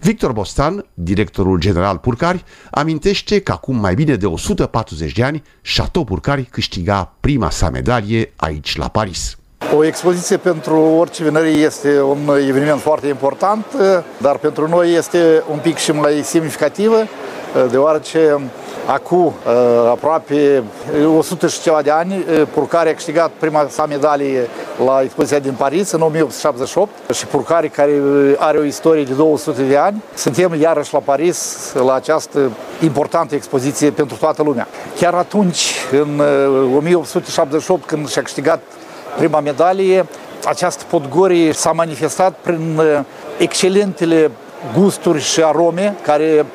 Victor 0.01 0.33
Bostan, 0.33 0.87
directorul 0.95 1.59
general 1.59 1.99
Purcari, 1.99 2.45
amintește 2.71 3.41
că 3.41 3.53
acum 3.53 3.77
mai 3.77 3.95
bine 3.95 4.17
de 4.17 4.27
140 4.27 5.13
de 5.13 5.25
ani 5.25 5.43
Chateau 5.75 6.05
Purcari 6.05 6.43
câștiga 6.45 7.15
prima 7.21 7.51
sa 7.51 7.71
medalie 7.71 8.33
aici 8.37 8.77
la 8.77 8.89
Paris. 8.89 9.37
O 9.77 9.85
expoziție 9.85 10.37
pentru 10.37 10.81
orice 10.81 11.23
vinărie 11.23 11.65
este 11.65 12.01
un 12.01 12.37
eveniment 12.49 12.81
foarte 12.81 13.07
important, 13.07 13.65
dar 14.19 14.37
pentru 14.37 14.69
noi 14.69 14.95
este 14.95 15.43
un 15.51 15.59
pic 15.59 15.77
și 15.77 15.93
mai 15.93 16.21
semnificativă, 16.23 16.97
deoarece 17.71 18.41
acum 18.87 19.33
aproape 19.91 20.63
100 21.19 21.47
și 21.47 21.61
ceva 21.61 21.83
de 21.83 21.91
ani, 21.91 22.15
Purcari 22.55 22.89
a 22.89 22.95
câștigat 22.95 23.31
prima 23.39 23.67
sa 23.69 23.87
medalie 23.87 24.49
la 24.87 25.01
expoziția 25.03 25.39
din 25.39 25.53
Paris 25.53 25.91
în 25.91 26.01
1878 26.01 26.91
și 27.15 27.27
Purcari 27.27 27.69
care 27.69 28.01
are 28.39 28.59
o 28.59 28.65
istorie 28.65 29.05
de 29.05 29.13
200 29.13 29.63
de 29.63 29.77
ani. 29.77 30.03
Suntem 30.15 30.55
iarăși 30.61 30.93
la 30.93 30.99
Paris 30.99 31.73
la 31.87 31.95
această 31.95 32.51
importantă 32.83 33.35
expoziție 33.35 33.91
pentru 33.91 34.17
toată 34.17 34.43
lumea. 34.43 34.69
Chiar 34.97 35.15
atunci, 35.15 35.75
în 35.93 36.23
1878, 36.77 37.85
când 37.85 38.09
și-a 38.09 38.23
câștigat 38.23 38.61
prima 39.17 39.41
medalie, 39.41 40.07
această 40.45 40.85
podgorie 40.91 41.53
s-a 41.53 41.73
manifestat 41.73 42.35
prin 42.43 42.81
excelentele 43.39 44.31
gusturi 44.79 45.21
și 45.21 45.43
arome 45.43 45.97
care 46.03 46.47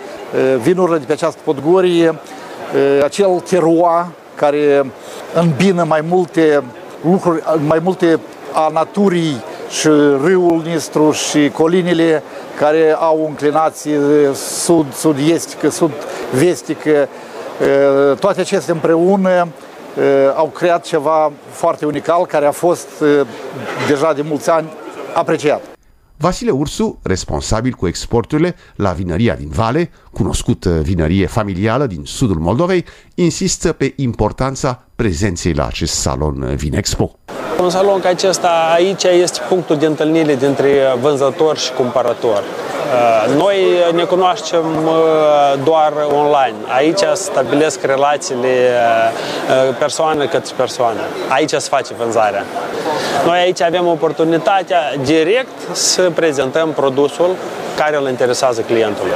vinurile 0.62 0.97
de 0.97 1.05
pe 1.05 1.14
această 1.14 1.39
podgorie, 1.43 2.16
acel 3.03 3.43
teroa 3.49 4.12
care 4.36 4.91
îmbină 5.34 5.84
mai 5.84 6.03
multe 6.09 6.64
lucruri, 7.01 7.43
mai 7.68 7.80
multe 7.84 8.20
a 8.53 8.70
naturii 8.74 9.43
și 9.70 9.88
râul 10.24 10.62
Nistru 10.66 11.12
și 11.12 11.49
colinile 11.49 12.24
care 12.57 12.95
au 12.99 13.20
o 13.24 13.28
înclinație 13.28 13.99
sud, 14.34 14.93
sud-estică, 14.93 15.70
sud-vestică, 15.70 17.07
toate 18.20 18.39
acestea 18.39 18.74
împreună 18.74 19.47
au 20.35 20.47
creat 20.47 20.85
ceva 20.85 21.31
foarte 21.49 21.85
unical 21.85 22.25
care 22.25 22.45
a 22.45 22.51
fost 22.51 22.87
deja 23.87 24.13
de 24.13 24.21
mulți 24.21 24.49
ani 24.49 24.69
apreciat. 25.13 25.61
Vasile 26.22 26.51
Ursu, 26.51 26.99
responsabil 27.03 27.74
cu 27.74 27.88
exporturile 27.88 28.55
la 28.76 28.91
vinăria 28.91 29.36
din 29.36 29.49
Vale, 29.49 29.91
cunoscută 30.13 30.69
vinărie 30.69 31.26
familială 31.26 31.86
din 31.86 32.01
sudul 32.05 32.36
Moldovei, 32.36 32.86
insistă 33.15 33.72
pe 33.72 33.93
importanța 33.95 34.84
prezenței 34.95 35.53
la 35.53 35.65
acest 35.65 35.93
salon 35.93 36.55
Vinexpo. 36.55 37.15
Un 37.61 37.69
salon 37.69 37.99
ca 37.99 38.09
acesta 38.09 38.72
aici 38.74 39.03
este 39.03 39.39
punctul 39.49 39.78
de 39.78 39.86
întâlnire 39.86 40.36
dintre 40.36 40.69
vânzător 41.01 41.57
și 41.57 41.72
cumpărător. 41.72 42.43
Noi 43.38 43.55
ne 43.93 44.03
cunoaștem 44.03 44.65
doar 45.63 45.93
online. 46.07 46.55
Aici 46.76 47.01
stabilesc 47.13 47.84
relațiile 47.84 48.69
persoană 49.80 50.28
către 50.28 50.53
persoană. 50.57 50.99
Aici 51.30 51.49
se 51.49 51.69
face 51.69 51.93
vânzarea. 51.93 52.43
Noi 53.26 53.39
aici 53.39 53.62
avem 53.62 53.88
oportunitatea 53.88 54.80
direct 55.05 55.76
să 55.76 56.12
prezentăm 56.16 56.70
produsul 56.70 57.36
care 57.78 57.97
îl 57.97 58.07
interesează 58.09 58.62
clientului. 58.62 59.12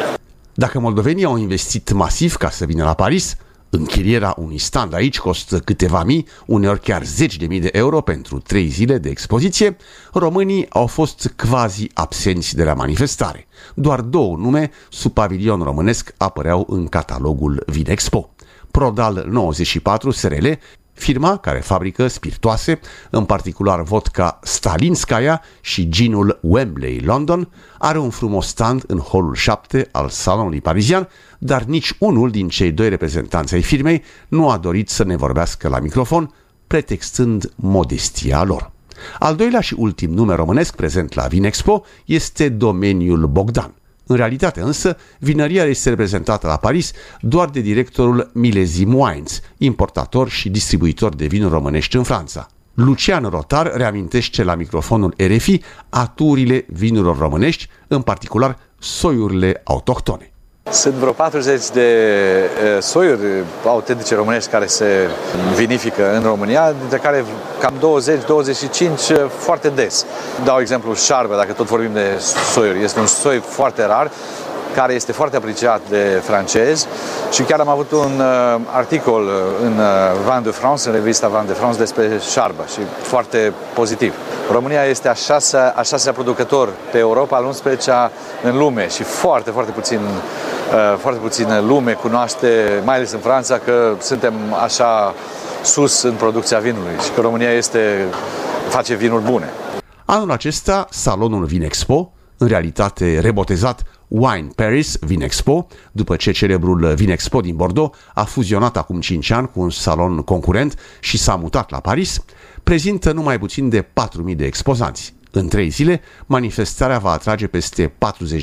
Dacă 0.53 0.79
moldovenii 0.79 1.25
au 1.25 1.37
investit 1.37 1.91
masiv 1.91 2.35
ca 2.35 2.49
să 2.49 2.65
vină 2.65 2.83
la 2.83 2.93
Paris, 2.93 3.35
Închirierea 3.77 4.33
unui 4.37 4.57
stand 4.57 4.93
aici 4.93 5.19
costă 5.19 5.59
câteva 5.59 6.03
mii, 6.03 6.27
uneori 6.45 6.79
chiar 6.79 7.03
zeci 7.03 7.37
de 7.37 7.45
mii 7.45 7.59
de 7.59 7.69
euro 7.71 8.01
pentru 8.01 8.39
trei 8.39 8.67
zile 8.67 8.97
de 8.97 9.09
expoziție. 9.09 9.77
Românii 10.13 10.65
au 10.69 10.87
fost 10.87 11.33
quasi 11.47 11.87
absenți 11.93 12.55
de 12.55 12.63
la 12.63 12.73
manifestare. 12.73 13.47
Doar 13.73 14.01
două 14.01 14.35
nume 14.37 14.71
sub 14.89 15.13
pavilion 15.13 15.61
românesc 15.61 16.13
apăreau 16.17 16.65
în 16.69 16.87
catalogul 16.87 17.63
Vinexpo. 17.65 18.29
Prodal 18.71 19.25
94 19.29 20.11
SRL 20.11 20.47
firma 20.95 21.37
care 21.37 21.59
fabrică 21.59 22.07
spiritoase, 22.07 22.79
în 23.09 23.25
particular 23.25 23.83
vodka 23.83 24.39
Stalinskaya 24.43 25.41
și 25.61 25.89
ginul 25.89 26.39
Wembley 26.41 26.99
London, 26.99 27.49
are 27.77 27.99
un 27.99 28.09
frumos 28.09 28.47
stand 28.47 28.83
în 28.87 28.97
holul 28.97 29.35
7 29.35 29.87
al 29.91 30.09
salonului 30.09 30.61
parizian, 30.61 31.07
dar 31.37 31.63
nici 31.63 31.95
unul 31.99 32.31
din 32.31 32.47
cei 32.47 32.71
doi 32.71 32.89
reprezentanți 32.89 33.53
ai 33.53 33.61
firmei 33.61 34.03
nu 34.27 34.49
a 34.49 34.57
dorit 34.57 34.89
să 34.89 35.03
ne 35.03 35.15
vorbească 35.15 35.67
la 35.67 35.79
microfon, 35.79 36.33
pretextând 36.67 37.51
modestia 37.55 38.43
lor. 38.43 38.71
Al 39.19 39.35
doilea 39.35 39.59
și 39.59 39.75
ultim 39.77 40.11
nume 40.11 40.35
românesc 40.35 40.75
prezent 40.75 41.13
la 41.13 41.27
Vinexpo 41.27 41.83
este 42.05 42.49
domeniul 42.49 43.27
Bogdan– 43.27 43.73
în 44.07 44.15
realitate 44.15 44.61
însă, 44.61 44.97
vinăria 45.19 45.63
este 45.63 45.89
reprezentată 45.89 46.47
la 46.47 46.57
Paris 46.57 46.91
doar 47.21 47.49
de 47.49 47.59
directorul 47.59 48.29
Milezim 48.33 48.93
Wines, 48.93 49.41
importator 49.57 50.29
și 50.29 50.49
distribuitor 50.49 51.15
de 51.15 51.25
vinuri 51.25 51.53
românești 51.53 51.95
în 51.95 52.03
Franța. 52.03 52.47
Lucian 52.73 53.23
Rotar 53.23 53.71
reamintește 53.75 54.43
la 54.43 54.55
microfonul 54.55 55.13
RFI 55.17 55.61
aturile 55.89 56.65
vinurilor 56.67 57.17
românești, 57.17 57.67
în 57.87 58.01
particular 58.01 58.57
soiurile 58.79 59.61
autohtone. 59.63 60.34
Sunt 60.71 60.93
vreo 60.93 61.11
40 61.11 61.69
de 61.69 61.89
soiuri 62.79 63.43
autentice 63.65 64.15
românești 64.15 64.49
care 64.49 64.65
se 64.65 65.09
vinifică 65.55 66.15
în 66.15 66.23
România, 66.23 66.73
dintre 66.79 66.97
care 66.97 67.25
cam 67.59 67.73
20-25 69.25 69.29
foarte 69.37 69.69
des. 69.69 70.05
Dau 70.43 70.59
exemplu 70.59 70.93
șarbe, 70.93 71.35
dacă 71.35 71.53
tot 71.53 71.65
vorbim 71.65 71.93
de 71.93 72.21
soiuri. 72.53 72.83
Este 72.83 72.99
un 72.99 73.05
soi 73.05 73.37
foarte 73.37 73.85
rar, 73.85 74.11
care 74.75 74.93
este 74.93 75.11
foarte 75.11 75.35
apreciat 75.35 75.81
de 75.89 76.21
francezi 76.23 76.87
și 77.31 77.41
chiar 77.41 77.59
am 77.59 77.69
avut 77.69 77.91
un 77.91 78.19
uh, 78.19 78.61
articol 78.71 79.29
în 79.61 79.77
uh, 79.77 79.85
Van 80.25 80.43
de 80.43 80.49
France, 80.49 80.89
în 80.89 80.95
revista 80.95 81.27
Van 81.27 81.45
de 81.45 81.53
France, 81.53 81.77
despre 81.77 82.19
șarbă 82.31 82.63
și 82.73 82.79
foarte 83.01 83.53
pozitiv. 83.73 84.13
România 84.51 84.83
este 84.83 85.07
a 85.07 85.13
șasea, 85.13 85.73
a 85.75 85.81
șasea 85.81 86.11
producător 86.11 86.69
pe 86.91 86.97
Europa, 86.97 87.37
al 87.37 87.53
11-a 87.53 88.11
în 88.43 88.57
lume 88.57 88.87
și 88.87 89.03
foarte, 89.03 89.51
foarte 89.51 89.71
puțin 89.71 89.97
uh, 89.97 90.54
foarte 90.97 91.19
puțin 91.19 91.47
lume 91.67 91.93
cunoaște, 91.93 92.81
mai 92.85 92.95
ales 92.95 93.11
în 93.11 93.19
Franța, 93.19 93.57
că 93.57 93.95
suntem 93.99 94.33
așa 94.63 95.13
sus 95.63 96.01
în 96.01 96.13
producția 96.13 96.59
vinului 96.59 96.93
și 97.03 97.11
că 97.15 97.21
România 97.21 97.51
este 97.51 98.05
face 98.69 98.95
vinuri 98.95 99.23
bune. 99.23 99.49
Anul 100.05 100.31
acesta, 100.31 100.87
salonul 100.89 101.45
Vinexpo, 101.45 102.13
în 102.37 102.47
realitate 102.47 103.19
rebotezat 103.19 103.83
Wine 104.07 104.47
Paris 104.55 104.97
Vinexpo, 104.99 105.67
după 105.91 106.15
ce 106.15 106.31
celebrul 106.31 106.93
Vinexpo 106.95 107.41
din 107.41 107.55
Bordeaux 107.55 107.97
a 108.13 108.23
fuzionat 108.23 108.77
acum 108.77 108.99
5 108.99 109.29
ani 109.29 109.49
cu 109.53 109.61
un 109.61 109.69
salon 109.69 110.17
concurent 110.17 110.79
și 110.99 111.17
s-a 111.17 111.35
mutat 111.35 111.69
la 111.71 111.79
Paris, 111.79 112.23
prezintă 112.63 113.11
numai 113.11 113.39
puțin 113.39 113.69
de 113.69 113.81
4.000 113.81 114.35
de 114.35 114.45
expozanți. 114.45 115.13
În 115.37 115.47
trei 115.47 115.69
zile, 115.69 116.01
manifestarea 116.25 116.97
va 116.97 117.11
atrage 117.11 117.47
peste 117.47 117.93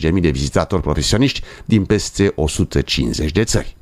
40.000 0.04 0.20
de 0.20 0.30
vizitatori 0.30 0.82
profesioniști 0.82 1.40
din 1.64 1.84
peste 1.84 2.32
150 2.34 3.32
de 3.32 3.44
țări. 3.44 3.76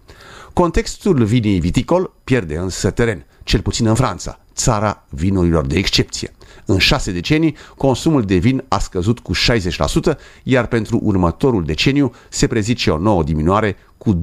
Contextul 0.53 1.25
vinii 1.25 1.61
viticol 1.61 2.13
pierde 2.25 2.57
însă 2.57 2.91
teren, 2.91 3.27
cel 3.45 3.61
puțin 3.61 3.87
în 3.87 3.95
Franța, 3.95 4.41
țara 4.55 5.07
vinurilor 5.09 5.67
de 5.67 5.79
excepție. 5.79 6.33
În 6.65 6.79
șase 6.79 7.13
decenii, 7.13 7.57
consumul 7.77 8.23
de 8.23 8.37
vin 8.37 8.65
a 8.69 8.79
scăzut 8.79 9.19
cu 9.19 9.33
60%, 9.35 10.17
iar 10.43 10.67
pentru 10.67 11.01
următorul 11.03 11.65
deceniu 11.65 12.13
se 12.29 12.47
prezice 12.47 12.91
o 12.91 12.99
nouă 12.99 13.23
diminuare 13.23 13.77
cu 13.99 14.15
20% 14.15 14.19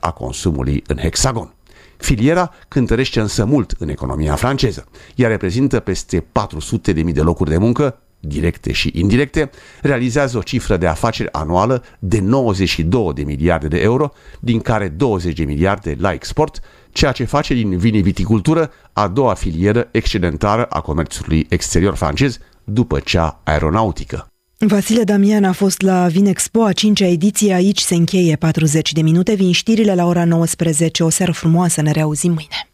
a 0.00 0.10
consumului 0.10 0.82
în 0.86 0.96
hexagon. 0.96 1.55
Filiera 1.96 2.52
cântărește 2.68 3.20
însă 3.20 3.44
mult 3.44 3.74
în 3.78 3.88
economia 3.88 4.34
franceză. 4.34 4.86
Ea 5.14 5.28
reprezintă 5.28 5.80
peste 5.80 6.20
400.000 6.20 7.12
de 7.12 7.20
locuri 7.20 7.50
de 7.50 7.56
muncă, 7.56 7.98
directe 8.20 8.72
și 8.72 8.90
indirecte, 8.94 9.50
realizează 9.82 10.38
o 10.38 10.42
cifră 10.42 10.76
de 10.76 10.86
afaceri 10.86 11.32
anuală 11.32 11.82
de 11.98 12.20
92 12.20 13.12
de 13.14 13.22
miliarde 13.22 13.68
de 13.68 13.78
euro, 13.78 14.12
din 14.40 14.60
care 14.60 14.88
20 14.88 15.36
de 15.36 15.44
miliarde 15.44 15.96
la 15.98 16.12
export, 16.12 16.60
ceea 16.90 17.12
ce 17.12 17.24
face 17.24 17.54
din 17.54 17.78
viniviticultură 17.78 18.70
a 18.92 19.08
doua 19.08 19.34
filieră 19.34 19.88
excedentară 19.90 20.64
a 20.64 20.80
comerțului 20.80 21.46
exterior 21.48 21.94
francez 21.94 22.38
după 22.64 23.00
cea 23.00 23.40
aeronautică. 23.44 24.26
Vasile 24.58 25.04
Damian 25.04 25.44
a 25.44 25.52
fost 25.52 25.80
la 25.80 26.06
Vinexpo, 26.08 26.64
a 26.64 26.72
cincea 26.72 27.06
ediție, 27.06 27.54
aici 27.54 27.80
se 27.80 27.94
încheie 27.94 28.36
40 28.36 28.92
de 28.92 29.02
minute, 29.02 29.34
vin 29.34 29.52
știrile 29.52 29.94
la 29.94 30.06
ora 30.06 30.24
19, 30.24 31.04
o 31.04 31.08
seară 31.08 31.32
frumoasă, 31.32 31.82
ne 31.82 31.90
reauzim 31.90 32.32
mâine. 32.32 32.68